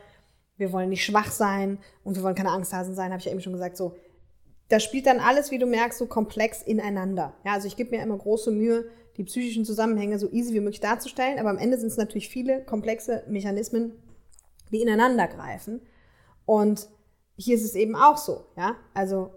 wir 0.58 0.72
wollen 0.72 0.90
nicht 0.90 1.06
schwach 1.06 1.32
sein 1.32 1.78
und 2.04 2.16
wir 2.16 2.24
wollen 2.24 2.36
keine 2.36 2.52
Angsthasen 2.52 2.96
sein, 2.96 3.12
habe 3.12 3.20
ich 3.20 3.26
ja 3.26 3.32
eben 3.32 3.42
schon 3.42 3.54
gesagt. 3.54 3.78
So, 3.78 3.96
das 4.70 4.84
spielt 4.84 5.06
dann 5.06 5.20
alles, 5.20 5.52
wie 5.52 5.60
du 5.60 5.66
merkst, 5.66 5.98
so 5.98 6.08
komplex 6.08 6.62
ineinander. 6.62 7.34
Ja, 7.46 7.54
also 7.54 7.68
ich 7.68 7.78
gebe 7.78 7.96
mir 7.96 8.04
immer 8.04 8.18
große 8.18 8.52
Mühe, 8.52 8.90
die 9.16 9.24
psychischen 9.24 9.66
Zusammenhänge 9.66 10.20
so 10.20 10.30
easy 10.32 10.54
wie 10.54 10.60
möglich 10.60 10.80
darzustellen, 10.80 11.40
aber 11.40 11.50
am 11.50 11.58
Ende 11.58 11.78
sind 11.78 11.88
es 11.88 11.98
natürlich 11.98 12.30
viele 12.30 12.64
komplexe 12.64 13.24
Mechanismen, 13.28 13.94
die 14.72 14.82
ineinander 14.82 15.28
greifen. 15.28 15.82
Und 16.46 16.88
hier 17.36 17.56
ist 17.56 17.66
es 17.66 17.76
eben 17.76 17.96
auch 17.96 18.18
so, 18.18 18.46
ja, 18.56 18.76
also 18.94 19.32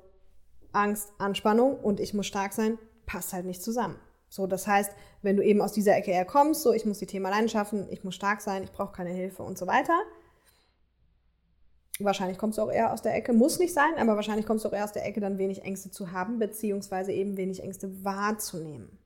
Angst, 0.73 1.13
Anspannung 1.19 1.79
und 1.79 2.01
ich 2.01 2.15
muss 2.15 2.27
stark 2.27 2.53
sein, 2.53 2.79
passt 3.07 3.33
halt 3.33 3.47
nicht 3.47 3.63
zusammen. 3.63 3.97
So, 4.29 4.47
das 4.47 4.67
heißt, 4.67 4.93
wenn 5.23 5.37
du 5.37 5.43
eben 5.43 5.61
aus 5.61 5.73
dieser 5.73 5.97
Ecke 5.97 6.13
eher 6.13 6.25
kommst, 6.25 6.63
so 6.63 6.73
ich 6.73 6.85
muss 6.85 6.99
die 6.99 7.07
Themen 7.07 7.27
alleine 7.27 7.49
schaffen, 7.49 7.89
ich 7.91 8.05
muss 8.05 8.15
stark 8.15 8.41
sein, 8.41 8.63
ich 8.63 8.71
brauche 8.71 8.93
keine 8.93 9.11
Hilfe 9.11 9.43
und 9.43 9.59
so 9.59 9.67
weiter, 9.67 9.99
wahrscheinlich 12.05 12.39
kommst 12.39 12.59
du 12.59 12.63
auch 12.63 12.73
eher 12.73 12.93
aus 12.93 13.03
der 13.03 13.15
Ecke, 13.15 13.33
muss 13.33 13.59
nicht 13.59 13.75
sein, 13.75 13.95
aber 13.99 14.17
wahrscheinlich 14.17 14.47
kommst 14.47 14.65
du 14.65 14.69
auch 14.69 14.73
eher 14.73 14.85
aus 14.85 14.93
der 14.93 15.07
Ecke, 15.07 15.21
dann 15.21 15.39
wenig 15.39 15.63
Ängste 15.63 15.91
zu 15.91 16.13
haben, 16.13 16.39
beziehungsweise 16.39 17.13
eben 17.13 17.37
wenig 17.37 17.63
Ängste 17.63 18.05
wahrzunehmen. 18.05 18.99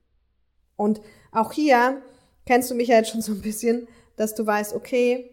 Und 0.76 1.00
auch 1.32 1.52
hier 1.52 2.02
kennst 2.46 2.70
du 2.70 2.74
mich 2.74 2.88
ja 2.88 2.96
jetzt 2.96 3.10
schon 3.10 3.22
so 3.22 3.32
ein 3.32 3.40
bisschen, 3.40 3.86
dass 4.16 4.34
du 4.34 4.46
weißt, 4.46 4.74
okay, 4.74 5.30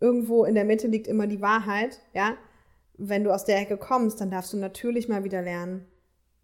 irgendwo 0.00 0.44
in 0.44 0.54
der 0.54 0.64
Mitte 0.64 0.88
liegt 0.88 1.06
immer 1.06 1.26
die 1.26 1.40
Wahrheit, 1.40 2.00
ja. 2.12 2.36
Wenn 2.98 3.24
du 3.24 3.32
aus 3.32 3.44
der 3.44 3.58
Ecke 3.58 3.78
kommst, 3.78 4.20
dann 4.20 4.30
darfst 4.30 4.52
du 4.52 4.58
natürlich 4.58 5.08
mal 5.08 5.24
wieder 5.24 5.42
lernen, 5.42 5.86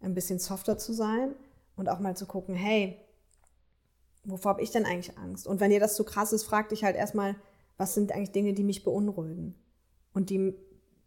ein 0.01 0.15
bisschen 0.15 0.39
softer 0.39 0.77
zu 0.77 0.93
sein 0.93 1.35
und 1.75 1.89
auch 1.89 1.99
mal 1.99 2.17
zu 2.17 2.25
gucken, 2.25 2.55
hey, 2.55 2.97
wovor 4.23 4.53
habe 4.53 4.61
ich 4.61 4.71
denn 4.71 4.85
eigentlich 4.85 5.17
Angst? 5.17 5.47
Und 5.47 5.59
wenn 5.59 5.69
dir 5.69 5.79
das 5.79 5.95
zu 5.95 6.03
krass 6.03 6.33
ist, 6.33 6.43
frag 6.43 6.69
dich 6.69 6.83
halt 6.83 6.95
erstmal, 6.95 7.35
was 7.77 7.93
sind 7.93 8.11
eigentlich 8.11 8.31
Dinge, 8.31 8.53
die 8.53 8.63
mich 8.63 8.83
beunruhigen 8.83 9.55
und 10.19 10.29
die, 10.29 10.53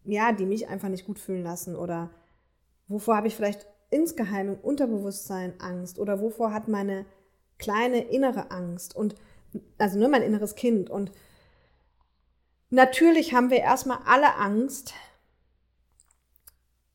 ja, 0.05 0.33
die 0.33 0.46
mich 0.46 0.68
einfach 0.68 0.88
nicht 0.88 1.05
gut 1.05 1.18
fühlen 1.18 1.42
lassen 1.42 1.77
oder 1.77 2.09
wovor 2.88 3.14
habe 3.14 3.29
ich 3.29 3.37
vielleicht 3.37 3.66
insgeheim 3.90 4.48
im 4.48 4.59
Unterbewusstsein 4.59 5.61
Angst 5.61 5.98
oder 5.98 6.18
wovor 6.22 6.55
hat 6.55 6.66
meine 6.66 7.05
kleine 7.59 8.01
innere 8.09 8.51
Angst 8.51 8.96
und 8.96 9.14
also 9.77 9.98
nur 9.98 10.09
mein 10.09 10.22
inneres 10.22 10.55
Kind 10.55 10.88
und 10.88 11.12
natürlich 12.70 13.35
haben 13.35 13.51
wir 13.51 13.59
erstmal 13.59 13.98
alle 14.07 14.37
Angst, 14.37 14.94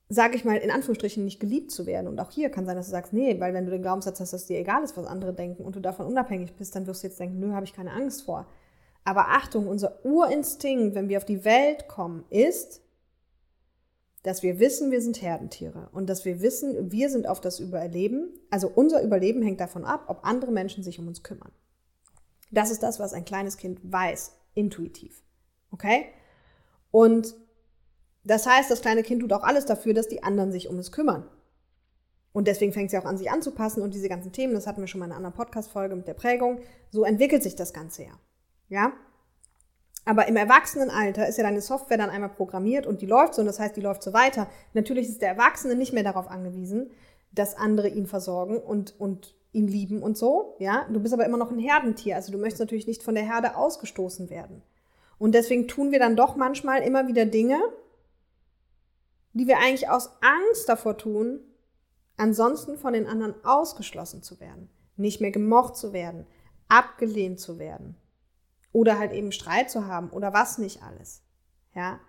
sage 0.09 0.35
ich 0.35 0.43
mal, 0.43 0.57
in 0.57 0.71
Anführungsstrichen 0.71 1.23
nicht 1.23 1.39
geliebt 1.39 1.69
zu 1.69 1.85
werden. 1.85 2.07
Und 2.07 2.19
auch 2.19 2.31
hier 2.31 2.49
kann 2.49 2.65
sein, 2.65 2.77
dass 2.77 2.87
du 2.87 2.91
sagst, 2.91 3.13
nee, 3.13 3.39
weil 3.39 3.53
wenn 3.53 3.65
du 3.65 3.71
den 3.71 3.83
Glaubenssatz 3.83 4.19
hast, 4.19 4.33
dass 4.33 4.47
dir 4.47 4.57
egal 4.57 4.83
ist, 4.83 4.97
was 4.97 5.05
andere 5.05 5.33
denken 5.33 5.63
und 5.63 5.75
du 5.75 5.81
davon 5.81 6.07
unabhängig 6.07 6.55
bist, 6.55 6.75
dann 6.75 6.87
wirst 6.87 7.03
du 7.03 7.07
jetzt 7.07 7.19
denken, 7.19 7.39
nö, 7.39 7.51
habe 7.51 7.65
ich 7.65 7.73
keine 7.73 7.91
Angst 7.91 8.23
vor. 8.23 8.47
Aber 9.07 9.29
Achtung, 9.29 9.69
unser 9.69 10.03
Urinstinkt, 10.03 10.93
wenn 10.93 11.07
wir 11.07 11.17
auf 11.17 11.23
die 11.23 11.45
Welt 11.45 11.87
kommen, 11.87 12.25
ist, 12.29 12.81
dass 14.23 14.43
wir 14.43 14.59
wissen, 14.59 14.91
wir 14.91 15.01
sind 15.01 15.21
Herdentiere 15.21 15.87
und 15.93 16.09
dass 16.09 16.25
wir 16.25 16.41
wissen, 16.41 16.91
wir 16.91 17.09
sind 17.09 17.25
auf 17.25 17.39
das 17.39 17.61
Überleben. 17.61 18.37
Also 18.49 18.67
unser 18.67 19.01
Überleben 19.01 19.41
hängt 19.41 19.61
davon 19.61 19.85
ab, 19.85 20.03
ob 20.07 20.25
andere 20.25 20.51
Menschen 20.51 20.83
sich 20.83 20.99
um 20.99 21.07
uns 21.07 21.23
kümmern. 21.23 21.53
Das 22.51 22.69
ist 22.69 22.83
das, 22.83 22.99
was 22.99 23.13
ein 23.13 23.23
kleines 23.23 23.55
Kind 23.55 23.79
weiß, 23.81 24.33
intuitiv. 24.55 25.23
Okay? 25.71 26.07
Und 26.91 27.33
das 28.25 28.45
heißt, 28.45 28.69
das 28.69 28.81
kleine 28.81 29.03
Kind 29.03 29.21
tut 29.21 29.31
auch 29.31 29.43
alles 29.43 29.65
dafür, 29.65 29.93
dass 29.93 30.09
die 30.09 30.21
anderen 30.21 30.51
sich 30.51 30.67
um 30.67 30.79
es 30.79 30.91
kümmern. 30.91 31.29
Und 32.33 32.49
deswegen 32.49 32.73
fängt 32.73 32.91
sie 32.91 32.97
auch 32.97 33.05
an, 33.05 33.17
sich 33.17 33.31
anzupassen 33.31 33.81
und 33.81 33.93
diese 33.93 34.09
ganzen 34.09 34.33
Themen, 34.33 34.53
das 34.53 34.67
hatten 34.67 34.81
wir 34.81 34.87
schon 34.87 34.99
mal 34.99 35.05
in 35.05 35.13
einer 35.13 35.25
anderen 35.25 35.37
Podcast-Folge 35.37 35.95
mit 35.95 36.09
der 36.09 36.13
Prägung, 36.13 36.59
so 36.91 37.05
entwickelt 37.05 37.41
sich 37.41 37.55
das 37.55 37.71
Ganze 37.71 38.03
ja. 38.03 38.19
Ja? 38.69 38.93
Aber 40.07 40.29
im 40.29 40.37
Erwachsenenalter 40.37 41.27
ist 41.27 41.37
ja 41.37 41.43
deine 41.43 41.59
Software 41.59 41.97
dann 41.97 42.09
einmal 42.09 42.29
programmiert 42.29 42.87
und 42.87 43.01
die 43.01 43.05
läuft 43.05 43.35
so 43.35 43.41
und 43.41 43.45
das 43.45 43.59
heißt, 43.59 43.75
die 43.75 43.81
läuft 43.81 44.01
so 44.01 44.13
weiter. 44.13 44.47
Natürlich 44.73 45.09
ist 45.09 45.21
der 45.21 45.29
Erwachsene 45.29 45.75
nicht 45.75 45.91
mehr 45.91 46.03
darauf 46.03 46.29
angewiesen, 46.29 46.91
dass 47.33 47.57
andere 47.57 47.89
ihn 47.89 48.07
versorgen 48.07 48.57
und, 48.57 48.97
und 48.99 49.35
ihn 49.51 49.67
lieben 49.67 50.01
und 50.01 50.17
so. 50.17 50.55
Ja? 50.59 50.87
Du 50.89 51.01
bist 51.01 51.13
aber 51.13 51.25
immer 51.25 51.37
noch 51.37 51.51
ein 51.51 51.59
Herdentier, 51.59 52.15
also 52.15 52.31
du 52.31 52.37
möchtest 52.37 52.61
natürlich 52.61 52.87
nicht 52.87 53.03
von 53.03 53.15
der 53.15 53.25
Herde 53.25 53.57
ausgestoßen 53.57 54.29
werden. 54.29 54.63
Und 55.17 55.35
deswegen 55.35 55.67
tun 55.67 55.91
wir 55.91 55.99
dann 55.99 56.15
doch 56.15 56.37
manchmal 56.37 56.83
immer 56.83 57.07
wieder 57.07 57.25
Dinge, 57.25 57.59
die 59.33 59.47
wir 59.47 59.57
eigentlich 59.57 59.89
aus 59.89 60.11
Angst 60.21 60.69
davor 60.69 60.97
tun, 60.97 61.41
ansonsten 62.15 62.77
von 62.77 62.93
den 62.93 63.07
anderen 63.07 63.35
ausgeschlossen 63.43 64.23
zu 64.23 64.39
werden, 64.39 64.69
nicht 64.95 65.19
mehr 65.19 65.31
gemocht 65.31 65.75
zu 65.75 65.91
werden, 65.91 66.25
abgelehnt 66.69 67.41
zu 67.41 67.59
werden 67.59 67.97
oder 68.71 68.99
halt 68.99 69.13
eben 69.13 69.31
Streit 69.31 69.69
zu 69.69 69.87
haben 69.87 70.09
oder 70.09 70.33
was 70.33 70.57
nicht 70.57 70.83
alles. 70.83 71.23
Ja? 71.73 71.99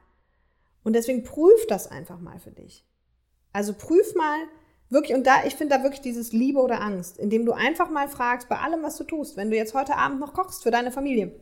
Und 0.82 0.94
deswegen 0.94 1.24
prüf 1.24 1.66
das 1.68 1.86
einfach 1.86 2.20
mal 2.20 2.38
für 2.38 2.50
dich. 2.50 2.86
Also 3.52 3.74
prüf 3.74 4.14
mal 4.14 4.38
wirklich, 4.88 5.16
und 5.16 5.26
da, 5.26 5.44
ich 5.44 5.54
finde 5.54 5.76
da 5.76 5.82
wirklich 5.82 6.00
dieses 6.00 6.32
Liebe 6.32 6.60
oder 6.60 6.80
Angst, 6.80 7.18
indem 7.18 7.44
du 7.44 7.52
einfach 7.52 7.90
mal 7.90 8.08
fragst, 8.08 8.48
bei 8.48 8.58
allem, 8.58 8.82
was 8.82 8.96
du 8.96 9.04
tust, 9.04 9.36
wenn 9.36 9.50
du 9.50 9.56
jetzt 9.56 9.74
heute 9.74 9.96
Abend 9.96 10.20
noch 10.20 10.34
kochst 10.34 10.62
für 10.62 10.70
deine 10.70 10.92
Familie, 10.92 11.32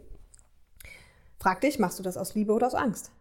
frag 1.39 1.61
dich, 1.61 1.79
machst 1.79 1.99
du 1.99 2.03
das 2.03 2.17
aus 2.17 2.35
Liebe 2.35 2.53
oder 2.53 2.67
aus 2.67 2.75
Angst? 2.75 3.13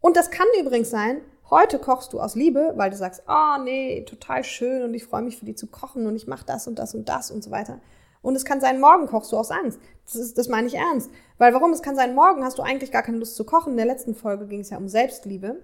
Und 0.00 0.16
das 0.16 0.30
kann 0.30 0.46
übrigens 0.58 0.90
sein, 0.90 1.22
Heute 1.52 1.78
kochst 1.78 2.14
du 2.14 2.18
aus 2.18 2.34
Liebe, 2.34 2.72
weil 2.76 2.88
du 2.88 2.96
sagst, 2.96 3.24
oh 3.28 3.62
nee, 3.62 4.06
total 4.06 4.42
schön 4.42 4.84
und 4.84 4.94
ich 4.94 5.04
freue 5.04 5.20
mich 5.20 5.36
für 5.36 5.44
die 5.44 5.54
zu 5.54 5.66
kochen 5.66 6.06
und 6.06 6.16
ich 6.16 6.26
mache 6.26 6.46
das 6.46 6.66
und 6.66 6.78
das 6.78 6.94
und 6.94 7.10
das 7.10 7.30
und 7.30 7.44
so 7.44 7.50
weiter. 7.50 7.78
Und 8.22 8.36
es 8.36 8.44
kann 8.44 8.60
sein, 8.60 8.80
morgen 8.80 9.06
kochst 9.06 9.32
du 9.32 9.36
aus 9.36 9.50
Angst. 9.50 9.80
Das, 10.04 10.14
ist, 10.14 10.38
das 10.38 10.48
meine 10.48 10.68
ich 10.68 10.74
ernst. 10.74 11.10
Weil 11.38 11.52
warum? 11.52 11.72
Es 11.72 11.82
kann 11.82 11.96
sein, 11.96 12.14
morgen 12.14 12.44
hast 12.44 12.58
du 12.58 12.62
eigentlich 12.62 12.92
gar 12.92 13.02
keine 13.02 13.18
Lust 13.18 13.34
zu 13.34 13.44
kochen. 13.44 13.72
In 13.72 13.76
der 13.76 13.86
letzten 13.86 14.14
Folge 14.14 14.46
ging 14.46 14.60
es 14.60 14.70
ja 14.70 14.78
um 14.78 14.88
Selbstliebe, 14.88 15.60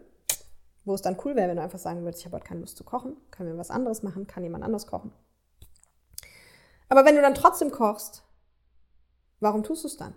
wo 0.85 0.94
es 0.94 1.03
dann 1.03 1.16
cool 1.25 1.37
wäre, 1.37 1.49
wenn 1.49 1.57
du 1.57 1.62
einfach 1.62 1.79
sagen 1.79 2.03
würdest, 2.03 2.21
ich 2.21 2.27
habe 2.27 2.37
heute 2.37 2.47
keine 2.47 2.61
Lust 2.61 2.77
zu 2.77 2.85
kochen, 2.85 3.16
können 3.31 3.51
wir 3.51 3.59
was 3.59 3.71
anderes 3.71 4.03
machen, 4.03 4.27
kann 4.27 4.42
jemand 4.42 4.64
anders 4.64 4.87
kochen. 4.87 5.12
Aber 6.88 7.05
wenn 7.05 7.14
du 7.14 7.23
dann 7.23 7.35
trotzdem 7.35 7.71
kochst, 7.71 8.25
warum 9.40 9.62
tust 9.62 9.85
du 9.85 9.88
es 9.88 9.97
dann? 9.97 10.14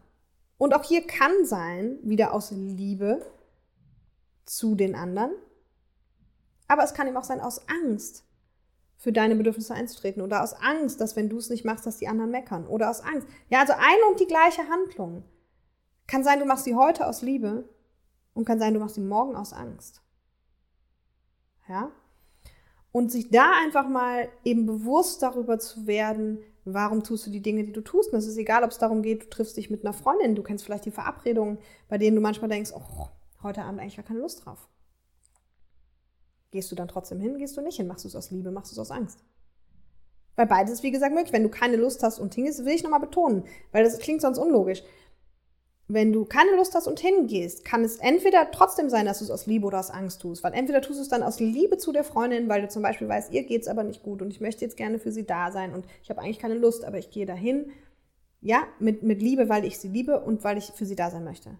Und 0.57 0.73
auch 0.73 0.83
hier 0.83 1.05
kann 1.05 1.45
sein, 1.45 1.99
wieder 2.01 2.33
aus 2.33 2.51
Liebe 2.51 3.21
zu 4.45 4.75
den 4.75 4.95
anderen, 4.95 5.31
aber 6.67 6.83
es 6.83 6.93
kann 6.93 7.07
eben 7.07 7.17
auch 7.17 7.23
sein 7.23 7.41
aus 7.41 7.67
Angst, 7.67 8.23
für 9.01 9.11
deine 9.11 9.35
Bedürfnisse 9.35 9.73
einzutreten 9.73 10.21
oder 10.21 10.43
aus 10.43 10.53
Angst, 10.53 11.01
dass 11.01 11.15
wenn 11.15 11.27
du 11.27 11.39
es 11.39 11.49
nicht 11.49 11.65
machst, 11.65 11.87
dass 11.87 11.97
die 11.97 12.07
anderen 12.07 12.29
meckern 12.29 12.67
oder 12.67 12.87
aus 12.87 13.01
Angst. 13.01 13.27
Ja, 13.49 13.61
also 13.61 13.73
eine 13.73 14.05
und 14.11 14.19
die 14.19 14.27
gleiche 14.27 14.69
Handlung. 14.69 15.23
Kann 16.05 16.23
sein, 16.23 16.37
du 16.37 16.45
machst 16.45 16.65
sie 16.65 16.75
heute 16.75 17.07
aus 17.07 17.23
Liebe 17.23 17.67
und 18.35 18.45
kann 18.45 18.59
sein, 18.59 18.75
du 18.75 18.79
machst 18.79 18.93
sie 18.93 19.01
morgen 19.01 19.35
aus 19.35 19.53
Angst. 19.53 20.03
Ja? 21.67 21.89
Und 22.91 23.11
sich 23.11 23.31
da 23.31 23.53
einfach 23.63 23.89
mal 23.89 24.29
eben 24.43 24.67
bewusst 24.67 25.23
darüber 25.23 25.57
zu 25.57 25.87
werden, 25.87 26.37
warum 26.63 27.03
tust 27.03 27.25
du 27.25 27.31
die 27.31 27.41
Dinge, 27.41 27.63
die 27.63 27.71
du 27.71 27.81
tust. 27.81 28.13
Und 28.13 28.19
es 28.19 28.27
ist 28.27 28.37
egal, 28.37 28.63
ob 28.63 28.69
es 28.69 28.77
darum 28.77 29.01
geht, 29.01 29.23
du 29.23 29.29
triffst 29.31 29.57
dich 29.57 29.71
mit 29.71 29.83
einer 29.83 29.93
Freundin, 29.93 30.35
du 30.35 30.43
kennst 30.43 30.63
vielleicht 30.63 30.85
die 30.85 30.91
Verabredungen, 30.91 31.57
bei 31.89 31.97
denen 31.97 32.15
du 32.15 32.21
manchmal 32.21 32.51
denkst, 32.51 32.71
oh, 32.75 33.07
heute 33.41 33.63
Abend 33.63 33.81
eigentlich 33.81 33.95
gar 33.95 34.05
keine 34.05 34.19
Lust 34.19 34.45
drauf. 34.45 34.69
Gehst 36.51 36.71
du 36.71 36.75
dann 36.75 36.89
trotzdem 36.89 37.19
hin, 37.19 37.37
gehst 37.37 37.55
du 37.55 37.61
nicht 37.61 37.77
hin? 37.77 37.87
Machst 37.87 38.03
du 38.03 38.09
es 38.09 38.15
aus 38.15 38.29
Liebe, 38.29 38.51
machst 38.51 38.71
du 38.71 38.75
es 38.75 38.79
aus 38.79 38.91
Angst? 38.91 39.23
Weil 40.35 40.47
beides 40.47 40.73
ist, 40.73 40.83
wie 40.83 40.91
gesagt, 40.91 41.13
möglich. 41.13 41.33
Wenn 41.33 41.43
du 41.43 41.49
keine 41.49 41.77
Lust 41.77 42.03
hast 42.03 42.19
und 42.19 42.35
hingehst, 42.35 42.65
will 42.65 42.73
ich 42.73 42.83
nochmal 42.83 42.99
betonen, 42.99 43.45
weil 43.71 43.83
das 43.83 43.97
klingt 43.99 44.21
sonst 44.21 44.37
unlogisch. 44.37 44.83
Wenn 45.87 46.13
du 46.13 46.23
keine 46.23 46.55
Lust 46.55 46.73
hast 46.73 46.87
und 46.87 46.99
hingehst, 46.99 47.65
kann 47.65 47.83
es 47.83 47.97
entweder 47.97 48.49
trotzdem 48.51 48.89
sein, 48.89 49.05
dass 49.05 49.19
du 49.19 49.25
es 49.25 49.31
aus 49.31 49.45
Liebe 49.45 49.67
oder 49.67 49.79
aus 49.79 49.89
Angst 49.89 50.21
tust. 50.21 50.43
Weil 50.43 50.53
entweder 50.53 50.81
tust 50.81 50.99
du 50.99 51.03
es 51.03 51.09
dann 51.09 51.23
aus 51.23 51.39
Liebe 51.39 51.77
zu 51.77 51.91
der 51.91 52.05
Freundin, 52.05 52.47
weil 52.47 52.61
du 52.61 52.69
zum 52.69 52.81
Beispiel 52.81 53.09
weißt, 53.09 53.33
ihr 53.33 53.43
geht 53.43 53.63
es 53.63 53.67
aber 53.67 53.83
nicht 53.83 54.03
gut 54.03 54.21
und 54.21 54.31
ich 54.31 54.39
möchte 54.39 54.63
jetzt 54.63 54.77
gerne 54.77 54.99
für 54.99 55.11
sie 55.11 55.25
da 55.25 55.51
sein 55.51 55.73
und 55.73 55.85
ich 56.01 56.09
habe 56.09 56.21
eigentlich 56.21 56.39
keine 56.39 56.55
Lust, 56.55 56.85
aber 56.85 56.97
ich 56.97 57.11
gehe 57.11 57.25
dahin. 57.25 57.71
Ja, 58.39 58.63
mit, 58.79 59.03
mit 59.03 59.21
Liebe, 59.21 59.49
weil 59.49 59.65
ich 59.65 59.79
sie 59.79 59.89
liebe 59.89 60.21
und 60.21 60.43
weil 60.43 60.57
ich 60.57 60.71
für 60.71 60.85
sie 60.85 60.95
da 60.95 61.11
sein 61.11 61.23
möchte. 61.23 61.57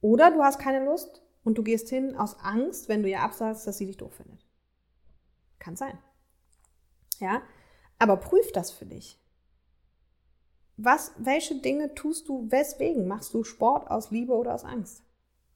Oder 0.00 0.30
du 0.30 0.42
hast 0.42 0.58
keine 0.58 0.84
Lust 0.84 1.20
und 1.44 1.58
du 1.58 1.62
gehst 1.62 1.88
hin 1.88 2.16
aus 2.16 2.38
Angst, 2.40 2.88
wenn 2.88 3.02
du 3.02 3.08
ihr 3.08 3.22
absagst, 3.22 3.66
dass 3.66 3.78
sie 3.78 3.86
dich 3.86 3.96
doof 3.96 4.14
findet. 4.14 4.46
Kann 5.58 5.76
sein. 5.76 5.98
Ja, 7.18 7.42
aber 7.98 8.16
prüf 8.16 8.50
das 8.52 8.70
für 8.70 8.86
dich. 8.86 9.18
Was, 10.76 11.12
welche 11.18 11.60
Dinge 11.60 11.94
tust 11.94 12.28
du, 12.28 12.50
weswegen? 12.50 13.06
Machst 13.06 13.34
du 13.34 13.44
Sport 13.44 13.90
aus 13.90 14.10
Liebe 14.10 14.32
oder 14.32 14.54
aus 14.54 14.64
Angst? 14.64 15.02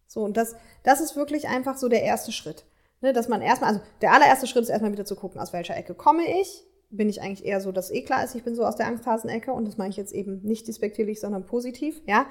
So, 0.06 0.22
und 0.22 0.36
das, 0.36 0.54
das 0.82 1.00
ist 1.00 1.16
wirklich 1.16 1.48
einfach 1.48 1.78
so 1.78 1.88
der 1.88 2.02
erste 2.02 2.30
Schritt. 2.30 2.66
Ne, 3.00 3.12
dass 3.12 3.28
man 3.28 3.42
erstmal, 3.42 3.70
also 3.70 3.80
der 4.00 4.12
allererste 4.12 4.46
Schritt 4.46 4.62
ist 4.62 4.68
erstmal 4.68 4.92
wieder 4.92 5.04
zu 5.04 5.16
gucken, 5.16 5.40
aus 5.40 5.52
welcher 5.52 5.76
Ecke 5.76 5.94
komme 5.94 6.40
ich. 6.40 6.64
Bin 6.90 7.08
ich 7.08 7.20
eigentlich 7.20 7.44
eher 7.44 7.60
so, 7.60 7.72
dass 7.72 7.90
eh 7.90 8.02
klar 8.02 8.24
ist, 8.24 8.34
ich 8.34 8.44
bin 8.44 8.54
so 8.54 8.64
aus 8.64 8.76
der 8.76 8.86
Angsthasenecke 8.86 9.52
und 9.52 9.66
das 9.66 9.76
meine 9.76 9.90
ich 9.90 9.96
jetzt 9.96 10.12
eben 10.12 10.40
nicht 10.42 10.68
despektierlich, 10.68 11.20
sondern 11.20 11.44
positiv, 11.44 12.00
ja. 12.06 12.26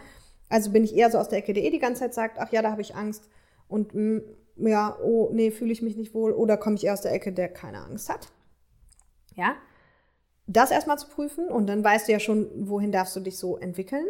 Also 0.50 0.72
bin 0.72 0.84
ich 0.84 0.96
eher 0.96 1.12
so 1.12 1.18
aus 1.18 1.30
der 1.30 1.40
Ecke, 1.40 1.54
die 1.54 1.62
eh 1.62 1.72
die 1.72 1.80
ganze 1.80 2.02
Zeit 2.02 2.14
sagt, 2.14 2.40
ach 2.40 2.52
ja, 2.52 2.62
da 2.62 2.72
habe 2.72 2.82
ich 2.82 2.96
Angst 2.96 3.30
und 3.74 3.96
mh, 3.96 4.22
mm, 4.56 4.68
ja, 4.68 4.98
oh 5.02 5.32
nee, 5.34 5.50
fühle 5.50 5.74
ich 5.74 5.82
mich 5.82 5.98
nicht 5.98 6.14
wohl 6.14 6.32
oder 6.32 6.58
komme 6.58 6.76
ich 6.76 6.86
eher 6.86 6.94
aus 6.94 7.02
der 7.02 7.12
Ecke, 7.12 7.34
der 7.34 7.50
keine 7.50 7.80
Angst 7.80 8.08
hat. 8.08 8.32
Ja, 9.36 9.56
das 10.46 10.70
erstmal 10.70 11.00
zu 11.00 11.08
prüfen 11.08 11.48
und 11.48 11.68
dann 11.68 11.84
weißt 11.84 12.08
du 12.08 12.12
ja 12.12 12.20
schon, 12.20 12.70
wohin 12.70 12.92
darfst 12.92 13.16
du 13.16 13.20
dich 13.20 13.38
so 13.38 13.58
entwickeln. 13.58 14.06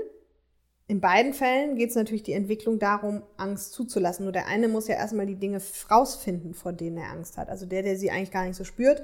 In 0.88 1.00
beiden 1.00 1.34
Fällen 1.34 1.78
geht 1.78 1.92
es 1.92 1.96
natürlich 1.96 2.24
die 2.24 2.34
Entwicklung 2.34 2.78
darum, 2.78 3.24
Angst 3.38 3.72
zuzulassen. 3.72 4.26
Nur 4.26 4.34
der 4.34 4.48
eine 4.48 4.68
muss 4.68 4.90
ja 4.90 4.96
erstmal 4.96 5.26
die 5.26 5.40
Dinge 5.40 5.62
rausfinden, 5.90 6.54
vor 6.54 6.74
denen 6.74 6.98
er 6.98 7.12
Angst 7.12 7.38
hat. 7.38 7.48
Also 7.48 7.66
der, 7.66 7.84
der 7.84 7.98
sie 7.98 8.12
eigentlich 8.12 8.32
gar 8.32 8.46
nicht 8.46 8.58
so 8.58 8.66
spürt, 8.66 9.02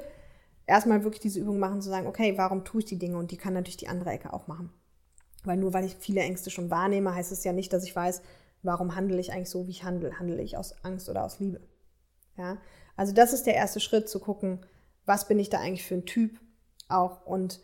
erstmal 0.68 1.06
wirklich 1.06 1.22
diese 1.22 1.40
Übung 1.40 1.58
machen, 1.58 1.82
zu 1.82 1.90
sagen, 1.90 2.08
okay, 2.08 2.38
warum 2.38 2.66
tue 2.66 2.82
ich 2.82 2.86
die 2.86 3.00
Dinge? 3.00 3.18
Und 3.18 3.32
die 3.32 3.38
kann 3.38 3.54
natürlich 3.54 3.78
die 3.78 3.88
andere 3.88 4.10
Ecke 4.10 4.34
auch 4.34 4.48
machen. 4.48 4.74
Weil 5.46 5.56
nur 5.56 5.74
weil 5.74 5.86
ich 5.86 5.96
viele 5.96 6.20
Ängste 6.20 6.50
schon 6.50 6.70
wahrnehme, 6.70 7.16
heißt 7.16 7.32
es 7.32 7.46
ja 7.46 7.54
nicht, 7.54 7.72
dass 7.72 7.86
ich 7.86 7.96
weiß, 7.96 8.22
warum 8.62 8.96
handle 8.96 9.20
ich 9.20 9.32
eigentlich 9.32 9.50
so, 9.50 9.68
wie 9.68 9.72
ich 9.72 9.84
handle? 9.84 10.20
Handle 10.20 10.42
ich 10.42 10.58
aus 10.58 10.84
Angst 10.84 11.10
oder 11.10 11.24
aus 11.24 11.40
Liebe? 11.40 11.62
Ja, 12.38 12.58
also 12.96 13.14
das 13.14 13.34
ist 13.34 13.46
der 13.46 13.56
erste 13.56 13.80
Schritt, 13.80 14.10
zu 14.10 14.20
gucken, 14.20 14.66
was 15.06 15.28
bin 15.28 15.40
ich 15.40 15.50
da 15.50 15.60
eigentlich 15.60 15.86
für 15.86 15.96
ein 15.96 16.06
Typ 16.06 16.40
auch 16.88 17.26
und 17.26 17.60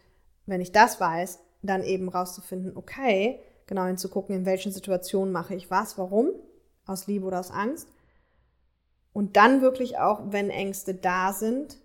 wenn 0.46 0.62
ich 0.62 0.72
das 0.72 1.00
weiß, 1.00 1.40
dann 1.62 1.84
eben 1.84 2.10
rauszufinden, 2.10 2.78
okay, 2.78 3.40
genau 3.66 3.86
hinzugucken, 3.86 4.36
in 4.36 4.46
welchen 4.46 4.72
Situationen 4.72 5.32
mache 5.32 5.56
ich 5.56 5.72
was, 5.72 5.98
warum, 5.98 6.30
aus 6.86 7.08
Liebe 7.08 7.26
oder 7.26 7.40
aus 7.40 7.52
Angst. 7.52 7.88
Und 9.14 9.38
dann 9.38 9.62
wirklich 9.62 9.98
auch, 9.98 10.22
wenn 10.32 10.50
Ängste 10.50 10.94
da 10.94 11.34
sind, 11.34 11.78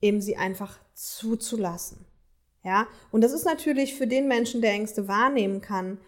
eben 0.00 0.20
sie 0.20 0.36
einfach 0.36 0.78
zuzulassen. 0.94 2.06
Ja, 2.62 2.86
und 3.10 3.22
das 3.22 3.32
ist 3.32 3.44
natürlich 3.44 3.94
für 3.94 4.06
den 4.06 4.28
Menschen, 4.28 4.60
der 4.60 4.72
Ängste 4.72 5.08
wahrnehmen 5.08 5.60
kann, 5.60 5.98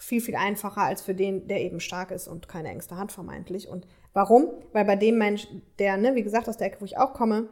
viel, 0.00 0.22
viel 0.22 0.34
einfacher 0.34 0.80
als 0.80 1.02
für 1.02 1.14
den, 1.14 1.46
der 1.46 1.60
eben 1.60 1.78
stark 1.78 2.10
ist 2.10 2.26
und 2.26 2.48
keine 2.48 2.70
Ängste 2.70 2.96
hat, 2.96 3.12
vermeintlich. 3.12 3.68
Und 3.68 3.86
warum? 4.14 4.48
Weil 4.72 4.86
bei 4.86 4.96
dem 4.96 5.18
Menschen, 5.18 5.62
der, 5.78 5.98
ne, 5.98 6.14
wie 6.14 6.22
gesagt, 6.22 6.48
aus 6.48 6.56
der 6.56 6.68
Ecke, 6.68 6.80
wo 6.80 6.86
ich 6.86 6.96
auch 6.96 7.12
komme, 7.12 7.48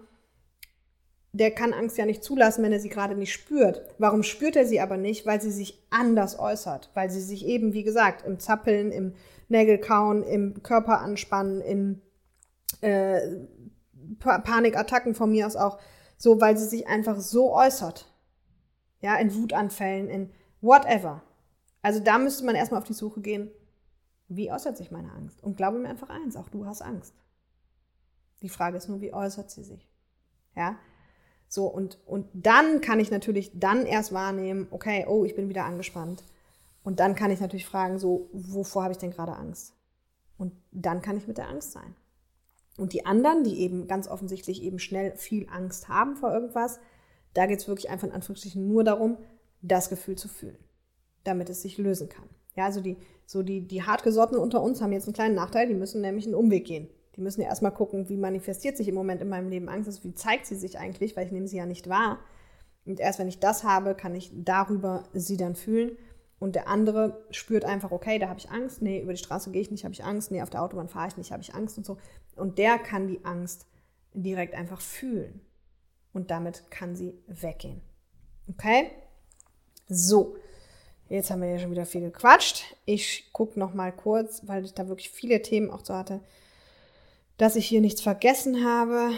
der 1.32 1.50
kann 1.50 1.74
Angst 1.74 1.98
ja 1.98 2.06
nicht 2.06 2.24
zulassen, 2.24 2.64
wenn 2.64 2.72
er 2.72 2.80
sie 2.80 2.88
gerade 2.88 3.14
nicht 3.14 3.34
spürt. 3.34 3.82
Warum 3.98 4.22
spürt 4.22 4.56
er 4.56 4.64
sie 4.64 4.80
aber 4.80 4.96
nicht? 4.96 5.26
Weil 5.26 5.42
sie 5.42 5.50
sich 5.50 5.86
anders 5.90 6.38
äußert. 6.38 6.90
Weil 6.94 7.10
sie 7.10 7.20
sich 7.20 7.44
eben, 7.44 7.74
wie 7.74 7.82
gesagt, 7.82 8.26
im 8.26 8.38
Zappeln, 8.38 8.92
im 8.92 9.12
Nägelkauen, 9.48 10.22
im 10.22 10.62
Körper 10.62 11.00
anspannen, 11.00 11.60
in 11.60 12.00
äh, 12.80 13.20
Panikattacken 14.20 15.14
von 15.14 15.30
mir 15.30 15.46
aus 15.46 15.54
auch, 15.54 15.78
so, 16.16 16.40
weil 16.40 16.56
sie 16.56 16.66
sich 16.66 16.86
einfach 16.86 17.20
so 17.20 17.54
äußert. 17.54 18.06
Ja, 19.02 19.16
in 19.16 19.34
Wutanfällen, 19.34 20.08
in 20.08 20.32
whatever. 20.62 21.22
Also 21.82 22.00
da 22.00 22.18
müsste 22.18 22.44
man 22.44 22.54
erstmal 22.54 22.80
auf 22.80 22.86
die 22.86 22.92
Suche 22.94 23.20
gehen, 23.20 23.50
wie 24.28 24.50
äußert 24.52 24.76
sich 24.76 24.90
meine 24.90 25.12
Angst? 25.12 25.42
Und 25.42 25.56
glaube 25.56 25.78
mir 25.78 25.88
einfach 25.88 26.10
eins, 26.10 26.36
auch 26.36 26.48
du 26.48 26.66
hast 26.66 26.82
Angst. 26.82 27.14
Die 28.42 28.48
Frage 28.48 28.76
ist 28.76 28.88
nur, 28.88 29.00
wie 29.00 29.14
äußert 29.14 29.50
sie 29.50 29.64
sich? 29.64 29.88
Ja, 30.54 30.76
so, 31.48 31.66
und, 31.66 31.98
und 32.06 32.26
dann 32.34 32.82
kann 32.82 33.00
ich 33.00 33.10
natürlich 33.10 33.50
dann 33.58 33.86
erst 33.86 34.12
wahrnehmen, 34.12 34.68
okay, 34.70 35.06
oh, 35.08 35.24
ich 35.24 35.34
bin 35.34 35.48
wieder 35.48 35.64
angespannt. 35.64 36.22
Und 36.84 37.00
dann 37.00 37.14
kann 37.14 37.30
ich 37.30 37.40
natürlich 37.40 37.66
fragen, 37.66 37.98
so, 37.98 38.28
wovor 38.32 38.84
habe 38.84 38.92
ich 38.92 38.98
denn 38.98 39.10
gerade 39.10 39.34
Angst? 39.34 39.74
Und 40.36 40.52
dann 40.70 41.00
kann 41.02 41.16
ich 41.16 41.26
mit 41.26 41.38
der 41.38 41.48
Angst 41.48 41.72
sein. 41.72 41.96
Und 42.76 42.92
die 42.92 43.06
anderen, 43.06 43.44
die 43.44 43.60
eben 43.60 43.88
ganz 43.88 44.08
offensichtlich 44.08 44.62
eben 44.62 44.78
schnell 44.78 45.16
viel 45.16 45.48
Angst 45.48 45.88
haben 45.88 46.16
vor 46.16 46.32
irgendwas, 46.32 46.78
da 47.34 47.46
geht 47.46 47.60
es 47.60 47.66
wirklich 47.66 47.90
einfach 47.90 48.06
in 48.06 48.14
Anführungsstrichen 48.14 48.68
nur 48.68 48.84
darum, 48.84 49.16
das 49.62 49.88
Gefühl 49.88 50.16
zu 50.16 50.28
fühlen, 50.28 50.58
damit 51.28 51.50
es 51.50 51.62
sich 51.62 51.78
lösen 51.78 52.08
kann. 52.08 52.28
Ja, 52.56 52.64
also 52.64 52.80
die, 52.80 52.96
so 53.24 53.42
die, 53.42 53.60
die 53.60 53.84
hartgesottenen 53.84 54.42
unter 54.42 54.62
uns 54.62 54.82
haben 54.82 54.92
jetzt 54.92 55.06
einen 55.06 55.14
kleinen 55.14 55.36
Nachteil, 55.36 55.68
die 55.68 55.74
müssen 55.74 56.00
nämlich 56.00 56.26
einen 56.26 56.34
Umweg 56.34 56.66
gehen. 56.66 56.88
Die 57.14 57.20
müssen 57.20 57.40
ja 57.40 57.48
erstmal 57.48 57.72
gucken, 57.72 58.08
wie 58.08 58.16
manifestiert 58.16 58.76
sich 58.76 58.88
im 58.88 58.94
Moment 58.94 59.20
in 59.22 59.28
meinem 59.28 59.48
Leben 59.48 59.68
Angst, 59.68 59.88
also 59.88 60.04
wie 60.04 60.14
zeigt 60.14 60.46
sie 60.46 60.56
sich 60.56 60.78
eigentlich, 60.78 61.16
weil 61.16 61.26
ich 61.26 61.32
nehme 61.32 61.46
sie 61.46 61.56
ja 61.56 61.66
nicht 61.66 61.88
wahr. 61.88 62.18
Und 62.84 63.00
erst 63.00 63.18
wenn 63.18 63.28
ich 63.28 63.38
das 63.38 63.64
habe, 63.64 63.94
kann 63.94 64.14
ich 64.14 64.32
darüber 64.34 65.04
sie 65.12 65.36
dann 65.36 65.54
fühlen. 65.54 65.96
Und 66.38 66.54
der 66.54 66.68
andere 66.68 67.24
spürt 67.30 67.64
einfach, 67.64 67.90
okay, 67.90 68.18
da 68.18 68.28
habe 68.28 68.38
ich 68.38 68.50
Angst, 68.50 68.80
nee, 68.82 69.00
über 69.00 69.12
die 69.12 69.18
Straße 69.18 69.50
gehe 69.50 69.60
ich 69.60 69.70
nicht, 69.70 69.84
habe 69.84 69.92
ich 69.92 70.04
Angst, 70.04 70.30
nee, 70.30 70.40
auf 70.40 70.50
der 70.50 70.62
Autobahn 70.62 70.88
fahre 70.88 71.08
ich 71.08 71.16
nicht, 71.16 71.32
habe 71.32 71.42
ich 71.42 71.54
Angst 71.54 71.76
und 71.76 71.84
so. 71.84 71.98
Und 72.36 72.58
der 72.58 72.78
kann 72.78 73.08
die 73.08 73.24
Angst 73.24 73.66
direkt 74.14 74.54
einfach 74.54 74.80
fühlen. 74.80 75.40
Und 76.12 76.30
damit 76.30 76.70
kann 76.70 76.96
sie 76.96 77.18
weggehen. 77.26 77.82
Okay? 78.48 78.90
So, 79.88 80.36
jetzt 81.08 81.30
haben 81.30 81.42
wir 81.42 81.48
ja 81.48 81.58
schon 81.58 81.70
wieder 81.70 81.86
viel 81.86 82.02
gequatscht. 82.02 82.76
Ich 82.84 83.30
gucke 83.32 83.58
noch 83.58 83.74
mal 83.74 83.92
kurz, 83.92 84.42
weil 84.46 84.64
ich 84.64 84.74
da 84.74 84.88
wirklich 84.88 85.10
viele 85.10 85.42
Themen 85.42 85.70
auch 85.70 85.84
so 85.84 85.94
hatte 85.94 86.20
dass 87.38 87.56
ich 87.56 87.66
hier 87.66 87.80
nichts 87.80 88.02
vergessen 88.02 88.64
habe. 88.64 89.12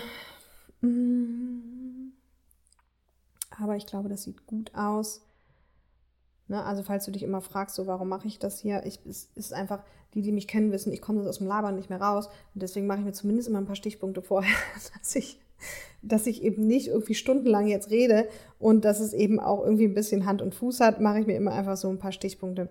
Mm. 0.82 2.12
Aber 3.58 3.76
ich 3.76 3.86
glaube, 3.86 4.08
das 4.08 4.22
sieht 4.22 4.46
gut 4.46 4.72
aus. 4.74 5.22
Ne, 6.46 6.64
also 6.64 6.82
falls 6.82 7.04
du 7.04 7.10
dich 7.10 7.22
immer 7.22 7.40
fragst, 7.40 7.76
so 7.76 7.86
warum 7.86 8.08
mache 8.08 8.26
ich 8.26 8.38
das 8.38 8.58
hier, 8.60 8.84
ich, 8.84 8.98
es 9.06 9.30
ist 9.34 9.52
einfach, 9.52 9.84
die, 10.14 10.22
die 10.22 10.32
mich 10.32 10.48
kennen, 10.48 10.72
wissen, 10.72 10.92
ich 10.92 11.00
komme 11.00 11.28
aus 11.28 11.38
dem 11.38 11.46
Labern 11.46 11.76
nicht 11.76 11.90
mehr 11.90 12.00
raus. 12.00 12.26
Und 12.54 12.62
deswegen 12.62 12.86
mache 12.86 13.00
ich 13.00 13.04
mir 13.04 13.12
zumindest 13.12 13.48
immer 13.48 13.58
ein 13.58 13.66
paar 13.66 13.76
Stichpunkte 13.76 14.22
vorher, 14.22 14.54
dass 14.98 15.14
ich, 15.16 15.40
dass 16.02 16.26
ich 16.26 16.42
eben 16.42 16.66
nicht 16.66 16.88
irgendwie 16.88 17.14
stundenlang 17.14 17.66
jetzt 17.66 17.90
rede 17.90 18.28
und 18.58 18.84
dass 18.84 19.00
es 19.00 19.12
eben 19.12 19.38
auch 19.38 19.62
irgendwie 19.64 19.84
ein 19.84 19.94
bisschen 19.94 20.26
Hand 20.26 20.42
und 20.42 20.54
Fuß 20.54 20.80
hat, 20.80 21.00
mache 21.00 21.20
ich 21.20 21.26
mir 21.26 21.36
immer 21.36 21.52
einfach 21.52 21.76
so 21.76 21.88
ein 21.88 21.98
paar 21.98 22.12
Stichpunkte. 22.12 22.68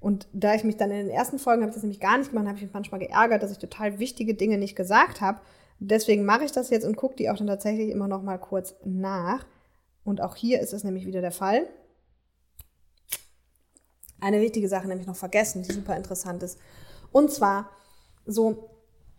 Und 0.00 0.28
da 0.32 0.54
ich 0.54 0.64
mich 0.64 0.76
dann 0.76 0.90
in 0.90 1.06
den 1.06 1.14
ersten 1.14 1.38
Folgen, 1.38 1.62
habe 1.62 1.70
ich 1.70 1.74
das 1.74 1.82
nämlich 1.82 2.00
gar 2.00 2.18
nicht 2.18 2.30
gemacht, 2.30 2.46
habe 2.46 2.56
ich 2.56 2.64
mich 2.64 2.74
manchmal 2.74 3.00
geärgert, 3.00 3.42
dass 3.42 3.52
ich 3.52 3.58
total 3.58 3.98
wichtige 3.98 4.34
Dinge 4.34 4.58
nicht 4.58 4.76
gesagt 4.76 5.20
habe. 5.20 5.40
Deswegen 5.78 6.24
mache 6.24 6.44
ich 6.44 6.52
das 6.52 6.70
jetzt 6.70 6.84
und 6.84 6.96
gucke 6.96 7.16
die 7.16 7.30
auch 7.30 7.36
dann 7.36 7.46
tatsächlich 7.46 7.90
immer 7.90 8.06
noch 8.06 8.22
mal 8.22 8.38
kurz 8.38 8.74
nach. 8.84 9.44
Und 10.04 10.20
auch 10.20 10.36
hier 10.36 10.60
ist 10.60 10.72
es 10.72 10.84
nämlich 10.84 11.06
wieder 11.06 11.20
der 11.20 11.32
Fall. 11.32 11.66
Eine 14.20 14.40
wichtige 14.40 14.68
Sache 14.68 14.86
nämlich 14.86 15.08
noch 15.08 15.16
vergessen, 15.16 15.64
die 15.64 15.72
super 15.72 15.96
interessant 15.96 16.42
ist. 16.42 16.58
Und 17.10 17.32
zwar 17.32 17.68
so 18.24 18.70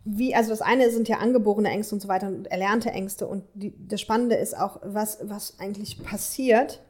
wie, 0.04 0.34
also 0.34 0.50
das 0.50 0.60
eine 0.60 0.90
sind 0.90 1.08
ja 1.08 1.18
angeborene 1.18 1.70
Ängste 1.70 1.94
und 1.94 2.00
so 2.00 2.08
weiter 2.08 2.28
und 2.28 2.46
erlernte 2.46 2.90
Ängste. 2.90 3.26
Und 3.26 3.44
die, 3.54 3.74
das 3.88 4.00
Spannende 4.00 4.36
ist 4.36 4.56
auch, 4.56 4.80
was, 4.82 5.18
was 5.22 5.58
eigentlich 5.58 6.02
passiert, 6.02 6.80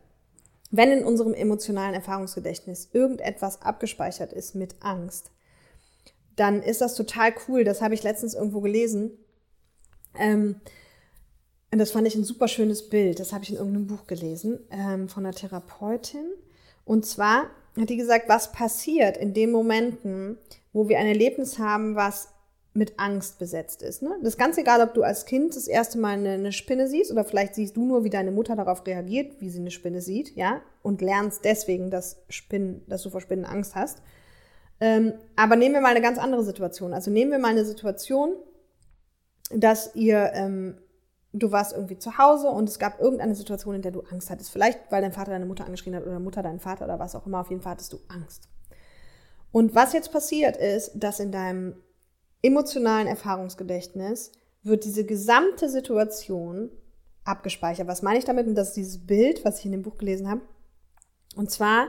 wenn 0.70 0.90
in 0.90 1.04
unserem 1.04 1.34
emotionalen 1.34 1.94
Erfahrungsgedächtnis 1.94 2.88
irgendetwas 2.92 3.62
abgespeichert 3.62 4.32
ist 4.32 4.56
mit 4.56 4.74
Angst, 4.80 5.30
dann 6.34 6.60
ist 6.62 6.80
das 6.80 6.96
total 6.96 7.32
cool. 7.46 7.62
Das 7.62 7.80
habe 7.80 7.94
ich 7.94 8.02
letztens 8.02 8.34
irgendwo 8.34 8.60
gelesen. 8.60 9.12
Ähm, 10.18 10.60
und 11.70 11.78
das 11.78 11.92
fand 11.92 12.08
ich 12.08 12.16
ein 12.16 12.24
super 12.24 12.48
schönes 12.48 12.88
Bild. 12.88 13.20
Das 13.20 13.32
habe 13.32 13.44
ich 13.44 13.50
in 13.50 13.56
irgendeinem 13.56 13.86
Buch 13.86 14.08
gelesen 14.08 14.58
ähm, 14.70 15.08
von 15.08 15.24
einer 15.24 15.34
Therapeutin. 15.34 16.26
Und 16.84 17.06
zwar 17.06 17.46
hat 17.78 17.88
die 17.88 17.96
gesagt, 17.96 18.28
was 18.28 18.50
passiert 18.50 19.16
in 19.16 19.34
den 19.34 19.52
Momenten, 19.52 20.38
wo 20.72 20.88
wir 20.88 20.98
ein 20.98 21.06
Erlebnis 21.06 21.60
haben, 21.60 21.94
was 21.94 22.33
mit 22.74 22.98
Angst 22.98 23.38
besetzt 23.38 23.82
ist. 23.82 24.02
Ne? 24.02 24.10
Das 24.20 24.34
ist 24.34 24.38
ganz 24.38 24.58
egal, 24.58 24.80
ob 24.80 24.94
du 24.94 25.04
als 25.04 25.26
Kind 25.26 25.54
das 25.54 25.68
erste 25.68 25.96
Mal 25.96 26.18
eine, 26.18 26.32
eine, 26.32 26.52
Spinne 26.52 26.88
siehst 26.88 27.12
oder 27.12 27.24
vielleicht 27.24 27.54
siehst 27.54 27.76
du 27.76 27.84
nur, 27.84 28.02
wie 28.02 28.10
deine 28.10 28.32
Mutter 28.32 28.56
darauf 28.56 28.84
reagiert, 28.84 29.40
wie 29.40 29.48
sie 29.48 29.60
eine 29.60 29.70
Spinne 29.70 30.00
sieht, 30.00 30.34
ja, 30.34 30.60
und 30.82 31.00
lernst 31.00 31.44
deswegen, 31.44 31.90
dass, 31.90 32.24
Spinnen, 32.28 32.84
dass 32.88 33.02
du 33.02 33.10
vor 33.10 33.20
Spinnen 33.20 33.44
Angst 33.44 33.76
hast. 33.76 34.02
Ähm, 34.80 35.14
aber 35.36 35.54
nehmen 35.54 35.74
wir 35.76 35.80
mal 35.80 35.92
eine 35.92 36.00
ganz 36.00 36.18
andere 36.18 36.42
Situation. 36.42 36.92
Also 36.92 37.12
nehmen 37.12 37.30
wir 37.30 37.38
mal 37.38 37.52
eine 37.52 37.64
Situation, 37.64 38.34
dass 39.50 39.94
ihr, 39.94 40.32
ähm, 40.34 40.78
du 41.32 41.52
warst 41.52 41.74
irgendwie 41.74 41.98
zu 41.98 42.18
Hause 42.18 42.48
und 42.48 42.68
es 42.68 42.80
gab 42.80 43.00
irgendeine 43.00 43.36
Situation, 43.36 43.76
in 43.76 43.82
der 43.82 43.92
du 43.92 44.00
Angst 44.00 44.30
hattest. 44.30 44.50
Vielleicht, 44.50 44.80
weil 44.90 45.00
dein 45.00 45.12
Vater 45.12 45.30
deine 45.30 45.46
Mutter 45.46 45.64
angeschrien 45.64 45.94
hat 45.94 46.04
oder 46.04 46.18
Mutter 46.18 46.42
deinen 46.42 46.58
Vater 46.58 46.86
oder 46.86 46.98
was 46.98 47.14
auch 47.14 47.24
immer. 47.24 47.40
Auf 47.40 47.50
jeden 47.50 47.62
Fall 47.62 47.72
hattest 47.72 47.92
du 47.92 48.00
Angst. 48.08 48.48
Und 49.52 49.76
was 49.76 49.92
jetzt 49.92 50.10
passiert 50.10 50.56
ist, 50.56 50.90
dass 50.96 51.20
in 51.20 51.30
deinem 51.30 51.76
emotionalen 52.44 53.06
Erfahrungsgedächtnis 53.06 54.32
wird 54.62 54.84
diese 54.84 55.04
gesamte 55.04 55.68
Situation 55.68 56.70
abgespeichert. 57.24 57.88
Was 57.88 58.02
meine 58.02 58.18
ich 58.18 58.24
damit? 58.24 58.46
Und 58.46 58.54
das 58.54 58.68
ist 58.68 58.76
dieses 58.76 59.06
Bild, 59.06 59.44
was 59.44 59.58
ich 59.60 59.66
in 59.66 59.72
dem 59.72 59.82
Buch 59.82 59.96
gelesen 59.96 60.30
habe. 60.30 60.42
Und 61.36 61.50
zwar 61.50 61.88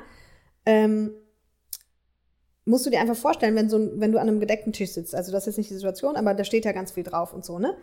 ähm, 0.66 1.12
musst 2.66 2.86
du 2.86 2.90
dir 2.90 3.00
einfach 3.00 3.16
vorstellen, 3.16 3.56
wenn, 3.56 3.70
so, 3.70 3.80
wenn 4.00 4.12
du 4.12 4.20
an 4.20 4.28
einem 4.28 4.40
gedeckten 4.40 4.74
Tisch 4.74 4.92
sitzt, 4.92 5.14
also 5.14 5.32
das 5.32 5.48
ist 5.48 5.58
nicht 5.58 5.70
die 5.70 5.76
Situation, 5.76 6.16
aber 6.16 6.34
da 6.34 6.44
steht 6.44 6.66
ja 6.66 6.72
ganz 6.72 6.92
viel 6.92 7.04
drauf 7.04 7.34
und 7.34 7.46
so, 7.46 7.60
ne? 7.60 7.76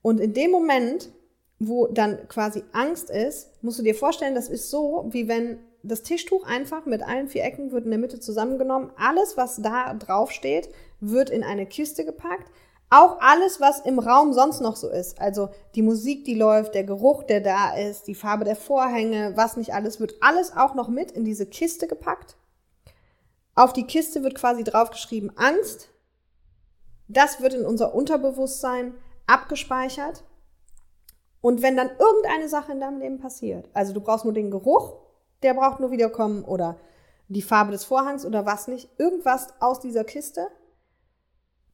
Und 0.00 0.20
in 0.20 0.32
dem 0.32 0.52
Moment, 0.52 1.10
wo 1.58 1.88
dann 1.88 2.28
quasi 2.28 2.62
Angst 2.72 3.10
ist, 3.10 3.50
musst 3.64 3.80
du 3.80 3.82
dir 3.82 3.96
vorstellen, 3.96 4.36
das 4.36 4.48
ist 4.48 4.70
so, 4.70 5.08
wie 5.10 5.26
wenn 5.26 5.58
das 5.82 6.02
Tischtuch 6.02 6.44
einfach 6.44 6.86
mit 6.86 7.02
allen 7.02 7.28
vier 7.28 7.44
Ecken 7.44 7.70
wird 7.70 7.84
in 7.84 7.90
der 7.90 7.98
Mitte 7.98 8.20
zusammengenommen. 8.20 8.90
Alles, 8.96 9.36
was 9.36 9.62
da 9.62 9.94
drauf 9.94 10.32
steht, 10.32 10.68
wird 11.00 11.30
in 11.30 11.44
eine 11.44 11.66
Kiste 11.66 12.04
gepackt. 12.04 12.50
Auch 12.90 13.20
alles, 13.20 13.60
was 13.60 13.80
im 13.80 13.98
Raum 13.98 14.32
sonst 14.32 14.60
noch 14.60 14.76
so 14.76 14.88
ist. 14.88 15.20
Also 15.20 15.50
die 15.74 15.82
Musik, 15.82 16.24
die 16.24 16.34
läuft, 16.34 16.74
der 16.74 16.84
Geruch, 16.84 17.22
der 17.22 17.40
da 17.40 17.76
ist, 17.76 18.06
die 18.06 18.14
Farbe 18.14 18.44
der 18.44 18.56
Vorhänge, 18.56 19.32
was 19.36 19.56
nicht 19.56 19.74
alles, 19.74 20.00
wird 20.00 20.14
alles 20.20 20.56
auch 20.56 20.74
noch 20.74 20.88
mit 20.88 21.10
in 21.10 21.24
diese 21.24 21.46
Kiste 21.46 21.86
gepackt. 21.86 22.36
Auf 23.54 23.72
die 23.72 23.86
Kiste 23.86 24.22
wird 24.22 24.34
quasi 24.34 24.64
draufgeschrieben 24.64 25.36
Angst. 25.36 25.90
Das 27.08 27.40
wird 27.42 27.54
in 27.54 27.66
unser 27.66 27.94
Unterbewusstsein 27.94 28.94
abgespeichert. 29.26 30.24
Und 31.40 31.62
wenn 31.62 31.76
dann 31.76 31.90
irgendeine 31.98 32.48
Sache 32.48 32.72
in 32.72 32.80
deinem 32.80 33.00
Leben 33.00 33.18
passiert, 33.18 33.68
also 33.74 33.92
du 33.92 34.00
brauchst 34.00 34.24
nur 34.24 34.34
den 34.34 34.50
Geruch 34.50 35.07
der 35.42 35.54
braucht 35.54 35.80
nur 35.80 35.90
wiederkommen 35.90 36.44
oder 36.44 36.78
die 37.28 37.42
Farbe 37.42 37.72
des 37.72 37.84
Vorhangs 37.84 38.24
oder 38.24 38.46
was 38.46 38.68
nicht, 38.68 38.88
irgendwas 38.98 39.48
aus 39.60 39.80
dieser 39.80 40.04
Kiste 40.04 40.48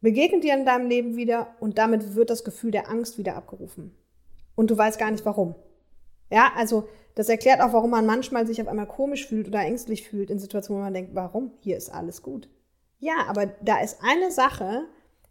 begegnet 0.04 0.44
dir 0.44 0.52
in 0.52 0.66
deinem 0.66 0.86
Leben 0.86 1.16
wieder 1.16 1.54
und 1.60 1.78
damit 1.78 2.14
wird 2.14 2.28
das 2.28 2.44
Gefühl 2.44 2.70
der 2.70 2.90
Angst 2.90 3.16
wieder 3.16 3.36
abgerufen. 3.36 3.96
Und 4.54 4.70
du 4.70 4.76
weißt 4.76 4.98
gar 4.98 5.10
nicht 5.10 5.24
warum. 5.24 5.54
Ja, 6.30 6.52
also 6.56 6.86
das 7.14 7.30
erklärt 7.30 7.62
auch, 7.62 7.72
warum 7.72 7.90
man 7.90 8.04
manchmal 8.04 8.46
sich 8.46 8.60
auf 8.60 8.68
einmal 8.68 8.86
komisch 8.86 9.26
fühlt 9.26 9.48
oder 9.48 9.60
ängstlich 9.60 10.06
fühlt 10.06 10.30
in 10.30 10.38
Situationen, 10.38 10.82
wo 10.82 10.84
man 10.84 10.92
denkt, 10.92 11.14
warum? 11.14 11.52
Hier 11.60 11.78
ist 11.78 11.88
alles 11.88 12.20
gut. 12.20 12.50
Ja, 12.98 13.14
aber 13.28 13.46
da 13.46 13.80
ist 13.80 13.98
eine 14.02 14.30
Sache, 14.30 14.82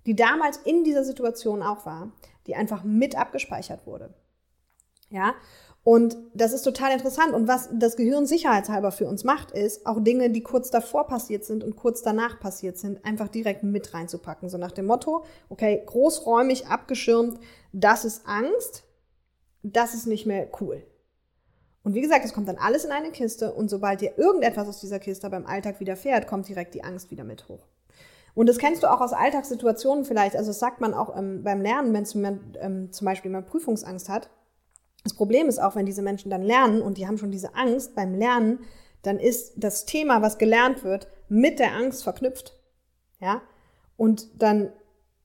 die 0.08 0.16
damals 0.16 0.58
in 0.58 0.84
dieser 0.84 1.04
Situation 1.04 1.62
auch 1.62 1.86
war, 1.86 2.12
die 2.48 2.56
einfach 2.56 2.84
mit 2.84 3.16
abgespeichert 3.16 3.86
wurde. 3.86 4.14
Ja, 5.14 5.36
und 5.84 6.18
das 6.34 6.53
ist 6.53 6.64
total 6.64 6.91
interessant. 6.91 7.34
Und 7.34 7.47
was 7.47 7.70
das 7.72 7.95
Gehirn 7.95 8.26
sicherheitshalber 8.26 8.91
für 8.91 9.05
uns 9.05 9.24
macht, 9.24 9.51
ist, 9.51 9.86
auch 9.86 10.03
Dinge, 10.03 10.32
die 10.32 10.41
kurz 10.41 10.72
davor 10.72 11.05
passiert 11.05 11.45
sind 11.45 11.64
und 11.64 11.76
kurz 11.76 12.01
danach 12.01 12.39
passiert 12.39 12.80
sind, 12.80 13.05
einfach 13.05 13.28
direkt 13.28 13.61
mit 13.61 13.93
reinzupacken. 13.93 14.49
So 14.49 14.57
nach 14.57 14.72
dem 14.72 14.88
Motto, 14.88 15.24
okay, 15.49 15.84
großräumig 15.86 16.66
abgeschirmt, 16.66 17.39
das 17.74 18.05
ist 18.05 18.26
Angst, 18.26 18.86
das 19.61 19.93
ist 19.93 20.07
nicht 20.07 20.26
mehr 20.26 20.47
cool. 20.61 20.82
Und 21.84 21.93
wie 21.93 22.01
gesagt, 22.01 22.26
es 22.26 22.34
kommt 22.34 22.47
dann 22.47 22.57
alles 22.57 22.86
in 22.86 22.91
eine 22.91 23.11
Kiste 23.11 23.53
und 23.53 23.70
sobald 23.70 24.01
dir 24.01 24.18
irgendetwas 24.18 24.68
aus 24.68 24.80
dieser 24.80 24.99
Kiste 24.99 25.30
beim 25.30 25.45
Alltag 25.45 25.80
widerfährt, 25.80 26.28
kommt 26.28 26.47
direkt 26.47 26.74
die 26.74 26.84
Angst 26.84 27.11
wieder 27.11 27.24
mit 27.24 27.49
hoch. 27.49 27.68
Und 28.34 28.47
das 28.47 28.57
kennst 28.57 28.82
du 28.82 28.91
auch 28.91 29.01
aus 29.01 29.14
Alltagssituationen 29.14 30.05
vielleicht. 30.05 30.36
Also 30.36 30.49
das 30.49 30.59
sagt 30.59 30.82
man 30.82 30.95
auch 30.95 31.16
ähm, 31.16 31.43
beim 31.43 31.61
Lernen, 31.61 31.93
wenn 31.93 32.39
ähm, 32.59 32.91
zum 32.91 33.05
Beispiel 33.05 33.30
jemand 33.30 33.45
Prüfungsangst 33.45 34.09
hat 34.09 34.30
Das 35.04 35.14
Problem 35.14 35.47
ist 35.47 35.60
auch, 35.62 35.76
wenn 35.76 35.86
diese 35.86 36.01
Menschen 36.01 36.32
dann 36.32 36.41
lernen 36.41 36.82
und 36.82 36.97
die 36.97 37.08
haben 37.08 37.18
schon 37.18 37.32
diese 37.32 37.56
Angst 37.56 37.95
beim 37.95 38.16
Lernen, 38.16 38.60
dann 39.01 39.20
ist 39.20 39.54
das 39.58 39.86
Thema, 39.86 40.22
was 40.22 40.38
gelernt 40.38 40.84
wird, 40.84 41.08
mit 41.28 41.60
der 41.60 41.74
Angst 41.74 42.04
verknüpft. 42.04 42.54
Ja? 43.20 43.41
Und 43.97 44.41
dann 44.41 44.72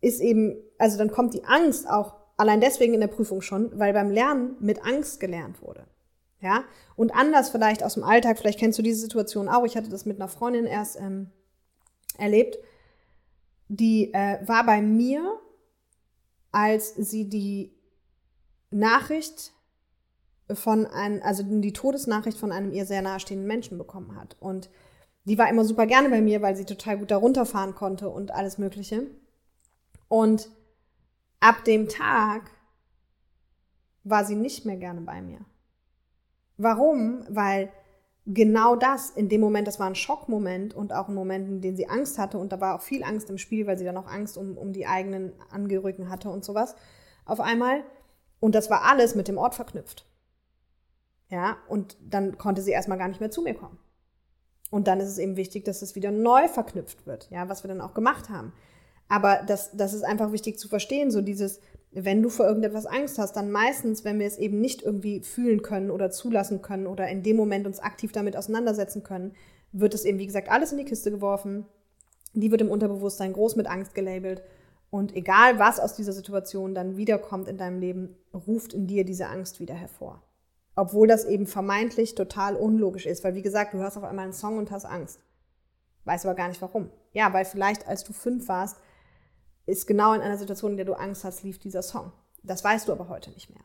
ist 0.00 0.20
eben, 0.20 0.56
also 0.78 0.98
dann 0.98 1.10
kommt 1.10 1.34
die 1.34 1.44
Angst 1.44 1.88
auch 1.88 2.14
allein 2.36 2.60
deswegen 2.60 2.94
in 2.94 3.00
der 3.00 3.08
Prüfung 3.08 3.40
schon, 3.40 3.78
weil 3.78 3.92
beim 3.92 4.10
Lernen 4.10 4.56
mit 4.60 4.84
Angst 4.84 5.20
gelernt 5.20 5.62
wurde. 5.62 5.86
Ja? 6.40 6.64
Und 6.96 7.14
anders 7.14 7.50
vielleicht 7.50 7.84
aus 7.84 7.94
dem 7.94 8.04
Alltag, 8.04 8.38
vielleicht 8.38 8.58
kennst 8.58 8.78
du 8.78 8.82
diese 8.82 9.00
Situation 9.00 9.48
auch. 9.48 9.64
Ich 9.64 9.76
hatte 9.76 9.90
das 9.90 10.06
mit 10.06 10.20
einer 10.20 10.28
Freundin 10.28 10.66
erst 10.66 10.98
ähm, 11.00 11.30
erlebt. 12.16 12.58
Die 13.68 14.12
äh, 14.12 14.38
war 14.46 14.66
bei 14.66 14.82
mir, 14.82 15.38
als 16.50 16.94
sie 16.96 17.28
die 17.28 17.76
Nachricht 18.70 19.52
von 20.52 20.86
einem, 20.86 21.22
also 21.22 21.42
die 21.42 21.72
Todesnachricht 21.72 22.38
von 22.38 22.52
einem 22.52 22.72
ihr 22.72 22.86
sehr 22.86 23.02
nahestehenden 23.02 23.46
Menschen 23.46 23.78
bekommen 23.78 24.16
hat. 24.16 24.36
Und 24.40 24.70
die 25.24 25.38
war 25.38 25.48
immer 25.48 25.64
super 25.64 25.86
gerne 25.86 26.08
bei 26.08 26.20
mir, 26.20 26.40
weil 26.42 26.56
sie 26.56 26.64
total 26.64 26.98
gut 26.98 27.10
da 27.10 27.16
runterfahren 27.16 27.74
konnte 27.74 28.08
und 28.08 28.32
alles 28.32 28.58
Mögliche. 28.58 29.06
Und 30.08 30.48
ab 31.40 31.64
dem 31.64 31.88
Tag 31.88 32.50
war 34.04 34.24
sie 34.24 34.36
nicht 34.36 34.64
mehr 34.64 34.76
gerne 34.76 35.02
bei 35.02 35.20
mir. 35.20 35.40
Warum? 36.56 37.24
Weil 37.28 37.70
genau 38.26 38.74
das 38.74 39.10
in 39.10 39.28
dem 39.28 39.40
Moment, 39.40 39.68
das 39.68 39.78
war 39.78 39.86
ein 39.86 39.94
Schockmoment 39.94 40.74
und 40.74 40.92
auch 40.92 41.08
ein 41.08 41.14
Moment, 41.14 41.48
in 41.48 41.60
dem 41.60 41.76
sie 41.76 41.88
Angst 41.88 42.18
hatte 42.18 42.38
und 42.38 42.52
da 42.52 42.60
war 42.60 42.74
auch 42.74 42.82
viel 42.82 43.02
Angst 43.02 43.30
im 43.30 43.38
Spiel, 43.38 43.66
weil 43.66 43.78
sie 43.78 43.84
dann 43.84 43.96
auch 43.96 44.06
Angst 44.06 44.36
um, 44.36 44.56
um 44.56 44.72
die 44.72 44.86
eigenen 44.86 45.32
Angehörigen 45.50 46.08
hatte 46.08 46.30
und 46.30 46.44
sowas 46.44 46.74
auf 47.24 47.40
einmal. 47.40 47.84
Und 48.40 48.54
das 48.54 48.70
war 48.70 48.82
alles 48.84 49.14
mit 49.14 49.28
dem 49.28 49.38
Ort 49.38 49.54
verknüpft. 49.54 50.06
Ja, 51.30 51.58
und 51.68 51.96
dann 52.00 52.38
konnte 52.38 52.62
sie 52.62 52.70
erstmal 52.70 52.98
gar 52.98 53.08
nicht 53.08 53.20
mehr 53.20 53.30
zu 53.30 53.42
mir 53.42 53.54
kommen. 53.54 53.78
Und 54.70 54.86
dann 54.86 55.00
ist 55.00 55.08
es 55.08 55.18
eben 55.18 55.36
wichtig, 55.36 55.64
dass 55.64 55.82
es 55.82 55.94
wieder 55.94 56.10
neu 56.10 56.48
verknüpft 56.48 57.06
wird, 57.06 57.28
ja, 57.30 57.48
was 57.48 57.64
wir 57.64 57.68
dann 57.68 57.80
auch 57.80 57.94
gemacht 57.94 58.28
haben. 58.28 58.52
Aber 59.08 59.42
das, 59.46 59.70
das 59.74 59.94
ist 59.94 60.04
einfach 60.04 60.32
wichtig 60.32 60.58
zu 60.58 60.68
verstehen, 60.68 61.10
so 61.10 61.22
dieses, 61.22 61.60
wenn 61.92 62.22
du 62.22 62.28
vor 62.28 62.46
irgendetwas 62.46 62.84
Angst 62.84 63.18
hast, 63.18 63.34
dann 63.36 63.50
meistens, 63.50 64.04
wenn 64.04 64.18
wir 64.18 64.26
es 64.26 64.36
eben 64.36 64.60
nicht 64.60 64.82
irgendwie 64.82 65.20
fühlen 65.20 65.62
können 65.62 65.90
oder 65.90 66.10
zulassen 66.10 66.60
können 66.60 66.86
oder 66.86 67.08
in 67.08 67.22
dem 67.22 67.36
Moment 67.36 67.66
uns 67.66 67.80
aktiv 67.80 68.12
damit 68.12 68.36
auseinandersetzen 68.36 69.02
können, 69.02 69.32
wird 69.72 69.94
es 69.94 70.04
eben, 70.04 70.18
wie 70.18 70.26
gesagt, 70.26 70.50
alles 70.50 70.72
in 70.72 70.78
die 70.78 70.84
Kiste 70.84 71.10
geworfen. 71.10 71.66
Die 72.34 72.50
wird 72.50 72.60
im 72.60 72.70
Unterbewusstsein 72.70 73.32
groß 73.32 73.56
mit 73.56 73.66
Angst 73.66 73.94
gelabelt. 73.94 74.42
Und 74.90 75.16
egal, 75.16 75.58
was 75.58 75.80
aus 75.80 75.94
dieser 75.94 76.12
Situation 76.12 76.74
dann 76.74 76.96
wiederkommt 76.96 77.48
in 77.48 77.58
deinem 77.58 77.78
Leben, 77.78 78.16
ruft 78.34 78.72
in 78.74 78.86
dir 78.86 79.04
diese 79.04 79.26
Angst 79.26 79.60
wieder 79.60 79.74
hervor. 79.74 80.22
Obwohl 80.78 81.08
das 81.08 81.24
eben 81.24 81.48
vermeintlich 81.48 82.14
total 82.14 82.54
unlogisch 82.54 83.04
ist, 83.04 83.24
weil 83.24 83.34
wie 83.34 83.42
gesagt, 83.42 83.74
du 83.74 83.78
hörst 83.78 83.96
auf 83.96 84.04
einmal 84.04 84.26
einen 84.26 84.32
Song 84.32 84.58
und 84.58 84.70
hast 84.70 84.84
Angst. 84.84 85.18
Weißt 86.04 86.24
aber 86.24 86.36
gar 86.36 86.46
nicht 86.46 86.62
warum. 86.62 86.88
Ja, 87.12 87.32
weil 87.32 87.44
vielleicht 87.44 87.88
als 87.88 88.04
du 88.04 88.12
fünf 88.12 88.46
warst, 88.46 88.76
ist 89.66 89.88
genau 89.88 90.12
in 90.12 90.20
einer 90.20 90.38
Situation, 90.38 90.70
in 90.70 90.76
der 90.76 90.86
du 90.86 90.94
Angst 90.94 91.24
hast, 91.24 91.42
lief 91.42 91.58
dieser 91.58 91.82
Song. 91.82 92.12
Das 92.44 92.62
weißt 92.62 92.86
du 92.86 92.92
aber 92.92 93.08
heute 93.08 93.32
nicht 93.32 93.50
mehr. 93.50 93.64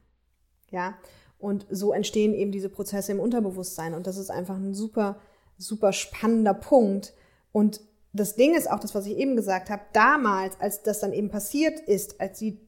Ja, 0.71 0.95
und 1.37 1.67
so 1.69 1.93
entstehen 1.93 2.33
eben 2.33 2.51
diese 2.51 2.69
Prozesse 2.69 3.11
im 3.11 3.19
Unterbewusstsein 3.19 3.93
und 3.93 4.07
das 4.07 4.17
ist 4.17 4.31
einfach 4.31 4.55
ein 4.55 4.73
super, 4.73 5.19
super 5.59 5.93
spannender 5.93 6.55
Punkt. 6.55 7.13
Und 7.51 7.79
das 8.11 8.35
Ding 8.35 8.55
ist 8.55 8.71
auch 8.71 8.79
das, 8.79 8.95
was 8.95 9.05
ich 9.05 9.17
eben 9.17 9.35
gesagt 9.35 9.69
habe, 9.69 9.83
damals, 9.93 10.59
als 10.59 10.81
das 10.81 10.99
dann 10.99 11.13
eben 11.13 11.29
passiert 11.29 11.79
ist, 11.79 12.19
als 12.19 12.39
die 12.39 12.59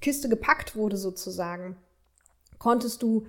Kiste 0.00 0.28
gepackt 0.28 0.74
wurde 0.74 0.96
sozusagen, 0.96 1.76
konntest 2.58 3.04
du 3.04 3.24